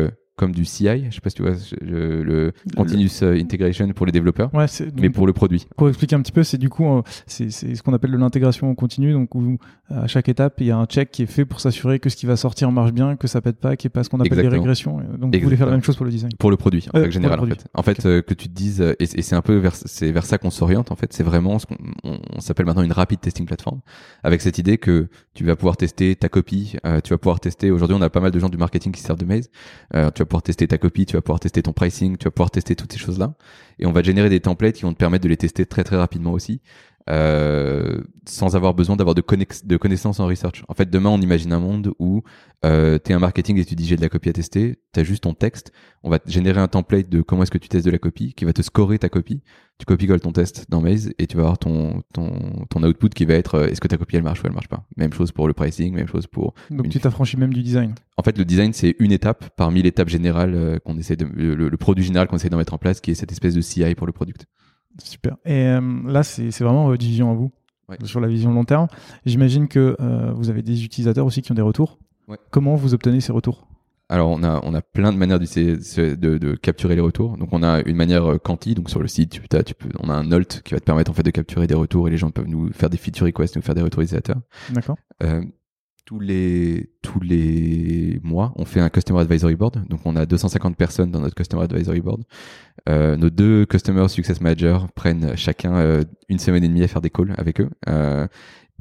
[0.43, 4.12] comme du CI, je sais pas si tu vois le, continuous euh, integration pour les
[4.12, 4.66] développeurs, ouais,
[4.97, 5.68] mais pour le produit.
[5.76, 8.74] Pour expliquer un petit peu, c'est du coup euh, c'est ce qu'on appelle de l'intégration
[8.74, 11.61] continue, donc où à chaque étape il y a un check qui est fait pour
[11.61, 13.95] s'assurer que ce qui va sortir marche bien, que ça pète pas, qu'il n'y ait
[13.95, 15.01] pas ce qu'on appelle des régressions.
[15.16, 16.32] Donc vous voulez faire la même chose pour le design.
[16.40, 17.64] Pour le produit en général en fait.
[17.74, 20.38] En fait euh, que tu te dises et, c'est un peu vers c'est vers ça
[20.38, 21.12] qu'on s'oriente en fait.
[21.12, 23.78] C'est vraiment ce qu'on on, s'appelle maintenant une rapid testing platform
[24.24, 26.74] avec cette idée que tu vas pouvoir tester ta copie,
[27.05, 27.70] tu vas pouvoir tester.
[27.70, 29.51] Aujourd'hui on a pas mal de gens du marketing qui servent de Maze.
[29.93, 32.51] tu vas pouvoir tester ta copie, tu vas pouvoir tester ton pricing, tu vas pouvoir
[32.51, 33.35] tester toutes ces choses-là.
[33.78, 35.97] Et on va générer des templates qui vont te permettre de les tester très très
[35.97, 36.62] rapidement aussi,
[37.11, 40.64] euh, sans avoir besoin d'avoir de, connaissances en research.
[40.68, 42.22] En fait, demain, on imagine un monde où
[42.64, 45.01] euh, tu es un marketing et tu dis j'ai de la copie à tester, tu
[45.01, 45.70] as juste ton texte,
[46.03, 48.47] on va générer un template de comment est-ce que tu testes de la copie, qui
[48.47, 49.43] va te scorer ta copie,
[49.83, 52.30] tu copie-colles ton test dans Maze et tu vas avoir ton, ton,
[52.70, 54.68] ton output qui va être euh, est-ce que ta copie elle marche ou elle marche
[54.68, 54.85] pas?
[54.97, 56.55] Même chose pour le pricing, même chose pour...
[56.70, 60.09] Donc tu t'affranchis même du design En fait, le design, c'est une étape parmi l'étape
[60.09, 61.24] générale euh, qu'on essaie de...
[61.24, 63.97] Le, produit général qu'on essaie de mettre en place, qui est cette espèce de CI
[63.97, 64.47] pour le product.
[65.03, 65.37] Super.
[65.45, 67.51] Et euh, là, c'est vraiment votre vision à vous,
[68.05, 68.87] sur la vision long terme.
[69.26, 69.97] J'imagine que
[70.37, 71.99] vous avez des utilisateurs aussi qui ont des retours.
[72.53, 73.66] Comment vous obtenez ces retours?
[74.13, 77.39] Alors on a on a plein de manières de, de, de, capturer les retours.
[77.39, 80.11] Donc on a une manière euh, quanti, donc sur le site tu, tu peux, on
[80.11, 82.19] a un alt qui va te permettre en fait de capturer des retours et les
[82.19, 84.41] gens peuvent nous faire des feature requests, nous faire des retours utilisateurs.
[84.71, 84.97] D'accord.
[85.23, 85.43] Euh,
[86.05, 89.87] tous les tous les mois, on fait un customer advisory board.
[89.89, 92.23] Donc on a 250 personnes dans notre customer advisory board.
[92.89, 97.01] Euh, nos deux customer success managers prennent chacun euh, une semaine et demie à faire
[97.01, 97.71] des calls avec eux.
[97.89, 98.27] Euh,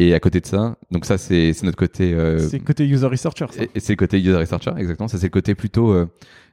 [0.02, 2.14] et à côté de ça, donc ça c'est notre côté.
[2.14, 3.46] Euh, c'est le côté user researcher.
[3.76, 5.08] C'est le côté user researcher, exactement.
[5.08, 6.08] Ça c'est le côté plutôt, euh,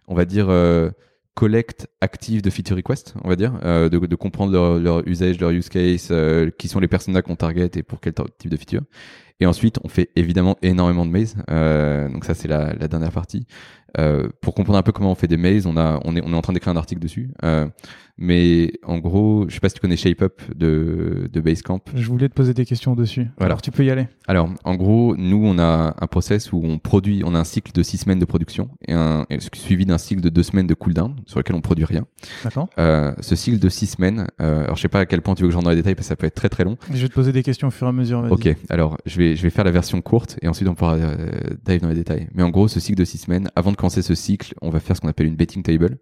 [0.06, 0.90] on va dire, euh,
[1.34, 5.50] collecte active de feature request, on va dire, de, de, comprendre leur, leur, usage, leur
[5.50, 6.12] use case,
[6.58, 8.82] qui sont les personnes qu'on target et pour quel type de feature.
[9.40, 11.36] Et ensuite, on fait évidemment énormément de maze.
[12.12, 13.46] donc ça c'est la, la, dernière partie.
[14.40, 16.36] Pour comprendre un peu comment on fait des maze, on a, on est, on est
[16.36, 17.30] en train d'écrire un article dessus.
[18.20, 21.80] Mais en gros, je sais pas si tu connais ShapeUp de, de Basecamp.
[21.94, 23.28] Je voulais te poser des questions dessus.
[23.38, 24.08] Alors tu peux y aller.
[24.26, 27.70] Alors en gros, nous on a un process où on produit, on a un cycle
[27.72, 29.24] de six semaines de production et un
[29.54, 32.06] suivi d'un cycle de deux semaines de cooldown sur lequel on produit rien.
[32.42, 32.68] D'accord.
[32.78, 35.44] Euh, ce cycle de six semaines, euh, alors je sais pas à quel point tu
[35.44, 36.76] veux que j'en dans les détails parce que ça peut être très très long.
[36.92, 38.26] Je vais te poser des questions au fur et à mesure.
[38.30, 38.48] Ok.
[38.68, 41.14] Alors je vais je vais faire la version courte et ensuite on pourra euh,
[41.64, 42.26] dive dans les détails.
[42.34, 44.80] Mais en gros, ce cycle de six semaines, avant de commencer ce cycle, on va
[44.80, 45.98] faire ce qu'on appelle une betting table,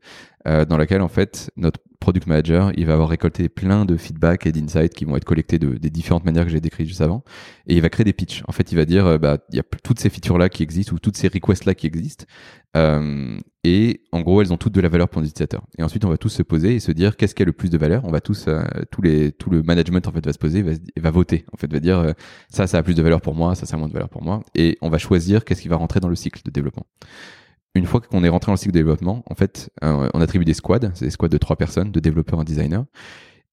[0.46, 4.46] euh, dans laquelle en fait notre product manager, il va avoir récolté plein de feedback
[4.46, 7.24] et d'insights qui vont être collectés de, des différentes manières que j'ai décrites juste avant.
[7.66, 8.42] Et il va créer des pitchs.
[8.46, 10.94] En fait, il va dire, euh, bah, il y a toutes ces features-là qui existent
[10.94, 12.24] ou toutes ces requests-là qui existent.
[12.76, 15.64] Euh, et en gros, elles ont toutes de la valeur pour les utilisateurs.
[15.78, 17.70] Et ensuite, on va tous se poser et se dire qu'est-ce qui a le plus
[17.70, 18.04] de valeur?
[18.04, 20.72] On va tous, euh, tous les, tout le management en fait va se poser, va,
[20.96, 21.44] va voter.
[21.52, 22.14] En fait, va dire
[22.48, 24.22] ça, ça a plus de valeur pour moi, ça, ça a moins de valeur pour
[24.22, 24.42] moi.
[24.54, 26.86] Et on va choisir qu'est-ce qui va rentrer dans le cycle de développement
[27.76, 30.44] une fois qu'on est rentré dans le cycle de développement, en fait, euh, on attribue
[30.44, 32.82] des squads, c'est des squads de trois personnes, de développeurs et designers.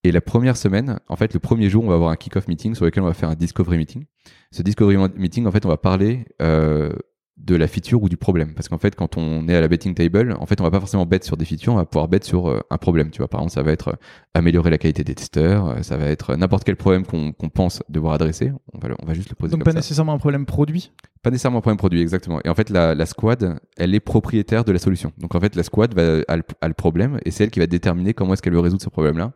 [0.03, 2.75] Et la première semaine, en fait, le premier jour, on va avoir un kick-off meeting
[2.75, 4.05] sur lequel on va faire un discovery meeting.
[4.51, 6.91] Ce discovery meeting, en fait, on va parler euh,
[7.37, 8.53] de la feature ou du problème.
[8.53, 10.79] Parce qu'en fait, quand on est à la betting table, en fait, on va pas
[10.79, 13.09] forcément bet sur des features, on va pouvoir bet sur euh, un problème.
[13.09, 13.95] Tu vois, par exemple, ça va être euh,
[14.33, 18.13] améliorer la qualité des testeurs, euh, ça va être n'importe quel problème qu'on pense devoir
[18.13, 18.51] adresser.
[18.73, 19.51] On va, on va juste le poser.
[19.51, 20.91] Donc pas nécessairement un problème produit?
[21.23, 22.39] Pas nécessairement un problème produit, exactement.
[22.45, 25.11] Et en fait, la, la squad, elle est propriétaire de la solution.
[25.17, 27.59] Donc en fait, la squad va, a, le, a le problème et c'est elle qui
[27.59, 29.33] va déterminer comment est-ce qu'elle veut résoudre ce problème-là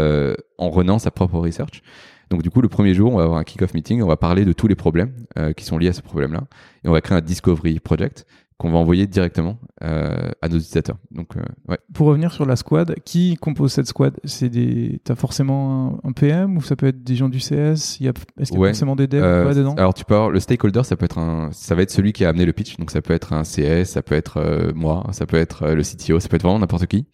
[0.00, 1.82] euh, en renant sa propre research.
[2.30, 4.44] Donc du coup, le premier jour, on va avoir un kick-off meeting, on va parler
[4.44, 6.44] de tous les problèmes euh, qui sont liés à ce problème-là,
[6.84, 8.26] et on va créer un discovery project
[8.58, 10.96] qu'on va envoyer directement euh, à nos utilisateurs.
[11.10, 11.78] Donc, euh, ouais.
[11.92, 14.18] Pour revenir sur la squad, qui compose cette squad?
[14.24, 18.06] C'est des, t'as forcément un, PM ou ça peut être des gens du CS Il
[18.06, 19.74] y a, est-ce qu'il y a forcément des devs euh, dedans?
[19.76, 22.24] Alors tu peux avoir le stakeholder, ça peut être un, ça va être celui qui
[22.24, 22.78] a amené le pitch.
[22.78, 25.74] Donc ça peut être un CS, ça peut être euh, moi, ça peut être euh,
[25.74, 27.06] le CTO, ça peut être vraiment n'importe qui.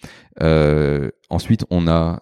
[1.29, 2.21] ensuite, on a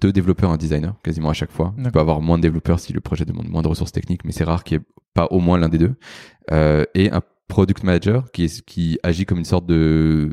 [0.00, 1.72] deux développeurs, un designer, quasiment à chaque fois.
[1.82, 4.32] Tu peux avoir moins de développeurs si le projet demande moins de ressources techniques, mais
[4.32, 5.94] c'est rare qu'il n'y ait pas au moins l'un des deux.
[6.50, 7.20] et un
[7.50, 10.32] product manager qui, est, qui agit comme une sorte de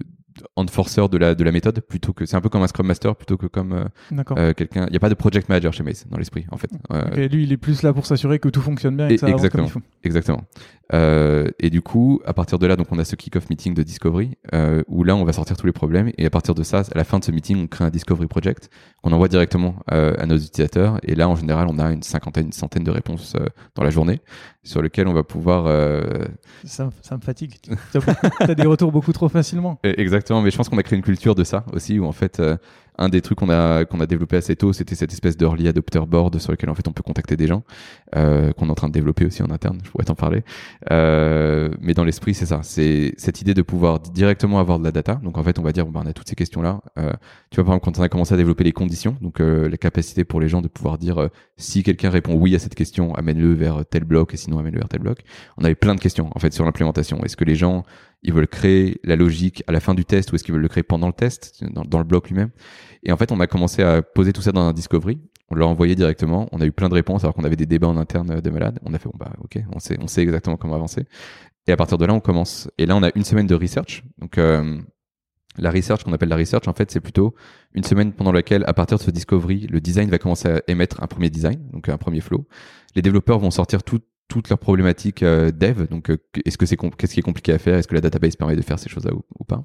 [0.56, 3.16] enforcer de la de la méthode plutôt que c'est un peu comme un scrum master
[3.16, 3.86] plutôt que comme euh,
[4.38, 6.70] euh quelqu'un il n'y a pas de project manager chez Mace dans l'esprit en fait.
[6.92, 9.30] Euh, lui il est plus là pour s'assurer que tout fonctionne bien et, que ça
[9.30, 10.08] exactement comme il faut.
[10.08, 10.44] exactement.
[10.94, 13.84] Euh, et du coup à partir de là donc on a ce kick-off meeting de
[13.84, 14.38] discovery
[14.88, 17.04] où là on va sortir tous les problèmes et à partir de ça à la
[17.04, 18.70] fin de ce meeting on crée un discovery project
[19.04, 22.52] qu'on envoie directement à nos utilisateurs et là en général on a une cinquantaine une
[22.54, 23.36] centaine de réponses
[23.76, 24.22] dans la journée
[24.68, 25.66] sur lesquelles on va pouvoir
[26.64, 27.56] ça, ça me fatigue.
[27.62, 27.98] Tu
[28.40, 29.80] as des retours beaucoup trop facilement.
[29.84, 32.40] Exactement mais je pense qu'on a créé une culture de ça aussi, où en fait,
[32.40, 32.58] euh,
[32.98, 36.38] un des trucs qu'on a qu'on développé assez tôt, c'était cette espèce d'early adopter board
[36.40, 37.64] sur lequel en fait on peut contacter des gens,
[38.16, 39.80] euh, qu'on est en train de développer aussi en interne.
[39.84, 40.44] Je pourrais t'en parler.
[40.92, 44.92] Euh, mais dans l'esprit, c'est ça, c'est cette idée de pouvoir directement avoir de la
[44.92, 45.16] data.
[45.24, 46.82] Donc en fait, on va dire, bon, ben, on a toutes ces questions là.
[46.98, 47.12] Euh,
[47.52, 49.78] tu vois par exemple quand on a commencé à développer les conditions, donc euh, la
[49.78, 53.54] capacité pour les gens de pouvoir dire si quelqu'un répond oui à cette question, amène-le
[53.54, 55.20] vers tel bloc et sinon amène-le vers tel bloc.
[55.58, 57.24] On avait plein de questions en fait sur l'implémentation.
[57.24, 57.84] Est-ce que les gens
[58.24, 60.68] ils veulent créer la logique à la fin du test ou est-ce qu'ils veulent le
[60.68, 62.50] créer pendant le test, dans, le bloc lui-même
[63.04, 65.20] et en fait, on a commencé à poser tout ça dans un discovery.
[65.50, 66.50] On l'a envoyé directement.
[66.52, 68.80] On a eu plein de réponses alors qu'on avait des débats en interne de malades.
[68.84, 71.06] On a fait, bon, bah, ok, on sait, on sait exactement comment avancer.
[71.68, 72.70] Et à partir de là, on commence.
[72.78, 74.04] Et là, on a une semaine de research.
[74.20, 74.78] Donc, euh,
[75.58, 77.34] la research, qu'on appelle la research, en fait, c'est plutôt
[77.74, 81.02] une semaine pendant laquelle, à partir de ce discovery, le design va commencer à émettre
[81.02, 82.46] un premier design, donc un premier flow.
[82.96, 85.88] Les développeurs vont sortir tout, toutes leurs problématiques euh, dev.
[85.88, 87.78] Donc, euh, est-ce que c'est qu'est-ce qui est compliqué à faire?
[87.78, 89.62] Est-ce que la database permet de faire ces choses-là ou, pas?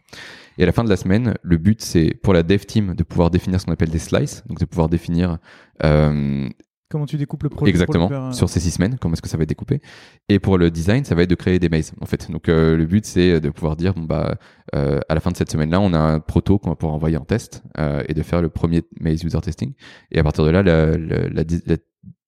[0.58, 3.02] Et à la fin de la semaine, le but c'est pour la dev team de
[3.02, 5.38] pouvoir définir ce qu'on appelle des slices, donc de pouvoir définir
[5.82, 6.48] euh,
[6.90, 9.44] comment tu découpes le projet exactement sur ces six semaines, comment est-ce que ça va
[9.44, 9.80] être découpé?
[10.28, 12.30] Et pour le design, ça va être de créer des mazes en fait.
[12.30, 14.36] Donc le but c'est de pouvoir dire bon bah
[14.74, 17.24] à la fin de cette semaine-là, on a un proto qu'on va pouvoir envoyer en
[17.24, 19.72] test et de faire le premier maze user testing.
[20.10, 21.76] Et à partir de là, la, la, la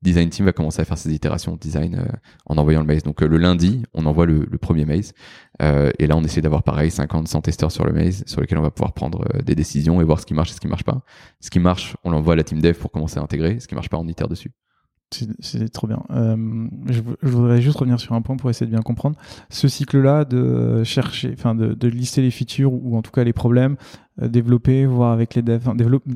[0.05, 2.05] design team va commencer à faire ses itérations design euh,
[2.47, 3.03] en envoyant le maze.
[3.03, 5.15] Donc euh, le lundi, on envoie le, premier maze.
[5.63, 8.59] Euh, et là, on essaie d'avoir pareil 50, 100 testeurs sur le maze sur lesquels
[8.59, 10.85] on va pouvoir prendre des décisions et voir ce qui marche et ce qui marche
[10.85, 11.03] pas.
[11.41, 13.59] Ce qui marche, on l'envoie à la team dev pour commencer à intégrer.
[13.59, 14.53] Ce qui marche pas, on itère dessus.
[15.39, 16.03] C'est trop bien.
[16.11, 19.17] je, voudrais juste revenir sur un point pour essayer de bien comprendre.
[19.49, 23.77] Ce cycle-là de chercher, enfin de, lister les features ou en tout cas les problèmes,
[24.21, 26.11] développer, voir avec les devs, développer,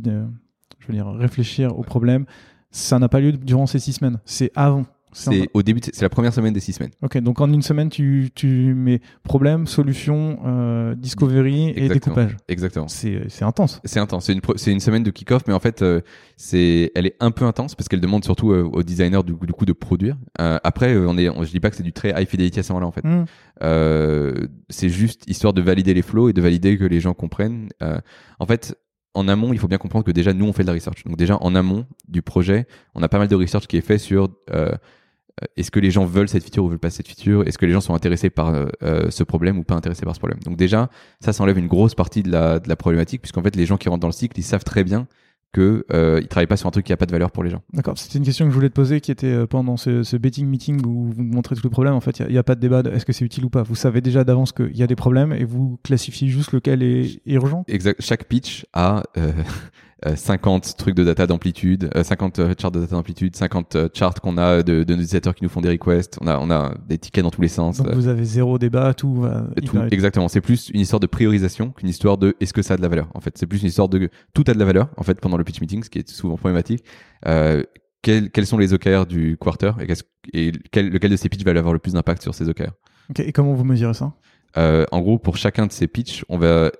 [0.80, 2.24] je veux dire réfléchir aux problèmes,
[2.70, 4.20] ça n'a pas lieu durant ces six semaines.
[4.24, 4.84] C'est avant.
[5.12, 6.90] C'est au début, c'est la première semaine des six semaines.
[7.02, 12.36] Ok, donc en une semaine, tu, tu mets problème, solution, euh, discovery et découpage.
[12.48, 12.88] Exactement.
[12.88, 13.80] C'est intense.
[13.84, 14.26] C'est intense.
[14.26, 16.00] C'est une, c'est une semaine de kick-off, mais en fait, euh,
[16.36, 19.52] c'est, elle est un peu intense parce qu'elle demande surtout euh, aux designers du, du,
[19.52, 20.16] coup de produire.
[20.40, 22.62] Euh, après, on est, on, je dis pas que c'est du très high fidelity à
[22.62, 23.04] ce moment-là en fait.
[23.04, 23.24] Hmm.
[24.68, 27.68] c'est juste histoire de valider les flows et de valider que les gens comprennent.
[28.38, 28.76] en fait,
[29.18, 31.04] en amont, il faut bien comprendre que déjà, nous, on fait de la research.
[31.04, 33.98] Donc déjà, en amont du projet, on a pas mal de research qui est fait
[33.98, 34.70] sur euh,
[35.56, 37.46] est-ce que les gens veulent cette feature ou veulent pas cette feature?
[37.46, 40.20] Est-ce que les gens sont intéressés par euh, ce problème ou pas intéressés par ce
[40.20, 40.40] problème?
[40.44, 40.90] Donc déjà,
[41.20, 43.76] ça, ça enlève une grosse partie de la, de la problématique, puisqu'en fait, les gens
[43.76, 45.06] qui rentrent dans le cycle, ils savent très bien
[45.52, 47.62] que euh, travaillent pas sur un truc qui a pas de valeur pour les gens.
[47.72, 50.16] D'accord, c'était une question que je voulais te poser qui était euh, pendant ce, ce
[50.16, 51.94] betting meeting où vous montrez tout le problème.
[51.94, 52.80] En fait, il n'y a, pas de débat.
[52.80, 55.32] Est-ce que c'est utile ou pas Vous savez déjà d'avance qu'il y a des problèmes
[55.32, 57.64] et vous classifiez juste lequel est urgent.
[57.66, 58.00] Exact.
[58.00, 59.32] Chaque pitch a euh,
[60.06, 64.20] 50 euh, trucs de data d'amplitude, 50 euh, euh, charts de data d'amplitude, 50 charts
[64.20, 66.18] qu'on a de, de, nos utilisateurs qui nous font des requests.
[66.20, 67.78] On a, on a des tickets dans tous les sens.
[67.78, 69.26] Donc vous avez zéro débat, tout.
[69.64, 70.28] tout exactement.
[70.28, 72.88] C'est plus une histoire de priorisation qu'une histoire de est-ce que ça a de la
[72.88, 73.08] valeur.
[73.14, 74.88] En fait, c'est plus une histoire de tout a de la valeur.
[74.96, 76.84] En fait, pendant le pitch meeting, ce qui est souvent problématique.
[77.26, 77.62] Euh,
[78.02, 79.92] quels, quels, sont les OKR du quarter et,
[80.32, 82.70] et quel, lequel de ces pitchs va avoir le plus d'impact sur ces OKR?
[83.18, 84.12] Et comment vous mesurez ça?
[84.56, 86.70] Euh, En gros, pour chacun de ces pitchs, on va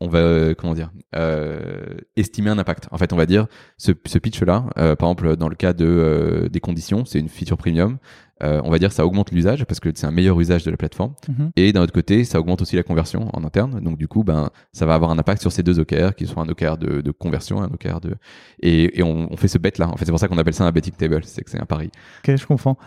[0.00, 2.88] on va euh, comment dire euh, estimer un impact.
[2.90, 3.46] En fait, on va dire
[3.76, 7.28] ce, ce pitch-là, euh, par exemple dans le cas de euh, des conditions, c'est une
[7.28, 7.98] feature premium.
[8.40, 11.14] on va dire ça augmente l'usage parce que c'est un meilleur usage de la plateforme.
[11.28, 11.50] Mhm.
[11.56, 13.80] Et d'un autre côté, ça augmente aussi la conversion en interne.
[13.80, 16.40] Donc du coup, ben ça va avoir un impact sur ces deux OKR qui sont
[16.40, 18.14] un OKR de, de conversion, un OKR de
[18.62, 19.88] et, et on, on, fait ce bet là.
[19.88, 21.20] En fait, c'est pour ça qu'on appelle ça un betting table.
[21.24, 21.90] C'est que c'est un pari.
[22.24, 22.78] Ok, je comprends.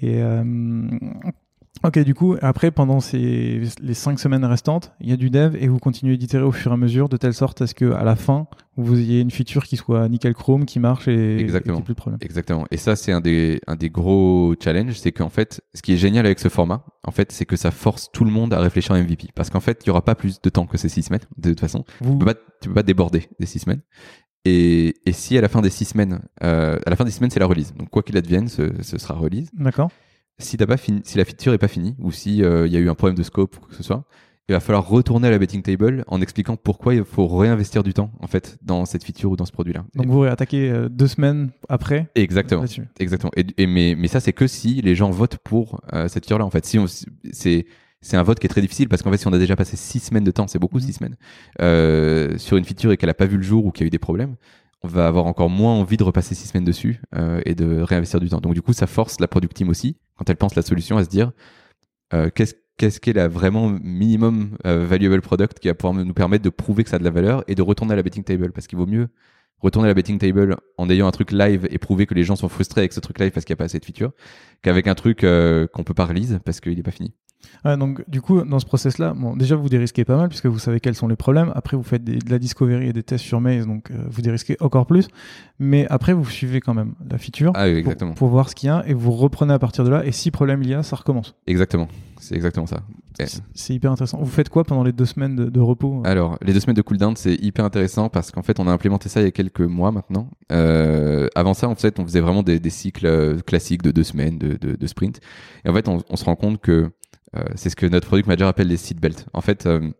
[0.00, 0.22] Et
[1.84, 5.54] Ok, du coup, après, pendant ces, les cinq semaines restantes, il y a du dev
[5.60, 8.02] et vous continuez d'itérer au fur et à mesure de telle sorte à ce qu'à
[8.02, 8.46] la fin,
[8.78, 11.80] vous ayez une feature qui soit nickel chrome, qui marche et Exactement.
[11.80, 12.18] et plus de problème.
[12.22, 12.64] Exactement.
[12.70, 15.98] Et ça, c'est un des, un des gros challenges, c'est qu'en fait, ce qui est
[15.98, 18.92] génial avec ce format, en fait, c'est que ça force tout le monde à réfléchir
[18.92, 19.28] à MVP.
[19.34, 21.50] Parce qu'en fait, il y aura pas plus de temps que ces six semaines, de
[21.50, 21.84] toute façon.
[22.00, 23.82] Vous, Tu peux tu peux pas déborder des six semaines.
[24.46, 27.30] Et, et si à la fin des six semaines, euh, à la fin des semaines,
[27.30, 27.74] c'est la release.
[27.74, 29.50] Donc quoi qu'il advienne, ce, ce sera release.
[29.52, 29.90] D'accord
[30.38, 32.76] Si t'as pas fini, si la feature est pas finie, ou si euh, il y
[32.76, 34.04] a eu un problème de scope ou quoi que ce soit,
[34.48, 37.94] il va falloir retourner à la betting table en expliquant pourquoi il faut réinvestir du
[37.94, 39.84] temps en fait dans cette feature ou dans ce produit-là.
[39.94, 42.64] Donc vous réattaquez euh, deux semaines après Exactement.
[42.98, 43.30] Exactement.
[43.36, 46.44] Et, et mais, mais ça, c'est que si les gens votent pour euh, cette feature-là.
[46.44, 46.78] En fait, si
[47.32, 47.66] c'est
[48.02, 49.78] c'est un vote qui est très difficile parce qu'en fait, si on a déjà passé
[49.78, 50.82] six semaines de temps, c'est beaucoup Mhm.
[50.82, 51.16] six semaines
[51.62, 53.88] euh, sur une feature et qu'elle a pas vu le jour ou qu'il y a
[53.88, 54.34] eu des problèmes,
[54.86, 58.28] va avoir encore moins envie de repasser six semaines dessus euh, et de réinvestir du
[58.28, 58.40] temps.
[58.40, 61.04] Donc du coup, ça force la product team aussi quand elle pense la solution à
[61.04, 61.32] se dire
[62.12, 66.44] euh, qu'est-ce qu'est-ce qu'est la vraiment minimum euh, valuable product qui va pouvoir nous permettre
[66.44, 68.52] de prouver que ça a de la valeur et de retourner à la betting table?
[68.52, 69.08] Parce qu'il vaut mieux
[69.60, 72.36] retourner à la betting table en ayant un truc live et prouver que les gens
[72.36, 74.12] sont frustrés avec ce truc live parce qu'il n'y a pas assez de features
[74.62, 77.14] qu'avec un truc qu'on peut pas release parce qu'il n'est pas fini.
[77.64, 80.58] Ouais, donc du coup, dans ce process-là, bon, déjà vous dérisquez pas mal puisque vous
[80.58, 81.50] savez quels sont les problèmes.
[81.54, 84.22] Après, vous faites des- de la discovery et des tests sur Maze, donc euh, vous
[84.22, 85.08] dérisquez encore plus.
[85.58, 87.84] Mais après, vous suivez quand même la feature Ah oui,
[88.16, 90.04] pour- voir ce qu'il y a et vous reprenez à partir de là.
[90.04, 91.34] Et si problème il y a, ça recommence.
[91.46, 91.88] Exactement.
[92.20, 92.80] C'est exactement ça.
[93.54, 94.18] C'est- hyper intéressant.
[94.18, 96.82] Vous faites quoi pendant les deux semaines de, de repos Alors, les deux semaines de
[96.82, 99.60] cooldown, c'est hyper intéressant parce qu'en fait, on a implémenté ça il y a quelques
[99.60, 100.28] mois maintenant.
[100.50, 104.02] Euh, avant ça, en fait, on faisait vraiment des, des cycles euh, classiques de deux
[104.02, 105.20] semaines de, de, de sprint.
[105.64, 106.88] Et en fait, on, on se rend compte que euh,
[107.56, 109.26] c'est ce que notre product manager appelle les seatbelts.
[109.32, 109.90] En fait, euh,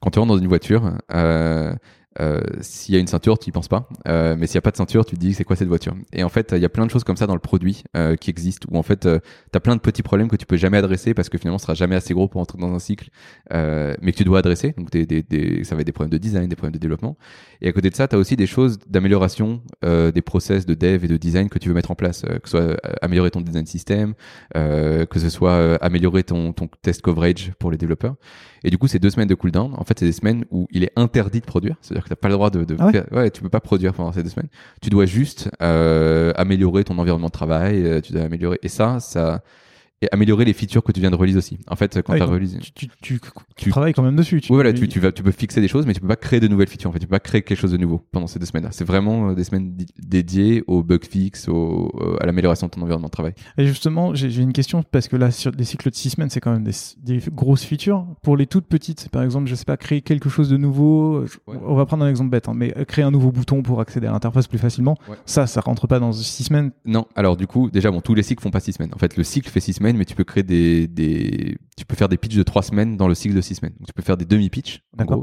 [0.00, 1.74] quand tu rentres dans une voiture, euh,
[2.18, 3.88] euh, s'il y a une ceinture, tu y penses pas.
[4.08, 5.94] Euh, mais s'il n'y a pas de ceinture, tu te dis c'est quoi cette voiture?
[6.12, 8.16] Et en fait, il y a plein de choses comme ça dans le produit euh,
[8.16, 9.08] qui existent où en fait, tu
[9.56, 11.74] as plein de petits problèmes que tu peux jamais adresser parce que finalement, ce sera
[11.74, 13.10] jamais assez gros pour entrer dans un cycle,
[13.52, 14.74] euh, mais que tu dois adresser.
[14.76, 17.16] Donc, des, des, des, ça va être des problèmes de design, des problèmes de développement.
[17.60, 20.74] Et à côté de ça, tu as aussi des choses d'amélioration euh, des process de
[20.74, 22.76] dev et de design que tu veux mettre en place, euh, que ce soit euh,
[23.02, 24.14] améliorer ton design system,
[24.56, 28.16] euh, que ce soit euh, améliorer ton, ton test coverage pour les développeurs.
[28.64, 30.84] Et du coup, ces deux semaines de cooldown, en fait, c'est des semaines où il
[30.84, 31.76] est interdit de produire.
[32.00, 33.92] C'est-à-dire que tu n'as pas le droit de, de Ah ouais, tu peux pas produire
[33.94, 34.48] pendant ces deux semaines.
[34.80, 37.82] Tu dois juste euh, améliorer ton environnement de travail.
[37.84, 38.58] euh, tu dois améliorer.
[38.62, 39.42] Et ça, ça
[40.02, 41.58] et améliorer les features que tu viens de release aussi.
[41.68, 44.02] En fait, quand Ah oui, tu as release, tu, tu, tu- tu Tu- travailles quand
[44.02, 44.40] même dessus.
[44.40, 46.40] Tu, Ouais, voilà, tu, vas, tu peux fixer des choses, mais tu peux pas créer
[46.40, 46.88] de nouvelles features.
[46.88, 48.70] En fait, tu peux pas créer quelque chose de nouveau pendant ces deux semaines-là.
[48.72, 52.70] C'est vraiment euh, des semaines di- dédiées au bug fix, au, euh, à l'amélioration de
[52.70, 53.34] ton environnement de travail.
[53.58, 56.40] Et justement, j'ai une question parce que là, sur des cycles de six semaines, c'est
[56.40, 56.72] quand même des,
[57.02, 58.06] des grosses features.
[58.22, 61.26] Pour les toutes petites, par exemple, je sais pas, créer quelque chose de nouveau.
[61.26, 61.56] je- Ouais.
[61.66, 64.06] On va prendre un exemple bête, hein, mais euh, créer un nouveau bouton pour accéder
[64.06, 64.96] à l'interface plus facilement.
[65.08, 65.16] Ouais.
[65.26, 66.70] Ça, ça rentre pas dans six semaines.
[66.84, 68.90] Non, alors du coup, déjà, bon, tous les cycles font pas six semaines.
[68.94, 71.96] En fait, le cycle fait six semaines, mais tu peux créer des, des, tu peux
[71.96, 73.74] faire des pitchs de trois semaines dans le cycle de six semaines.
[73.78, 74.82] Donc, tu peux faire des demi-pitchs.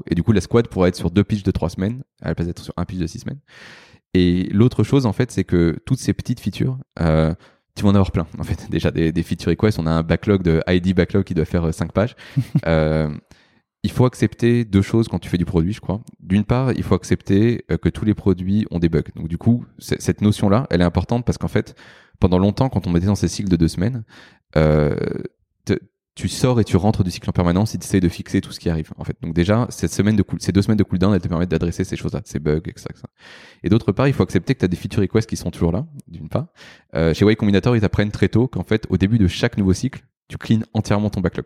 [0.09, 2.35] Et du coup, la squad pourrait être sur deux pitchs de trois semaines, à la
[2.35, 3.39] place d'être sur un pitch de six semaines.
[4.13, 7.33] Et l'autre chose, en fait, c'est que toutes ces petites features, euh,
[7.75, 8.27] tu vas en avoir plein.
[8.39, 11.33] En fait, déjà des, des feature requests, on a un backlog de ID backlog qui
[11.33, 12.15] doit faire 5 pages.
[12.65, 13.09] euh,
[13.83, 16.01] il faut accepter deux choses quand tu fais du produit, je crois.
[16.19, 19.03] D'une part, il faut accepter euh, que tous les produits ont des bugs.
[19.15, 21.75] Donc du coup, cette notion-là, elle est importante parce qu'en fait,
[22.19, 24.01] pendant longtemps, quand on était dans ces cycles de deux semaines, euh,
[24.53, 25.79] te-
[26.15, 28.51] tu sors et tu rentres du cycle en permanence et tu essayes de fixer tout
[28.51, 28.91] ce qui arrive.
[28.97, 31.27] En fait, donc déjà, cette semaine de cool, ces deux semaines de cooldown, elles te
[31.27, 32.87] permettent d'adresser ces choses-là, ces bugs, etc.
[32.89, 33.03] etc.
[33.63, 35.71] Et d'autre part, il faut accepter que tu as des feature requests qui sont toujours
[35.71, 36.47] là, d'une part.
[36.95, 39.73] Euh, chez Y Combinator, ils apprennent très tôt qu'en fait, au début de chaque nouveau
[39.73, 41.45] cycle, tu cleans entièrement ton backlog.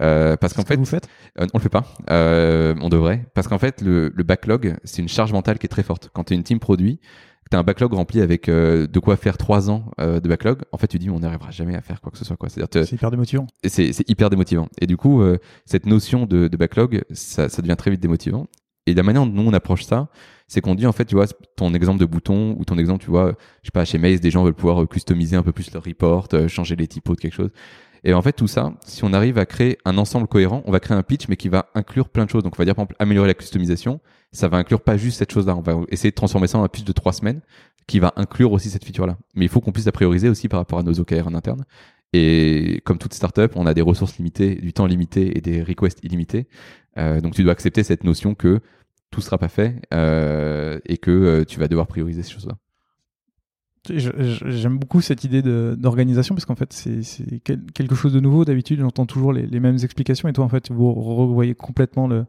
[0.00, 1.08] Euh, parce qu'en ce que fait, vous faites?
[1.40, 1.84] euh, on le fait pas.
[2.08, 3.26] Euh, on devrait.
[3.34, 6.10] Parce qu'en fait, le, le backlog, c'est une charge mentale qui est très forte.
[6.14, 6.98] Quand tu es une team produit,
[7.46, 10.28] que tu as un backlog rempli avec euh, de quoi faire trois ans euh, de
[10.28, 12.36] backlog, en fait, tu dis, on n'arrivera jamais à faire quoi que ce soit.
[12.36, 12.48] quoi.
[12.48, 13.46] C'est-à-dire, C'est hyper démotivant.
[13.64, 14.68] c'est c'est hyper démotivant.
[14.80, 18.46] Et du coup, euh, cette notion de, de backlog, ça, ça devient très vite démotivant.
[18.88, 20.08] Et la manière dont nous on approche ça,
[20.48, 21.26] c'est qu'on dit en fait, tu vois,
[21.56, 24.30] ton exemple de bouton ou ton exemple, tu vois, je sais pas, chez Maze, des
[24.30, 27.20] gens veulent pouvoir euh, customiser un peu plus leur report, euh, changer les typos de
[27.20, 27.50] quelque chose.
[28.04, 30.80] Et en fait, tout ça, si on arrive à créer un ensemble cohérent, on va
[30.80, 32.42] créer un pitch, mais qui va inclure plein de choses.
[32.42, 34.00] Donc, on va dire, par exemple, améliorer la customisation.
[34.32, 35.56] Ça va inclure pas juste cette chose-là.
[35.56, 37.40] On va essayer de transformer ça en un pitch de trois semaines
[37.86, 39.16] qui va inclure aussi cette feature-là.
[39.34, 41.64] Mais il faut qu'on puisse la prioriser aussi par rapport à nos OKR en interne.
[42.12, 46.02] Et comme toute startup, on a des ressources limitées, du temps limité et des requests
[46.02, 46.48] illimités.
[46.98, 48.60] Euh, donc tu dois accepter cette notion que
[49.10, 52.56] tout sera pas fait euh, et que euh, tu vas devoir prioriser ces choses-là.
[53.94, 58.44] J'aime beaucoup cette idée d'organisation parce qu'en fait, c'est quelque chose de nouveau.
[58.44, 62.26] D'habitude, j'entends toujours les, les, mêmes explications et toi, en fait, vous revoyez complètement le,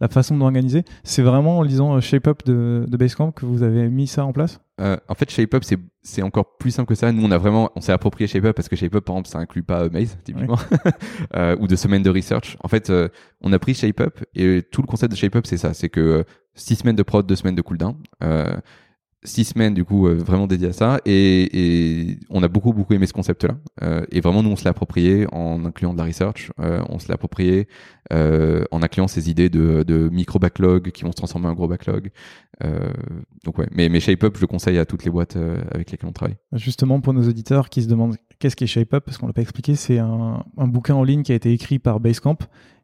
[0.00, 0.84] la façon d'organiser.
[1.02, 4.24] C'est vraiment en lisant euh, Shape Up de, de Basecamp que vous avez mis ça
[4.24, 4.60] en place?
[4.80, 5.62] Euh, En fait, Shape Up,
[6.02, 7.12] c'est encore plus simple que ça.
[7.12, 9.28] Nous, on a vraiment, on s'est approprié Shape Up parce que Shape Up, par exemple,
[9.28, 10.58] ça inclut pas euh, Maze, typiquement,
[11.36, 12.56] euh, ou de semaines de research.
[12.62, 13.08] En fait, euh,
[13.40, 15.74] on a pris Shape Up et tout le concept de Shape Up, c'est ça.
[15.74, 16.24] C'est que
[16.54, 17.96] six semaines de prod, deux semaines de cooldown
[19.24, 21.00] six semaines du coup euh, vraiment dédiées à ça.
[21.06, 24.64] Et, on a beaucoup beaucoup aimé ce concept là euh, et vraiment nous on se
[24.64, 26.50] l'a approprié en incluant de la research.
[26.60, 27.68] Euh, on se l'a approprié
[28.10, 32.10] en incluant ces idées de, micro backlog qui vont se transformer en gros backlog.
[33.44, 33.66] Donc ouais.
[33.72, 35.36] Mais, mais ShapeUp je le conseille à toutes les boîtes
[35.72, 36.36] avec lesquelles on travaille.
[36.52, 39.74] Justement pour nos auditeurs qui se demandent qu'est-ce qu'est ShapeUp parce qu'on l'a pas expliqué
[39.74, 42.38] c'est un bouquin en ligne qui a été écrit par Basecamp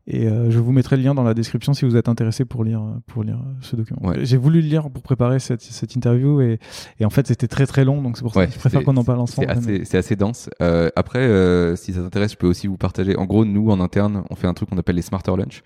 [0.07, 2.64] et euh, je vous mettrai le lien dans la description si vous êtes intéressé pour
[2.64, 4.01] lire, pour lire ce document.
[4.22, 6.59] J'ai voulu le lire pour préparer cette, cette interview et,
[6.98, 8.96] et en fait c'était très très long donc c'est pour ça que je préfère qu'on
[8.96, 9.48] en parle ensemble.
[9.62, 10.51] C'est assez, assez dense.
[10.62, 13.16] Euh, après, euh, si ça t'intéresse, je peux aussi vous partager.
[13.16, 15.62] En gros, nous en interne, on fait un truc qu'on appelle les Smarter Lunch.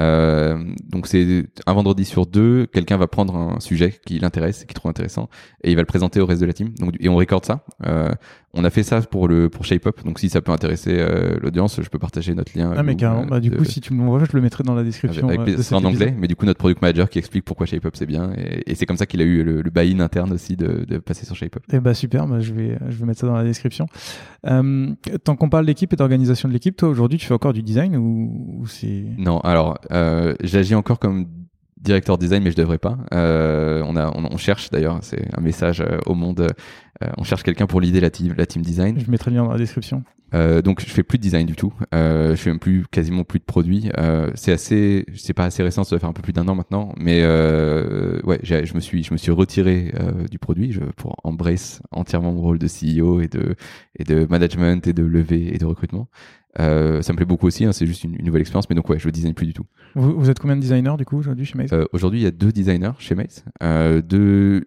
[0.00, 4.74] Euh, donc c'est un vendredi sur deux, quelqu'un va prendre un sujet qui l'intéresse, qui
[4.74, 5.28] trouve intéressant,
[5.62, 6.70] et il va le présenter au reste de la team.
[6.78, 7.64] Donc et on recorde ça.
[7.86, 8.10] Euh,
[8.56, 10.04] on a fait ça pour le pour Shape Up.
[10.04, 12.72] Donc si ça peut intéresser euh, l'audience, je peux partager notre lien.
[12.76, 13.26] Ah mais carrément.
[13.26, 15.28] Bah, du coup, si tu me l'envoies, je le mettrai dans la description.
[15.28, 17.94] Avec, avec en anglais, mais du coup notre product manager qui explique pourquoi Shape Up
[17.96, 20.56] c'est bien, et, et c'est comme ça qu'il a eu le, le buy-in interne aussi
[20.56, 21.62] de, de, passer sur Shape Up.
[21.72, 23.86] Et eh bah super, bah, je vais je vais mettre ça dans la description.
[24.46, 27.62] Euh, tant qu'on parle d'équipe et d'organisation de l'équipe, toi aujourd'hui tu fais encore du
[27.62, 31.26] design ou, ou c'est Non, alors euh, j'agis encore comme
[31.84, 32.96] directeur design, mais je devrais pas.
[33.12, 36.48] Euh, on, a, on, cherche d'ailleurs, c'est un message euh, au monde.
[37.02, 38.98] Euh, on cherche quelqu'un pour l'idée la team, la team design.
[39.00, 40.02] Je mettrai le lien dans la description.
[40.34, 41.72] Euh, donc je fais plus de design du tout.
[41.94, 43.90] Euh, je fais même plus quasiment plus de produits.
[43.98, 46.54] Euh, c'est assez, c'est pas assez récent, ça doit faire un peu plus d'un an
[46.54, 46.92] maintenant.
[46.98, 49.92] Mais ouais, je me suis, je me suis retiré
[50.30, 53.54] du produit je, pour embrace entièrement mon rôle de CEO et de
[53.98, 56.08] et de management et de levée et de recrutement.
[56.60, 58.88] Euh, ça me plaît beaucoup aussi, hein, c'est juste une, une, nouvelle expérience, mais donc
[58.88, 59.64] ouais, je design plus du tout.
[59.94, 61.72] Vous, vous êtes combien de designers du coup aujourd'hui chez Maze?
[61.72, 63.44] Euh, Aujourd'hui, il y a deux designers chez Maze.
[63.62, 64.64] Euh, deux,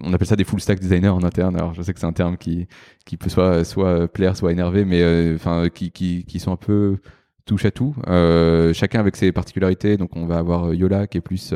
[0.00, 1.56] on appelle ça des full stack designers en interne.
[1.74, 2.66] Je sais que c'est un terme qui
[3.04, 6.56] qui peut soit soit plaire, soit énerver, mais euh, enfin qui, qui qui sont un
[6.56, 6.98] peu
[7.44, 7.94] touche à tout.
[8.08, 9.96] Euh, chacun avec ses particularités.
[9.96, 11.54] Donc on va avoir Yola qui est plus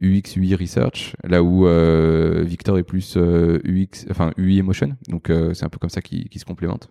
[0.00, 1.66] UX UI research, là où
[2.44, 4.96] Victor est plus UX, enfin UI emotion.
[5.08, 6.90] Donc c'est un peu comme ça qui, qui se complémentent.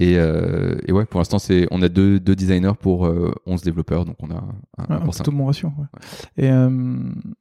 [0.00, 3.60] Et, euh, et, ouais, pour l'instant, c'est on a deux, deux designers pour euh, 11
[3.60, 5.68] développeurs, donc on a un, un, un plutôt bon ratio.
[5.76, 5.84] Ouais.
[5.92, 6.46] Ouais.
[6.46, 6.70] Et euh,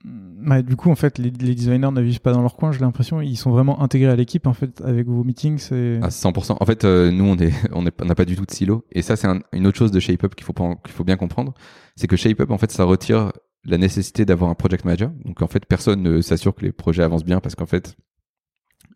[0.04, 2.74] bah, du coup, en fait, les, les, designers ne vivent pas dans leur coin.
[2.74, 4.46] J'ai l'impression ils sont vraiment intégrés à l'équipe.
[4.46, 6.58] En fait, avec vos meetings, c'est à 100%.
[6.60, 8.84] En fait, euh, nous, on est on n'a pas du tout de silo.
[8.92, 11.54] Et ça, c'est un, une autre chose de ShapeUp qu'il faut qu'il faut bien comprendre,
[11.96, 13.32] c'est que ShapeUp, en fait, ça retire
[13.64, 15.12] la nécessité d'avoir un project manager.
[15.24, 17.96] Donc, en fait, personne ne s'assure que les projets avancent bien parce qu'en fait,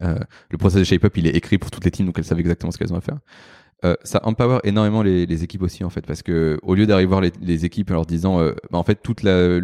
[0.02, 2.72] le process de ShapeUp, il est écrit pour toutes les teams, donc elles savent exactement
[2.72, 3.20] ce qu'elles ont à faire.
[3.86, 7.22] Euh, ça empower énormément les, équipes aussi en fait, parce que au lieu d'arriver voir
[7.22, 9.60] les, équipes en leur disant, euh, bah, en fait toute la,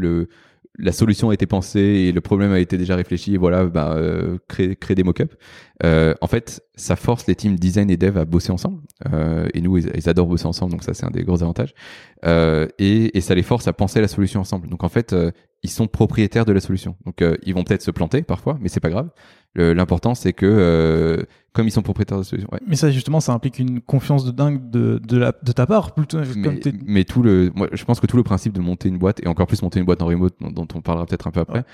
[0.91, 4.37] solution a été pensée et le problème a été déjà réfléchi, et voilà, bah, euh,
[4.47, 5.35] créer, des mock-ups.
[5.83, 8.81] Euh, en fait, ça force les teams design et dev à bosser ensemble.
[9.13, 11.73] Euh, et nous, ils, adorent bosser ensemble, donc ça c'est un des gros avantages.
[12.25, 14.67] Euh, et, ça les force à penser la solution ensemble.
[14.67, 15.31] Donc en fait, euh,
[15.63, 16.95] ils sont propriétaires de la solution.
[17.05, 19.09] Donc ils vont peut-être se planter parfois, mais c'est pas grave.
[19.55, 22.49] L'important c'est que comme ils sont propriétaires de la solution.
[22.51, 22.59] Ouais.
[22.67, 25.93] Mais ça justement, ça implique une confiance de dingue de, de, la, de ta part
[25.93, 26.19] plutôt.
[26.35, 29.21] Mais, mais, tout le, moi, je pense que tout le principe de monter une boîte
[29.23, 31.39] et encore plus monter une boîte en remote, dont, dont on parlera peut-être un peu
[31.39, 31.65] après, ouais.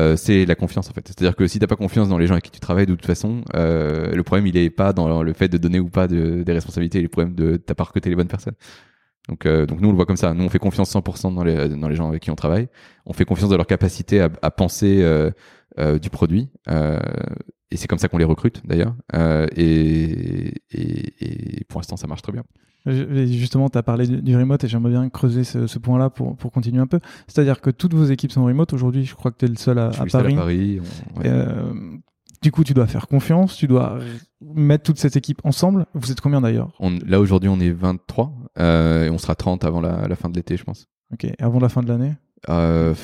[0.00, 1.06] Euh, c'est la confiance en fait.
[1.06, 3.04] C'est-à-dire que si t'as pas confiance dans les gens avec qui tu travailles de toute
[3.04, 6.42] façon, euh, le problème il est pas dans le fait de donner ou pas de,
[6.42, 8.54] des responsabilités, le problème de t'as pas recruté les bonnes personnes.
[9.28, 10.34] Donc, euh, donc nous on le voit comme ça.
[10.34, 12.68] Nous on fait confiance 100% dans les dans les gens avec qui on travaille.
[13.06, 15.30] On fait confiance dans leur capacité à, à penser euh,
[15.78, 16.50] euh, du produit.
[16.68, 18.94] et c'est comme ça qu'on les recrute d'ailleurs.
[19.56, 22.42] Et, et, et pour l'instant ça marche très bien.
[22.84, 26.50] Justement, tu as parlé du remote et j'aimerais bien creuser ce, ce point-là pour, pour
[26.50, 26.98] continuer un peu.
[27.28, 28.72] C'est-à-dire que toutes vos équipes sont remote.
[28.72, 30.34] Aujourd'hui, je crois que tu es le seul à, à Paris.
[30.34, 30.80] À Paris
[31.14, 31.20] on...
[31.20, 31.30] ouais.
[32.42, 34.00] du coup, tu dois faire confiance, tu dois
[34.40, 35.86] mettre toute cette équipe ensemble.
[35.94, 36.72] Vous êtes combien d'ailleurs?
[37.06, 40.34] Là, aujourd'hui, on est 23 euh, et on sera 30 avant la, la fin de
[40.34, 40.88] l'été, je pense.
[41.12, 42.14] Ok, et avant la fin de l'année?
[42.48, 42.94] Euh,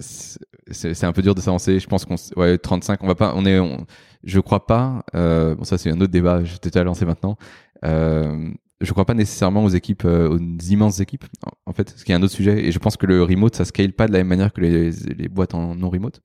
[0.00, 1.78] c'est un peu dur de s'avancer.
[1.78, 3.02] Je pense qu'on ouais 35.
[3.02, 3.32] On va pas.
[3.34, 3.58] On est.
[3.58, 3.86] On,
[4.24, 5.04] je crois pas.
[5.14, 6.44] Euh, bon ça c'est un autre débat.
[6.44, 7.36] Je t'ai déjà lancé maintenant.
[7.84, 8.50] Euh,
[8.80, 11.24] je crois pas nécessairement aux équipes, euh, aux immenses équipes,
[11.66, 12.66] en fait, ce qui est un autre sujet.
[12.66, 14.90] Et je pense que le remote, ça scale pas de la même manière que les,
[14.90, 16.20] les boîtes en non remote.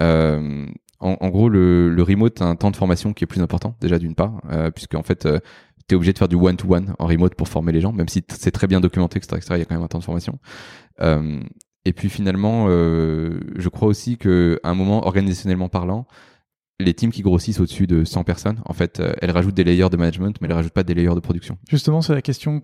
[0.00, 0.66] Euh,
[1.00, 3.76] en, en, gros, le, le, remote a un temps de formation qui est plus important,
[3.80, 5.40] déjà d'une part, euh, puisque en fait, euh,
[5.88, 8.50] tu obligé de faire du one-to-one en remote pour former les gens, même si c'est
[8.50, 10.38] très bien documenté, etc., etc., il y a quand même un temps de formation.
[11.00, 11.40] Euh,
[11.84, 16.06] et puis finalement, euh, je crois aussi que à un moment, organisationnellement parlant,
[16.80, 19.96] les teams qui grossissent au-dessus de 100 personnes, en fait, elles rajoutent des layers de
[19.96, 21.56] management, mais elles rajoutent pas des layers de production.
[21.70, 22.60] Justement, c'est la question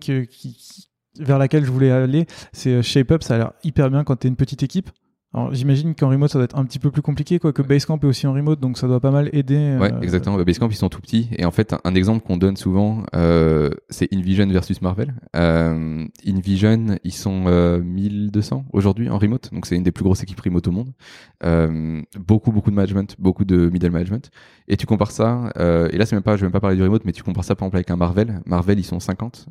[1.19, 2.27] vers laquelle je voulais aller.
[2.51, 4.91] C'est Shape Up, ça a l'air hyper bien quand tu es une petite équipe.
[5.35, 7.97] Alors j'imagine qu'en remote ça doit être un petit peu plus compliqué, quoi que Basecamp
[7.97, 9.57] est aussi en remote, donc ça doit pas mal aider.
[9.57, 10.37] Euh, ouais, exactement.
[10.37, 13.71] Bah, Basecamp ils sont tout petits et en fait un, exemple qu'on donne souvent, euh,
[13.89, 15.15] c'est InVision versus Marvel.
[15.35, 17.45] Euh, InVision ils sont
[17.81, 20.93] 1200 aujourd'hui en remote, donc c'est une des plus grosses équipes remote au monde.
[22.19, 24.29] beaucoup beaucoup de management, beaucoup de middle management.
[24.67, 26.83] Et tu compares ça, et là c'est même pas, je vais même pas parler du
[26.83, 28.41] remote, mais tu compares ça par exemple avec un Marvel.
[28.45, 29.47] Marvel ils sont 50.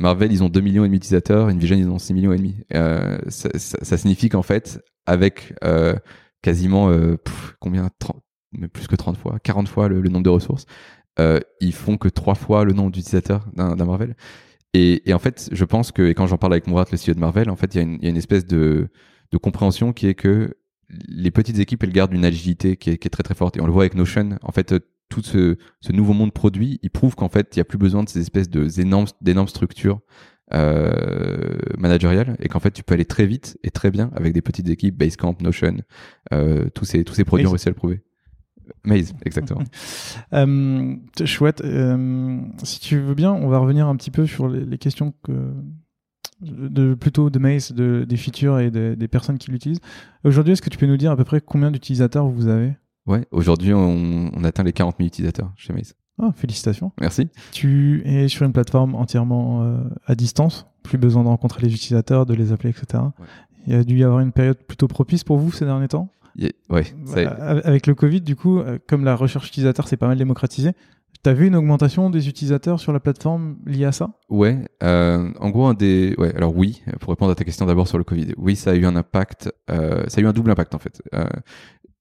[0.00, 2.56] Marvel, ils ont 2 millions et demi d'utilisateurs, InVision, ils ont 6 millions et demi.
[2.74, 5.94] Euh, ça, signifie qu'en fait, avec euh,
[6.42, 7.16] quasiment euh,
[7.60, 8.16] combien 30,
[8.52, 10.64] mais plus que 30 fois, 40 fois le, nombre de ressources,
[11.60, 14.16] ils font que 3 fois le nombre d'utilisateurs d'un Marvel.
[14.72, 17.20] Et, en fait, je pense que, et quand j'en parle avec Mourad, le CEO de
[17.20, 18.88] Marvel, en fait, il y, a une, il y a une espèce de,
[19.32, 20.56] de compréhension qui est que
[21.08, 23.58] les petites équipes, elles gardent une agilité qui est, qui est, très très forte.
[23.58, 24.38] Et on le voit avec Notion.
[24.42, 24.74] En fait,
[25.10, 28.02] tout ce, ce, nouveau monde produit, il prouve qu'en fait, il n'y a plus besoin
[28.02, 30.00] de ces espèces d'énormes structures
[30.52, 34.42] euh, managériales et qu'en fait, tu peux aller très vite et très bien avec des
[34.42, 35.76] petites équipes, Basecamp, Notion,
[36.32, 38.02] euh, tous ces tous ces produits ont réussi à le prouver.
[38.84, 39.62] Maze, exactement.
[40.32, 41.62] euh, chouette.
[42.64, 45.52] Si tu veux bien, on va revenir un petit peu sur les, les questions que
[46.40, 49.80] de, plutôt de Maze, de, des features et des personnes qui l'utilisent.
[50.24, 52.72] Aujourd'hui, est-ce que tu peux nous dire à peu près combien d'utilisateurs vous avez?
[53.06, 55.94] Ouais, aujourd'hui, on, on, atteint les 40 000 utilisateurs chez Maze.
[56.18, 56.92] Ah, félicitations.
[57.00, 57.28] Merci.
[57.52, 62.26] Tu es sur une plateforme entièrement euh, à distance, plus besoin de rencontrer les utilisateurs,
[62.26, 63.04] de les appeler, etc.
[63.66, 66.08] Il y a dû y avoir une période plutôt propice pour vous ces derniers temps?
[66.68, 66.84] Ouais.
[67.06, 67.20] Ça...
[67.20, 70.72] Avec le Covid, du coup, euh, comme la recherche utilisateur s'est pas mal démocratisée,
[71.22, 74.12] T'as vu une augmentation des utilisateurs sur la plateforme liée à ça?
[74.30, 77.88] Ouais, euh, en gros un des, ouais, alors oui, pour répondre à ta question d'abord
[77.88, 80.50] sur le Covid, oui, ça a eu un impact, euh, ça a eu un double
[80.50, 81.02] impact en fait.
[81.14, 81.26] Euh,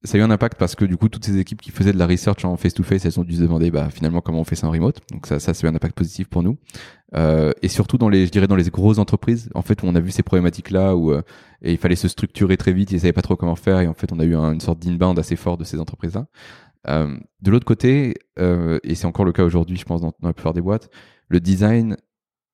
[0.04, 1.98] ça a eu un impact parce que du coup toutes ces équipes qui faisaient de
[1.98, 4.44] la research en face to face elles ont dû se demander bah finalement comment on
[4.44, 5.00] fait ça en remote.
[5.12, 6.58] Donc ça ça c'est un impact positif pour nous.
[7.16, 10.00] Euh, et surtout dans les je dirais dans les grosses entreprises en fait on a
[10.00, 11.22] vu ces problématiques là où euh,
[11.62, 13.96] et il fallait se structurer très vite ils savaient pas trop comment faire et en
[13.96, 16.28] fait on a eu une sorte d'inbound assez fort de ces entreprises là
[16.88, 20.28] euh, de l'autre côté euh, et c'est encore le cas aujourd'hui je pense dans, dans
[20.28, 20.90] la plupart des boîtes
[21.30, 21.98] le design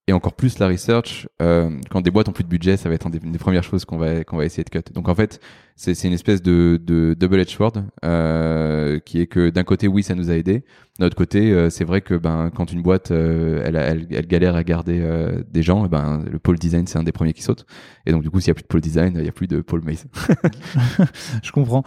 [0.07, 2.95] et encore plus la research, euh, quand des boîtes ont plus de budget, ça va
[2.95, 4.93] être une des, premières choses qu'on va qu'on va essayer de cut.
[4.93, 5.39] Donc en fait,
[5.77, 7.73] c'est une espèce de, de double edge sword
[8.05, 10.63] euh, qui est que d'un côté oui ça nous a aidé,
[10.99, 14.25] d'un autre côté euh, c'est vrai que ben quand une boîte euh, elle, elle, elle,
[14.25, 15.03] galère à garder
[15.51, 17.65] des gens, et ben le pôle design c'est un des premiers qui saute.
[18.05, 19.47] Et donc du coup s'il y a plus de pôle design, il y a plus
[19.47, 20.05] de pôle maze.
[21.43, 21.83] Je comprends.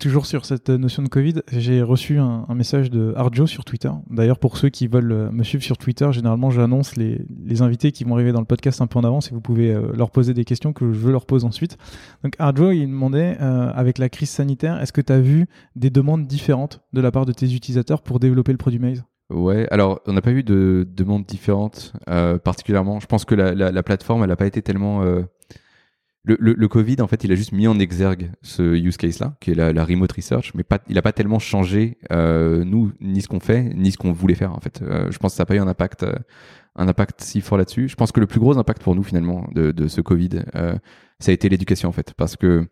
[0.00, 3.90] toujours sur cette notion de Covid, j'ai reçu un, un, message de Arjo sur Twitter.
[4.10, 8.02] D'ailleurs pour ceux qui veulent me suivre sur Twitter, généralement j'annonce les, les invités qui
[8.02, 10.44] vont arriver dans le podcast un peu en avance et vous pouvez leur poser des
[10.44, 11.78] questions que je leur pose ensuite.
[12.24, 15.46] Donc Arjo il demandait, euh, avec la crise sanitaire, est-ce que tu as vu
[15.76, 19.04] des demandes différentes de la part de tes utilisateurs pour développer le produit Maze?
[19.30, 23.00] Ouais, alors on n'a pas eu de demandes différentes euh, particulièrement.
[23.00, 25.02] Je pense que la, la, plateforme, elle n'a pas été tellement...
[25.02, 25.22] Euh,
[26.24, 29.50] le, le, Covid, en fait, il a juste mis en exergue ce use case-là, qui
[29.50, 33.28] est la, la, remote research, mais pas, il n'a pas tellement changé nous, ni ce
[33.28, 34.82] qu'on fait, ni ce qu'on voulait faire, en fait.
[34.82, 36.04] je pense que ça n'a pas eu un impact
[36.76, 37.88] un impact si fort là-dessus.
[37.88, 40.76] Je pense que le plus gros impact pour nous finalement de, de ce Covid, euh,
[41.18, 42.66] ça a été l'éducation en fait, parce que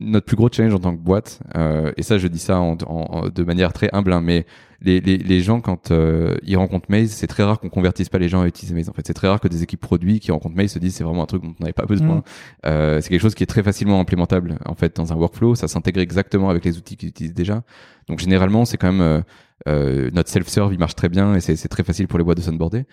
[0.00, 2.76] notre plus gros challenge en tant que boîte, euh, et ça je dis ça en,
[2.86, 4.44] en, de manière très humble, hein, mais
[4.82, 8.18] les, les, les, gens quand euh, ils rencontrent Maze, c'est très rare qu'on convertisse pas
[8.18, 8.90] les gens à utiliser Maze.
[8.90, 11.04] En fait, c'est très rare que des équipes produits qui rencontrent Maze se disent c'est
[11.04, 12.16] vraiment un truc dont on n'avait pas besoin.
[12.16, 12.22] Mm.
[12.66, 15.54] Euh, c'est quelque chose qui est très facilement implémentable en fait dans un workflow.
[15.54, 17.62] Ça s'intègre exactement avec les outils qu'ils utilisent déjà.
[18.08, 19.20] Donc généralement c'est quand même euh,
[19.66, 22.42] euh notre self-serve il marche très bien et c'est très facile pour les boîtes de
[22.42, 22.84] s'onboarder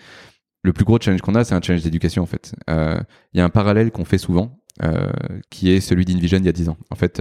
[0.64, 2.54] le plus gros challenge qu'on a, c'est un challenge d'éducation en fait.
[2.70, 2.98] Euh,
[3.34, 4.58] il y a un parallèle qu'on fait souvent,
[5.50, 6.76] qui est celui d'InVision il y a 10 ans.
[6.90, 7.20] En fait,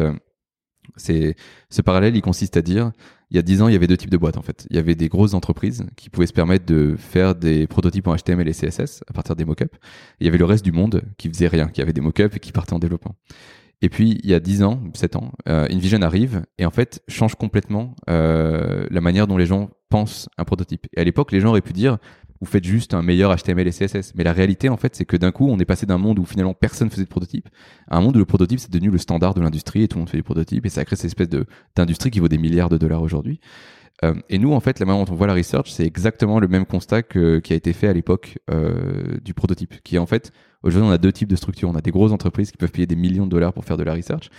[0.97, 1.33] euh,
[1.69, 2.91] ce parallèle, il consiste à dire,
[3.31, 4.67] il y a 10 ans, il y avait deux types de boîtes en fait.
[4.69, 8.15] Il y avait des grosses entreprises qui pouvaient se permettre de faire des prototypes en
[8.15, 9.75] HTML et CSS à partir des mockups.
[10.19, 12.39] Il y avait le reste du monde qui faisait rien, qui avait des mockups et
[12.39, 13.15] qui partait en développement.
[13.81, 17.01] Et puis, il y a 10 ans, 7 ans, euh, InVision arrive et en fait
[17.09, 20.87] change complètement euh, la manière dont les gens pensent un prototype.
[20.95, 21.97] Et à l'époque, les gens auraient pu dire,
[22.43, 24.13] vous faites juste un meilleur HTML et CSS.
[24.15, 26.25] Mais la réalité, en fait, c'est que d'un coup, on est passé d'un monde où
[26.25, 27.47] finalement personne faisait de prototype
[27.87, 30.01] à un monde où le prototype c'est devenu le standard de l'industrie et tout le
[30.01, 31.29] monde fait des prototypes et ça a créé cette espèce
[31.75, 33.39] d'industrie qui vaut des milliards de dollars aujourd'hui.
[34.03, 36.47] Euh, et nous, en fait, la manière dont on voit la research, c'est exactement le
[36.47, 40.31] même constat qui a été fait à l'époque euh, du prototype, qui en fait,
[40.63, 41.69] aujourd'hui, on a deux types de structures.
[41.69, 43.83] On a des grosses entreprises qui peuvent payer des millions de dollars pour faire de
[43.83, 44.29] la research,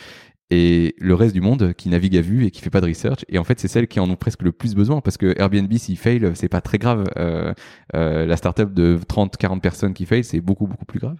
[0.51, 3.25] et le reste du monde qui navigue à vue et qui fait pas de research.
[3.29, 5.73] Et en fait, c'est celles qui en ont presque le plus besoin parce que Airbnb,
[5.75, 7.05] s'il fail, c'est pas très grave.
[7.17, 7.55] Euh,
[7.95, 11.17] euh, la startup de 30, 40 personnes qui fail, c'est beaucoup, beaucoup plus grave.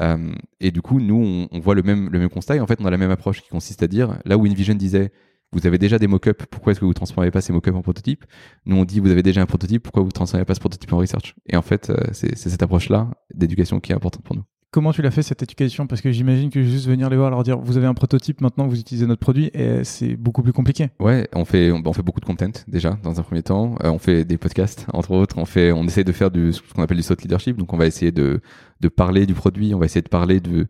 [0.00, 2.80] Euh, et du coup, nous, on, voit le même, le même constat et en fait,
[2.80, 5.12] on a la même approche qui consiste à dire, là où InVision disait,
[5.52, 8.24] vous avez déjà des mock-ups, pourquoi est-ce que vous transformez pas ces mock-ups en prototype?
[8.66, 10.98] Nous, on dit, vous avez déjà un prototype, pourquoi vous transformez pas ce prototype en
[10.98, 11.36] research?
[11.46, 14.44] Et en fait, euh, c'est cette approche-là d'éducation qui est importante pour nous.
[14.74, 15.86] Comment tu l'as fait cette éducation?
[15.86, 18.66] Parce que j'imagine que juste venir les voir, leur dire vous avez un prototype, maintenant
[18.66, 20.88] vous utilisez notre produit, et c'est beaucoup plus compliqué.
[20.98, 23.76] Ouais, on fait on, fait beaucoup de content déjà dans un premier temps.
[23.84, 25.38] Euh, on fait des podcasts entre autres.
[25.38, 27.56] On fait on essaie de faire du ce qu'on appelle du thought leadership.
[27.56, 28.40] Donc on va essayer de
[28.80, 30.66] de parler du produit, on va essayer de parler de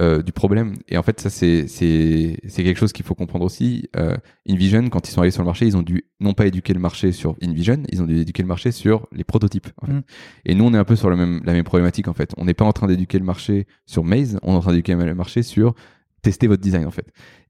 [0.00, 0.76] euh, du problème.
[0.88, 3.88] Et en fait, ça, c'est, c'est, c'est quelque chose qu'il faut comprendre aussi.
[3.96, 4.16] Euh,
[4.48, 6.78] InVision, quand ils sont allés sur le marché, ils ont dû non pas éduquer le
[6.78, 9.66] marché sur InVision, ils ont dû éduquer le marché sur les prototypes.
[9.86, 9.98] Mm.
[10.44, 12.32] Et nous, on est un peu sur la même, la même problématique, en fait.
[12.36, 14.94] On n'est pas en train d'éduquer le marché sur Maze, on est en train d'éduquer
[14.94, 15.74] le marché sur
[16.22, 17.06] tester votre design, en fait.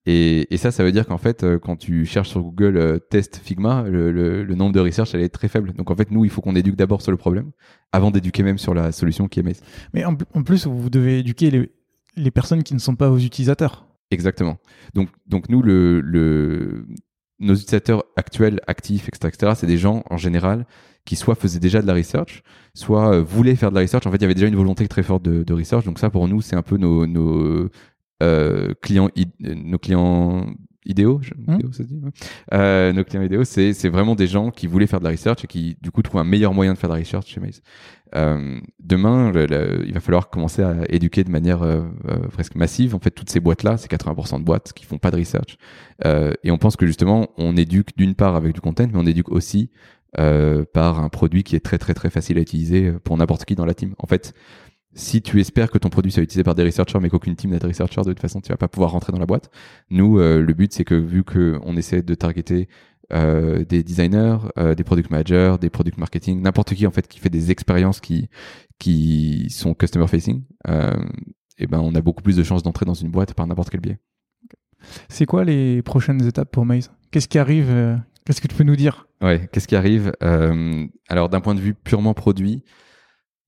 [0.06, 2.98] Et, et ça, ça veut dire qu'en fait, euh, quand tu cherches sur Google euh,
[2.98, 5.74] test Figma, le, le, le, nombre de research, elle est très faible.
[5.74, 7.50] Donc en fait, nous, il faut qu'on éduque d'abord sur le problème,
[7.92, 9.60] avant d'éduquer même sur la solution qui est Maze.
[9.92, 11.70] Mais en, en plus, vous devez éduquer les,
[12.16, 13.86] les personnes qui ne sont pas vos utilisateurs.
[14.10, 14.58] Exactement.
[14.94, 20.66] Donc, donc nous, nos utilisateurs actuels, actifs, etc., etc., c'est des gens en général
[21.04, 22.42] qui soit faisaient déjà de la research,
[22.74, 24.06] soit euh, voulaient faire de la research.
[24.06, 25.84] En fait, il y avait déjà une volonté très forte de, de research.
[25.84, 27.68] Donc ça, pour nous, c'est un peu nos, nos
[28.22, 29.08] euh, clients,
[29.40, 30.46] nos clients
[30.86, 31.72] idéaux, hmm.
[31.72, 32.00] ça dit,
[32.54, 35.44] euh, nos clients idéaux, c'est, c'est vraiment des gens qui voulaient faire de la research
[35.44, 37.62] et qui du coup trouvent un meilleur moyen de faire de la research chez Maze.
[38.16, 42.94] Euh, demain, il va falloir commencer à éduquer de manière euh, euh, presque massive.
[42.94, 45.58] En fait, toutes ces boîtes-là, c'est 80% de boîtes qui font pas de research.
[46.04, 49.06] Euh, et on pense que justement, on éduque d'une part avec du content, mais on
[49.06, 49.70] éduque aussi
[50.12, 53.64] par un produit qui est très très très facile à utiliser pour n'importe qui dans
[53.64, 53.94] la team.
[53.98, 54.34] En fait,
[54.94, 57.58] si tu espères que ton produit soit utilisé par des researchers mais qu'aucune team n'a
[57.58, 59.50] de researchers, de toute façon, tu vas pas pouvoir rentrer dans la boîte.
[59.90, 62.68] Nous, euh, le but, c'est que vu qu'on essaie de targeter
[63.12, 67.18] euh, des designers, euh, des product managers, des product marketing, n'importe qui en fait qui
[67.20, 68.28] fait des expériences qui
[68.78, 70.42] qui sont customer facing,
[71.58, 73.80] et ben on a beaucoup plus de chances d'entrer dans une boîte par n'importe quel
[73.80, 73.98] biais.
[75.08, 76.90] C'est quoi les prochaines étapes pour Maze?
[77.10, 79.06] Qu'est-ce qui arrive Qu'est-ce que tu peux nous dire?
[79.20, 80.12] Ouais, qu'est-ce qui arrive
[81.08, 82.62] Alors d'un point de vue purement produit,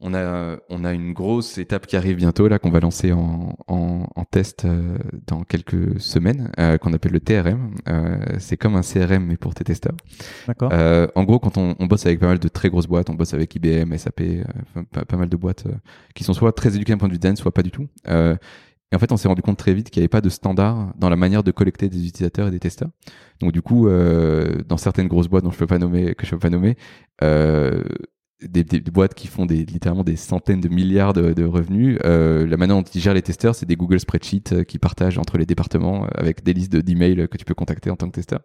[0.02, 3.56] on a, on a une grosse étape qui arrive bientôt, là, qu'on va lancer en,
[3.68, 4.98] en, en test euh,
[5.28, 7.74] dans quelques semaines, euh, qu'on appelle le TRM.
[7.88, 9.94] Euh, c'est comme un CRM, mais pour tes testeurs.
[10.48, 10.72] D'accord.
[10.72, 13.32] en gros, quand on, on, bosse avec pas mal de très grosses boîtes, on bosse
[13.32, 14.22] avec IBM, SAP,
[14.90, 15.64] pas, pas, mal de boîtes
[16.14, 17.86] qui sont soit très éduquées d'un point de vue design, soit pas du tout.
[18.06, 20.92] et en fait, on s'est rendu compte très vite qu'il n'y avait pas de standard
[20.98, 22.90] dans la manière de collecter des utilisateurs et des testeurs.
[23.40, 26.40] Donc, du coup, dans certaines grosses boîtes dont je peux pas nommer, que je peux
[26.40, 26.76] pas nommer,
[27.22, 27.82] euh,
[28.48, 31.98] des, des, boîtes qui font des, littéralement des centaines de milliards de, de revenus.
[32.04, 35.18] Euh, la manière dont ils gèrent les testeurs, c'est des Google Spreadsheets euh, qui partagent
[35.18, 38.14] entre les départements euh, avec des listes d'emails que tu peux contacter en tant que
[38.14, 38.40] testeur.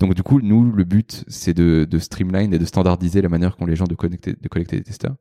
[0.00, 3.56] Donc du coup, nous, le but, c'est de, de streamline et de standardiser la manière
[3.56, 5.14] qu'ont les gens de, connecter, de collecter des testeurs.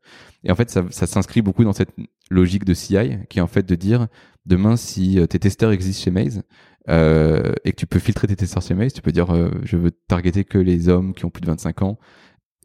[0.44, 1.92] Et en fait, ça, ça s'inscrit beaucoup dans cette
[2.32, 4.08] logique de CI, qui est en fait de dire,
[4.46, 6.42] demain, si tes testeurs existent chez Maze,
[6.90, 9.28] euh, et que tu peux filtrer tes testeurs chez Maze, tu peux dire,
[9.64, 12.00] je veux targeter que les hommes qui ont plus de 25 ans,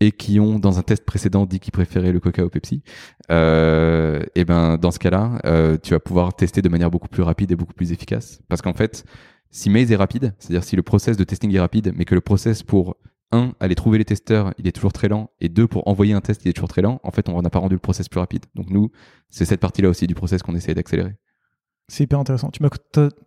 [0.01, 2.83] et qui ont dans un test précédent dit qu'ils préféraient le Coca au Pepsi,
[3.31, 7.23] euh, et ben dans ce cas-là, euh, tu vas pouvoir tester de manière beaucoup plus
[7.23, 8.41] rapide et beaucoup plus efficace.
[8.49, 9.05] Parce qu'en fait,
[9.51, 12.21] si Maze est rapide, c'est-à-dire si le process de testing est rapide, mais que le
[12.21, 12.97] process pour
[13.33, 16.21] un, aller trouver les testeurs, il est toujours très lent, et deux, pour envoyer un
[16.21, 18.21] test, il est toujours très lent, en fait, on n'a pas rendu le process plus
[18.21, 18.47] rapide.
[18.55, 18.91] Donc nous,
[19.29, 21.15] c'est cette partie-là aussi du process qu'on essaie d'accélérer.
[21.89, 22.51] C'est hyper intéressant.
[22.51, 22.69] Tu m'as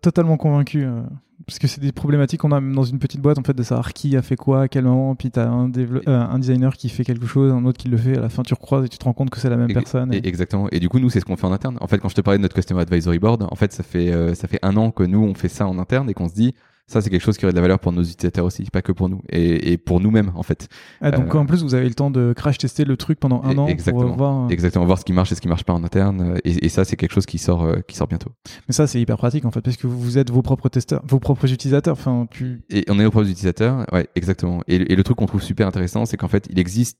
[0.00, 0.84] totalement convaincu.
[0.84, 1.02] Euh,
[1.46, 3.62] parce que c'est des problématiques qu'on a même dans une petite boîte, en fait, de
[3.62, 5.14] savoir qui a fait quoi, à quel moment.
[5.14, 7.96] Puis tu as un, euh, un, designer qui fait quelque chose, un autre qui le
[7.96, 8.16] fait.
[8.16, 10.12] À la fin, tu recroises et tu te rends compte que c'est la même personne.
[10.14, 10.68] Exactement.
[10.70, 11.78] Et du coup, nous, c'est ce qu'on fait en interne.
[11.80, 14.12] En fait, quand je te parlais de notre Customer Advisory Board, en fait, ça fait,
[14.12, 16.34] euh, ça fait un an que nous, on fait ça en interne et qu'on se
[16.34, 16.54] dit,
[16.86, 18.92] ça c'est quelque chose qui aurait de la valeur pour nos utilisateurs aussi, pas que
[18.92, 20.68] pour nous et, et pour nous-mêmes en fait.
[21.00, 23.42] Ah, donc euh, en plus vous avez le temps de crash tester le truc pendant
[23.44, 25.64] un an exactement, pour voir euh, exactement voir ce qui marche et ce qui marche
[25.64, 28.30] pas en interne euh, et, et ça c'est quelque chose qui sort qui sort bientôt.
[28.68, 31.18] Mais ça c'est hyper pratique en fait parce que vous êtes vos propres testeurs, vos
[31.18, 31.94] propres utilisateurs.
[31.94, 32.62] Enfin tu.
[32.70, 34.62] Et on est nos propres utilisateurs, ouais exactement.
[34.68, 36.98] Et, et le truc qu'on trouve super intéressant c'est qu'en fait il existe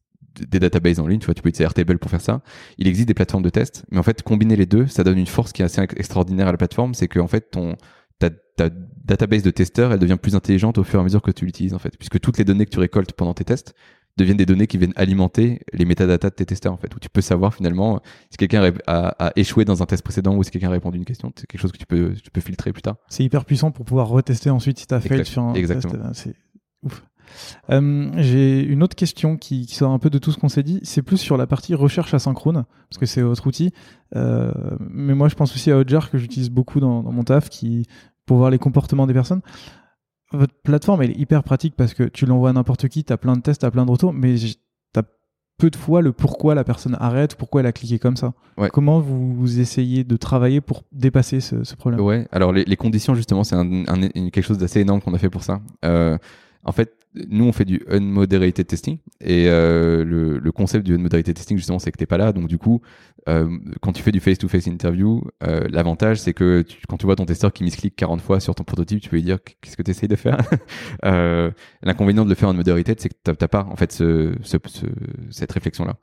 [0.49, 2.41] des databases en ligne, tu vois, tu peux utiliser Airtable pour faire ça.
[2.79, 5.27] Il existe des plateformes de test, mais en fait, combiner les deux, ça donne une
[5.27, 7.77] force qui est assez extraordinaire à la plateforme, c'est que en fait, ton
[8.19, 8.71] ta, ta
[9.05, 11.75] database de testeurs, elle devient plus intelligente au fur et à mesure que tu l'utilises
[11.75, 13.75] en fait, puisque toutes les données que tu récoltes pendant tes tests
[14.17, 17.09] deviennent des données qui viennent alimenter les métadatas de tes testeurs en fait, où tu
[17.09, 18.01] peux savoir finalement
[18.31, 20.99] si quelqu'un a, a, échoué dans un test précédent ou si quelqu'un a répondu à
[20.99, 21.33] une question.
[21.35, 22.97] C'est quelque chose que tu peux, tu peux filtrer plus tard.
[23.09, 26.09] C'est hyper puissant pour pouvoir retester ensuite si tu as fail sur un Exactement.
[26.09, 26.15] test.
[26.15, 26.35] C'est
[26.83, 27.03] ouf.
[27.71, 30.63] Euh, j'ai une autre question qui, qui, sort un peu de tout ce qu'on s'est
[30.63, 30.81] dit.
[30.83, 33.73] C'est plus sur la partie recherche asynchrone, parce que c'est votre outil.
[34.17, 37.49] Euh, mais moi, je pense aussi à Hotjar que j'utilise beaucoup dans, dans, mon taf,
[37.49, 37.87] qui
[38.27, 39.43] pour voir les comportements des personnes.
[40.33, 43.19] Votre plateforme, elle est hyper pratique parce que tu l'envoies à n'importe qui, tu as
[43.19, 44.37] plein de tests, tu as plein de retours, mais
[45.63, 48.33] peu de fois le pourquoi la personne arrête, pourquoi elle a cliqué comme ça.
[48.73, 52.01] Comment vous, essayez de travailler pour dépasser ce, problème?
[52.01, 55.45] Ouais, alors les, conditions justement, c'est un, quelque chose d'assez énorme qu'on a fait pour
[55.45, 55.61] ça.
[55.85, 56.19] Euh,
[56.65, 61.57] en fait, nous on fait du unmoderated testing et euh, le, concept du unmoderated testing
[61.57, 62.33] justement c'est que t'es pas là.
[62.33, 62.81] Donc du coup
[63.29, 67.25] euh, quand tu fais du face-to-face interview euh, l'avantage c'est que quand tu vois ton
[67.25, 69.91] testeur qui misclique 40 fois sur ton prototype tu peux lui dire qu'est-ce que tu
[69.91, 70.39] essayes de faire?
[71.83, 74.57] L'inconvénient de le faire en moderated c'est que t'as pas en fait ce, ce,
[75.31, 75.97] cette réflexion là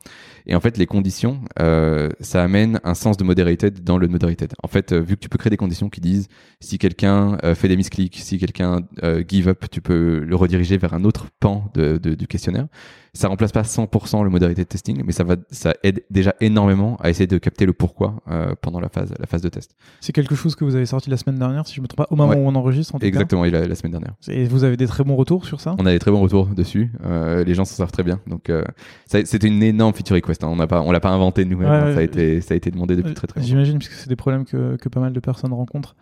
[0.46, 4.68] et en fait les conditions ça amène un sens de moderated dans le moderated en
[4.68, 6.28] fait vu que tu peux créer des conditions qui disent
[6.60, 8.82] si quelqu'un fait des misclics si quelqu'un
[9.28, 12.68] give up tu peux le rediriger vers un un autre pan du questionnaire.
[13.14, 16.98] Ça remplace pas 100% le modalité de testing, mais ça va, ça aide déjà énormément
[17.02, 19.76] à essayer de capter le pourquoi euh, pendant la phase, la phase de test.
[20.00, 22.08] C'est quelque chose que vous avez sorti la semaine dernière, si je me trompe pas,
[22.12, 22.96] au moment où on enregistre.
[22.96, 24.14] En tout Exactement, la, la, semaine dernière.
[24.28, 25.76] Et vous avez des très bons retours sur ça?
[25.80, 26.92] On a des très bons retours dessus.
[27.04, 28.20] Euh, les gens s'en servent très bien.
[28.28, 28.64] Donc, euh,
[29.08, 30.44] c'était une énorme feature request.
[30.44, 30.50] Hein.
[30.52, 31.70] On n'a pas, on l'a pas inventé nous-mêmes.
[31.70, 31.94] Hein.
[31.94, 33.48] ça a été, ça a été demandé depuis très très longtemps.
[33.48, 35.96] J'imagine puisque c'est des problèmes que, que, pas mal de personnes rencontrent.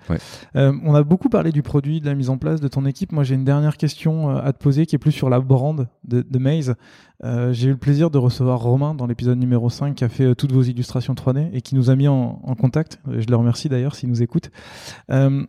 [0.55, 3.11] on a beaucoup parlé du produit, de la mise en place de ton équipe.
[3.11, 6.21] Moi, j'ai une dernière question à te poser qui est plus sur la brand de,
[6.21, 6.75] de Maze.
[7.23, 10.25] Euh, j'ai eu le plaisir de recevoir Romain dans l'épisode numéro 5 qui a fait
[10.25, 12.99] euh, toutes vos illustrations 3D et qui nous a mis en, contact.
[13.07, 14.51] Je le remercie d'ailleurs s'il nous écoute.
[15.11, 15.45] Euh,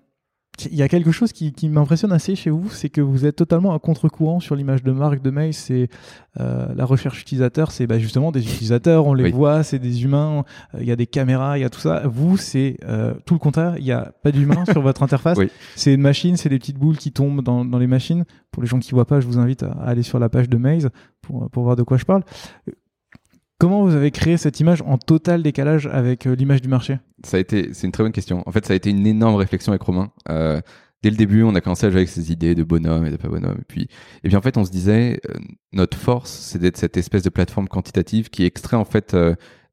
[0.67, 3.37] il y a quelque chose qui, qui m'impressionne assez chez vous, c'est que vous êtes
[3.37, 5.55] totalement à contre-courant sur l'image de marque de Mail.
[5.55, 5.89] C'est
[6.41, 10.45] euh, la recherche utilisateur, c'est bah, justement des utilisateurs, on les voit, c'est des humains,
[10.75, 12.03] euh, il y a des caméras, il y a tout ça.
[12.07, 15.39] Vous, c'est euh, tout le contraire, il n'y a pas d'humain sur votre interface.
[15.77, 18.25] C'est une machine, c'est des petites boules qui tombent dans, dans, les machines.
[18.51, 20.57] Pour les gens qui voient pas, je vous invite à, aller sur la page de
[20.57, 20.91] Maze
[21.23, 22.23] pour, pour voir de quoi je parle.
[23.61, 27.01] Comment vous avez créé cette image en total décalage avec euh, l'image du marché?
[27.25, 28.45] Ça a été, c'est une très bonne question.
[28.47, 30.13] En fait, ça a été une énorme réflexion avec Romain.
[30.29, 30.61] Euh,
[31.03, 33.17] dès le début, on a commencé à jouer avec ces idées de bonhomme et de
[33.17, 33.59] pas bonhomme.
[33.61, 33.89] Et puis,
[34.23, 35.35] et puis en fait, on se disait, euh,
[35.73, 39.17] notre force, c'est d'être cette espèce de plateforme quantitative qui extrait en fait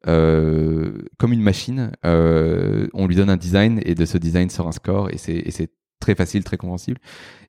[0.03, 1.91] comme une machine.
[2.03, 6.15] on lui donne un design et de ce design sort un score et c'est, très
[6.15, 6.99] facile, très compréhensible.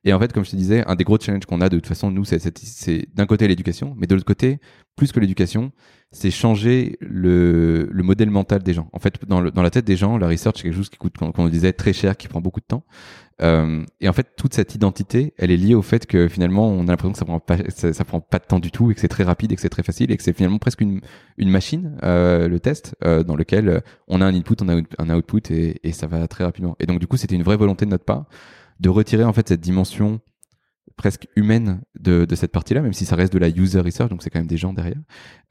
[0.03, 1.85] Et en fait, comme je te disais, un des gros challenges qu'on a de toute
[1.85, 4.59] façon, nous, c'est d'un côté l'éducation, mais de l'autre côté,
[4.95, 5.71] plus que l'éducation,
[6.11, 8.89] c'est changer le, le, modèle mental des gens.
[8.93, 10.97] En fait, dans, le, dans la tête des gens, la research, c'est quelque chose qui
[10.97, 12.83] coûte, comme on disait, très cher, qui prend beaucoup de temps.
[13.41, 16.83] Euh, et en fait, toute cette identité, elle est liée au fait que finalement, on
[16.87, 19.01] a l'impression que ça prend pas, ça, prend pas de temps du tout, et que
[19.01, 21.01] c'est très rapide, et que c'est très facile, et que c'est finalement presque une,
[21.37, 25.09] une machine, euh, le test, euh, dans lequel on a un input, on a un
[25.09, 26.75] output, et, et ça va très rapidement.
[26.79, 28.25] Et donc, du coup, c'était une vraie volonté de notre part
[28.79, 30.19] de retirer en fait cette dimension
[30.97, 34.31] presque humaine de, cette partie-là, même si ça reste de la user research, donc c'est
[34.31, 34.97] quand même des gens derrière.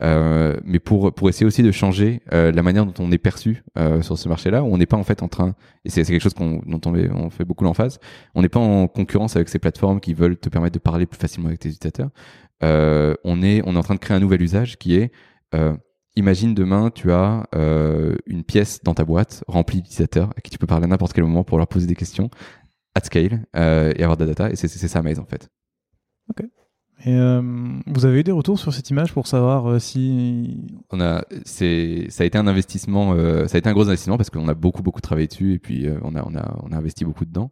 [0.03, 4.03] Euh, mais pour essayer aussi de changer euh, la manière dont on est perçu euh,
[4.03, 5.55] sur ce marché-là, où on n'est pas en fait en train,
[5.85, 8.01] et c'est quelque chose qu'on dont on, on, fait beaucoup l'emphase,
[8.35, 11.19] on n'est pas en concurrence avec ces plateformes qui veulent te permettre de parler plus
[11.19, 12.11] facilement avec tes utilisateurs.
[12.63, 15.13] On est en train de créer un nouvel usage qui est
[16.19, 17.45] Imagine demain, tu as
[18.27, 21.25] une pièce dans ta boîte remplie d'utilisateurs à qui tu peux parler à n'importe quel
[21.25, 22.31] moment pour leur poser des questions
[22.97, 24.51] at scale euh, et avoir de la data.
[24.51, 25.49] Et c'est ça Maze en fait.
[26.31, 26.45] Ok.
[27.05, 27.43] Et euh,
[27.87, 32.07] vous avez eu des retours sur cette image pour savoir euh, si on a c'est
[32.09, 33.15] ça a été un investissement
[33.47, 35.87] ça a été un gros investissement parce qu'on a beaucoup beaucoup travaillé dessus et puis
[36.03, 37.51] on a on a on a investi beaucoup dedans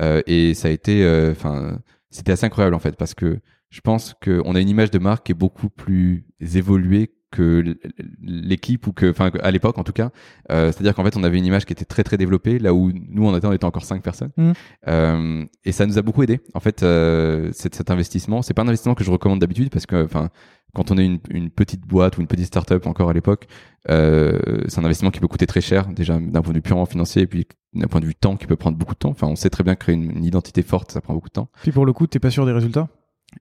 [0.00, 1.80] et ça a été enfin
[2.10, 5.26] c'était assez incroyable en fait parce que je pense qu'on a une image de marque
[5.26, 7.76] qui est beaucoup plus évoluée que
[8.22, 10.10] l'équipe ou que, enfin, à l'époque en tout cas,
[10.52, 12.92] euh, c'est-à-dire qu'en fait, on avait une image qui était très très développée, là où
[12.92, 14.52] nous on était, on était encore cinq personnes, mmh.
[14.88, 16.40] euh, et ça nous a beaucoup aidé.
[16.54, 19.84] En fait, euh, cet, cet investissement, c'est pas un investissement que je recommande d'habitude parce
[19.84, 20.30] que, enfin,
[20.74, 23.46] quand on est une, une, petite boîte ou une petite start-up encore à l'époque,
[23.90, 24.38] euh,
[24.68, 27.22] c'est un investissement qui peut coûter très cher, déjà d'un point de vue purement financier,
[27.22, 29.10] et puis d'un point de vue temps qui peut prendre beaucoup de temps.
[29.10, 31.48] Enfin, on sait très bien créer une, une identité forte, ça prend beaucoup de temps.
[31.62, 32.88] Puis pour le coup, t'es pas sûr des résultats?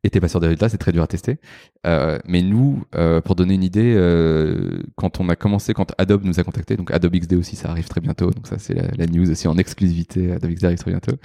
[0.03, 1.38] Et pas sûr des résultats, c'est très dur à tester.
[1.86, 6.24] Euh, mais nous, euh, pour donner une idée, euh, quand on a commencé, quand Adobe
[6.24, 9.06] nous a contacté, donc Adobe XD aussi, ça arrive très bientôt, donc ça c'est la,
[9.06, 11.15] news aussi en exclusivité, Adobe XD arrive très bientôt.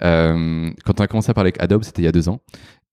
[0.00, 2.40] Quand on a commencé à parler avec Adobe, c'était il y a deux ans.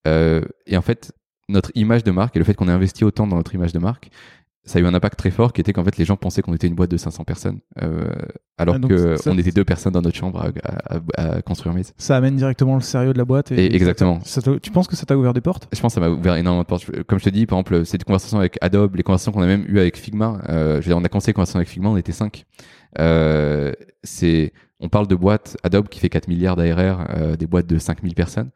[0.06, 1.12] Et en fait,
[1.48, 3.78] notre image de marque et le fait qu'on ait investi autant dans notre image de
[3.78, 4.10] marque,
[4.64, 6.54] ça a eu un impact très fort qui était qu'en fait les gens pensaient qu'on
[6.54, 8.04] était une boîte de 500 personnes euh,
[8.56, 10.48] alors ah, que on était deux personnes dans notre chambre
[10.86, 11.92] à, à, construire Maze.
[11.98, 13.50] Ça amène directement le sérieux de la boîte.
[13.50, 14.20] Et, exactement.
[14.62, 15.68] tu penses que ça t'a ouvert des portes?
[15.72, 16.88] Je pense que ça m'a ouvert énormément de portes.
[17.02, 19.64] Comme je te dis, par exemple, ces conversations avec Adobe, les conversations qu'on a même
[19.66, 20.40] eues avec Figma.
[20.48, 22.44] Euh, je veux dire, on a commencé les conversations avec Figma, on était cinq.
[23.00, 23.72] Euh,
[24.04, 27.78] c'est, on parle de boîtes Adobe qui fait 4 milliards d'ARR, euh, des boîtes de
[27.78, 28.50] 5000 personnes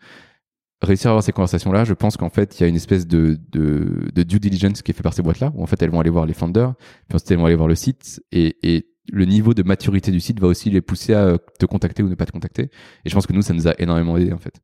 [0.82, 3.38] réussir à avoir ces conversations-là, je pense qu'en fait, il y a une espèce de,
[3.50, 6.10] de, due diligence qui est fait par ces boîtes-là, où en fait, elles vont aller
[6.10, 6.74] voir les founders,
[7.08, 10.20] puis ensuite, elles vont aller voir le site, et, et le niveau de maturité du
[10.20, 12.70] site va aussi les pousser à te contacter ou ne pas te contacter.
[13.04, 14.60] Et je pense que nous, ça nous a énormément aidé, en fait.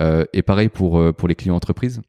[0.00, 2.00] Euh, et pareil pour, euh, pour les clients entreprises.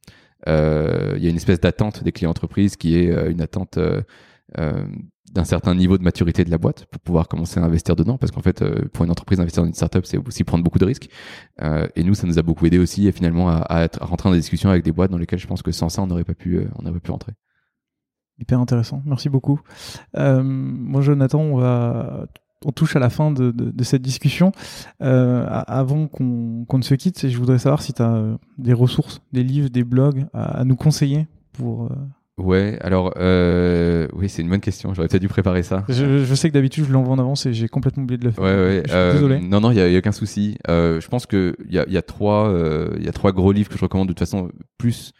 [0.47, 3.79] il y a une espèce d'attente des clients entreprises qui est une attente
[4.57, 8.31] d'un certain niveau de maturité de la boîte pour pouvoir commencer à investir dedans parce
[8.31, 11.09] qu'en fait pour une entreprise investir dans une startup c'est aussi prendre beaucoup de risques
[11.61, 14.39] et nous ça nous a beaucoup aidé aussi et finalement à, à rentrer dans des
[14.39, 16.59] discussions avec des boîtes dans lesquelles je pense que sans ça on n'aurait pas pu
[16.61, 17.33] pas pu rentrer
[18.39, 19.61] Hyper intéressant, merci beaucoup.
[20.17, 22.25] Euh, moi, Jonathan, on va
[22.65, 23.53] on touche à la fin de,
[23.83, 24.51] cette discussion.
[25.01, 29.21] Euh, avant qu'on ne se quitte, je voudrais savoir si tu as euh, des ressources,
[29.31, 31.89] des livres, des blogs à, nous conseiller pour.
[32.39, 32.43] Euh...
[32.43, 34.93] Ouais, alors euh, oui, c'est une bonne question.
[34.93, 35.85] J'aurais peut-être dû préparer ça.
[35.89, 38.31] Je, je sais que d'habitude je l'envoie en avance et j'ai complètement oublié de le
[38.31, 38.43] faire.
[38.43, 38.83] Ouais, ouais.
[38.87, 39.39] Je désolé.
[39.39, 40.57] Non, non, il y a, aucun souci.
[40.67, 42.53] je pense que il y a, y a trois,
[42.97, 45.13] il y a trois gros livres que je recommande de toute façon plus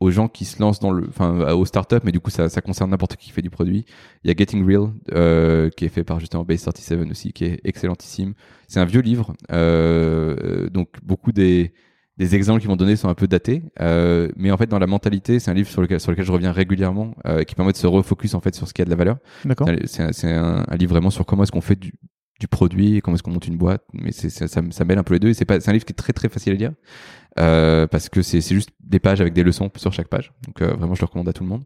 [0.00, 2.62] aux gens qui se lancent dans le, enfin, aux startups, mais du coup, ça, ça
[2.62, 3.84] concerne n'importe qui qui fait du produit.
[4.24, 7.44] Il y a Getting Real, euh, qui est fait par justement Base 37 aussi, qui
[7.44, 8.32] est excellentissime.
[8.66, 11.74] C'est un vieux livre, euh, donc beaucoup des,
[12.20, 14.86] des exemples qui vont donner sont un peu datés, euh, mais en fait, dans la
[14.86, 17.78] mentalité, c'est un livre sur lequel, sur lequel je reviens régulièrement, euh, qui permet de
[17.78, 19.16] se refocus en fait sur ce qui a de la valeur.
[19.46, 19.66] D'accord.
[19.86, 21.94] C'est un, un, livre vraiment sur comment est-ce qu'on fait du,
[22.38, 25.14] du produit, comment est-ce qu'on monte une boîte, mais c'est, ça, ça, mêle un peu
[25.14, 25.28] les deux.
[25.28, 26.72] Et c'est pas, c'est un livre qui est très très facile à lire
[27.38, 30.32] euh, parce que c'est, c'est juste des pages avec des leçons sur chaque page.
[30.46, 31.64] Donc euh, vraiment, je le recommande à tout le monde.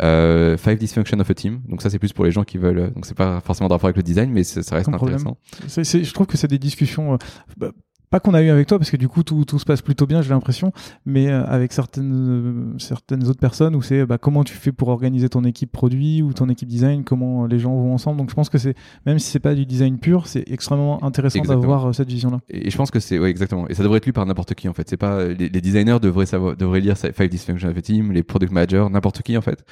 [0.00, 1.60] Euh, Five Dysfunction of a Team.
[1.68, 2.92] Donc ça, c'est plus pour les gens qui veulent.
[2.94, 5.36] Donc c'est pas forcément de rapport avec le design, mais ça reste intéressant.
[5.66, 7.18] C'est, c'est, je trouve que c'est des discussions.
[7.58, 7.72] Bah,
[8.12, 10.06] pas qu'on a eu avec toi parce que du coup tout, tout se passe plutôt
[10.06, 10.70] bien j'ai l'impression
[11.06, 14.88] mais euh, avec certaines euh, certaines autres personnes où c'est bah, comment tu fais pour
[14.88, 18.18] organiser ton équipe produit ou ton équipe design comment les gens vont ensemble.
[18.18, 18.74] Donc je pense que c'est
[19.06, 22.40] même si c'est pas du design pur c'est extrêmement intéressant d'avoir euh, cette vision là
[22.50, 23.66] et je pense que c'est ouais, exactement.
[23.68, 24.88] Et ça devrait être lu par n'importe qui en fait.
[24.88, 28.52] C'est pas les, designers devraient savoir devraient lire Five Dysfunction of a Team les product
[28.52, 29.64] managers n'importe qui en fait.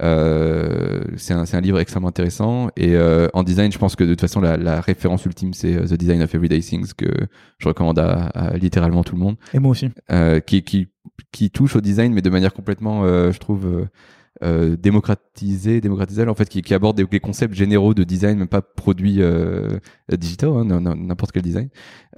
[0.00, 2.68] Euh, c'est un, un, livre extrêmement intéressant.
[2.76, 5.74] Et euh, en design je pense que de toute façon la, la référence ultime c'est
[5.74, 7.08] The Design of Everyday Things que
[7.58, 9.36] je recommande à, littéralement tout le monde.
[9.54, 9.90] Et moi aussi.
[10.10, 10.88] Euh, qui, qui,
[11.32, 13.86] qui touche au design, mais de manière complètement, euh, je trouve,
[14.42, 18.62] euh, démocratisé, démocratisé en fait, qui, qui aborde des, concepts généraux de design, même pas
[18.62, 19.78] produits euh,
[20.10, 21.68] digitaux, hein, n'importe quel design.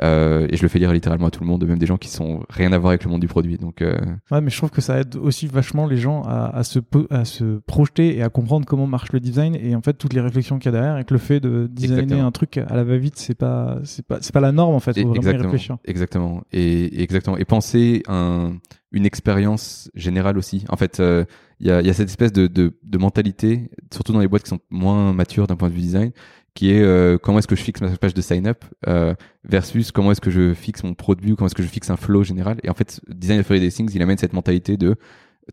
[0.03, 2.09] Euh, et je le fais lire littéralement à tout le monde, même des gens qui
[2.09, 3.57] sont rien à voir avec le monde du produit.
[3.57, 3.99] Donc, euh...
[4.31, 6.79] ouais, mais je trouve que ça aide aussi vachement les gens à, à, se
[7.11, 10.21] à se projeter et à comprendre comment marche le design et en fait toutes les
[10.21, 12.85] réflexions qu'il y a derrière et que le fait de designer un truc à la
[12.85, 14.93] va-vite, c'est pas c'est pas c'est pas la norme en fait.
[14.93, 15.77] Faut vraiment exactement, y réfléchir.
[15.85, 16.43] Exactement.
[16.53, 17.37] Et exactement.
[17.37, 18.55] Et penser un
[18.93, 20.65] une expérience générale aussi.
[20.69, 21.25] En fait, euh,
[21.61, 24.43] il y, a, y, a, cette espèce de, de, de, mentalité, surtout dans les boîtes
[24.43, 26.11] qui sont moins matures d'un point de vue design,
[26.55, 29.15] qui est euh, comment est-ce que je fixe ma page de sign-up euh,
[29.45, 32.25] versus comment est-ce que je fixe mon produit, comment est-ce que je fixe un flow
[32.25, 32.59] général.
[32.65, 34.97] Et en fait, Design of Everyday Things, il amène cette mentalité de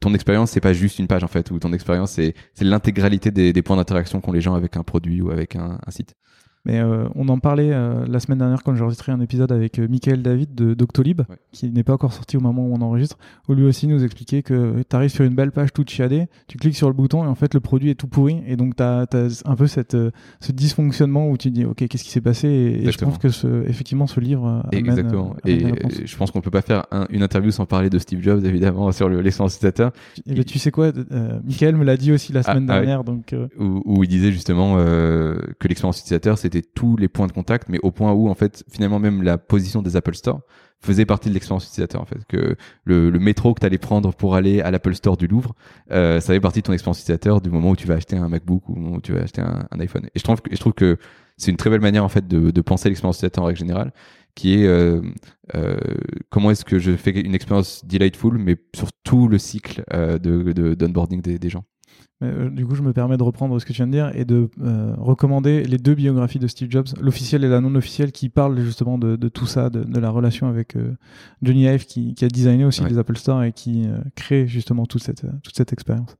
[0.01, 3.53] ton expérience, c'est pas juste une page en fait, ou ton expérience, c'est l'intégralité des,
[3.53, 6.15] des, points d'interaction qu'ont les gens avec un produit ou avec un, un site.
[6.67, 9.79] Mais euh, on en parlait euh, la semaine dernière quand j'ai enregistré un épisode avec
[9.79, 11.21] euh, Michael David de Doctolib,
[11.53, 13.17] qui n'est pas encore sorti au moment où on enregistre,
[13.47, 16.57] où lui aussi nous expliquait que tu arrives sur une belle page toute chiadée, tu
[16.57, 18.43] cliques sur le bouton et en fait le produit est tout pourri.
[18.45, 19.07] Et donc tu as,
[19.45, 22.49] un peu cette, ce dysfonctionnement où tu dis ok qu'est-ce qui s'est passé?
[22.49, 25.37] Et, je pense que ce, effectivement ce livre amène, Exactement.
[25.45, 25.63] et
[26.05, 29.07] je pense qu'on peut pas faire une interview sans parler de Steve Jobs évidemment sur
[29.07, 29.93] l'expérience utilisateur.
[30.25, 30.91] Et ben, tu sais quoi,
[31.45, 33.05] Michael me l'a dit aussi la ah, semaine ah dernière.
[33.05, 37.69] donc, où, où, il disait justement que l'expérience utilisateur c'était tous les points de contact,
[37.69, 40.41] mais au point où en fait finalement même la position des Apple Store
[40.79, 42.23] faisait partie de l'expérience utilisateur en fait.
[42.27, 42.55] Que
[42.85, 45.55] le, métro que tu allais prendre pour aller à l'Apple Store du Louvre
[45.91, 48.29] euh, ça fait partie de ton expérience utilisateur du moment où tu vas acheter un
[48.29, 50.05] MacBook ou où tu vas acheter un, iPhone.
[50.13, 50.97] Et je trouve que
[51.37, 53.93] c'est une très belle manière en fait de, de penser l'expérience utilisateur en règle générale
[54.35, 55.01] qui est euh,
[55.55, 55.77] euh,
[56.29, 61.39] comment est-ce que je fais une expérience delightful mais sur tout le cycle de des,
[61.39, 61.63] des gens
[62.23, 64.25] euh, du coup, je me permets de reprendre ce que tu viens de dire et
[64.25, 68.29] de euh, recommander les deux biographies de Steve Jobs, l'officielle et la non officielle, qui
[68.29, 70.95] parlent justement de, tout ça, de, la relation avec euh,
[71.43, 75.25] Johnny Ive, qui, a designé aussi les Apple Store et qui crée justement toute cette,
[75.43, 76.17] toute cette expérience.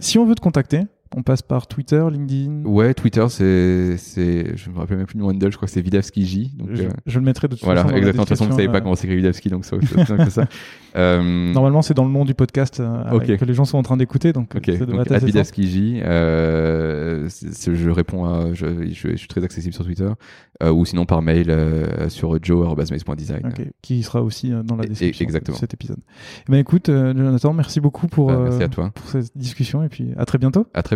[0.00, 0.82] si on veut te contacter,
[1.14, 2.64] on passe par Twitter, LinkedIn.
[2.64, 6.26] Ouais, Twitter, c'est, je me rappelle même plus du handle, je crois que c'est Vidavski
[6.26, 6.52] J.
[6.56, 7.88] Donc, je, je, le mettrai de toute voilà, façon.
[7.88, 8.24] Voilà, exactement.
[8.24, 9.78] De toute façon, vous savez pas comment s'écrit Vidavski, donc c'est
[10.24, 10.46] que ça.
[10.96, 11.52] Euh...
[11.52, 14.32] Normalement, c'est dans le nom du podcast euh, que les gens sont en train d'écouter,
[14.32, 14.54] donc.
[14.56, 14.70] Ok.
[14.78, 20.08] Donc, Vidavski J, euh, je réponds à, je, je, suis très accessible sur Twitter,
[20.62, 23.46] euh, ou sinon par mail euh, sur joe@maze.design.
[23.46, 23.66] Ok.
[23.82, 25.56] Qui sera aussi euh, dans la description Exactement.
[25.56, 25.98] de cet épisode.
[26.48, 28.90] Eh ben écoute, Jonathan, merci beaucoup pour, bah, merci à toi.
[28.94, 30.66] pour cette discussion et puis à très bientôt.
[30.72, 30.95] À très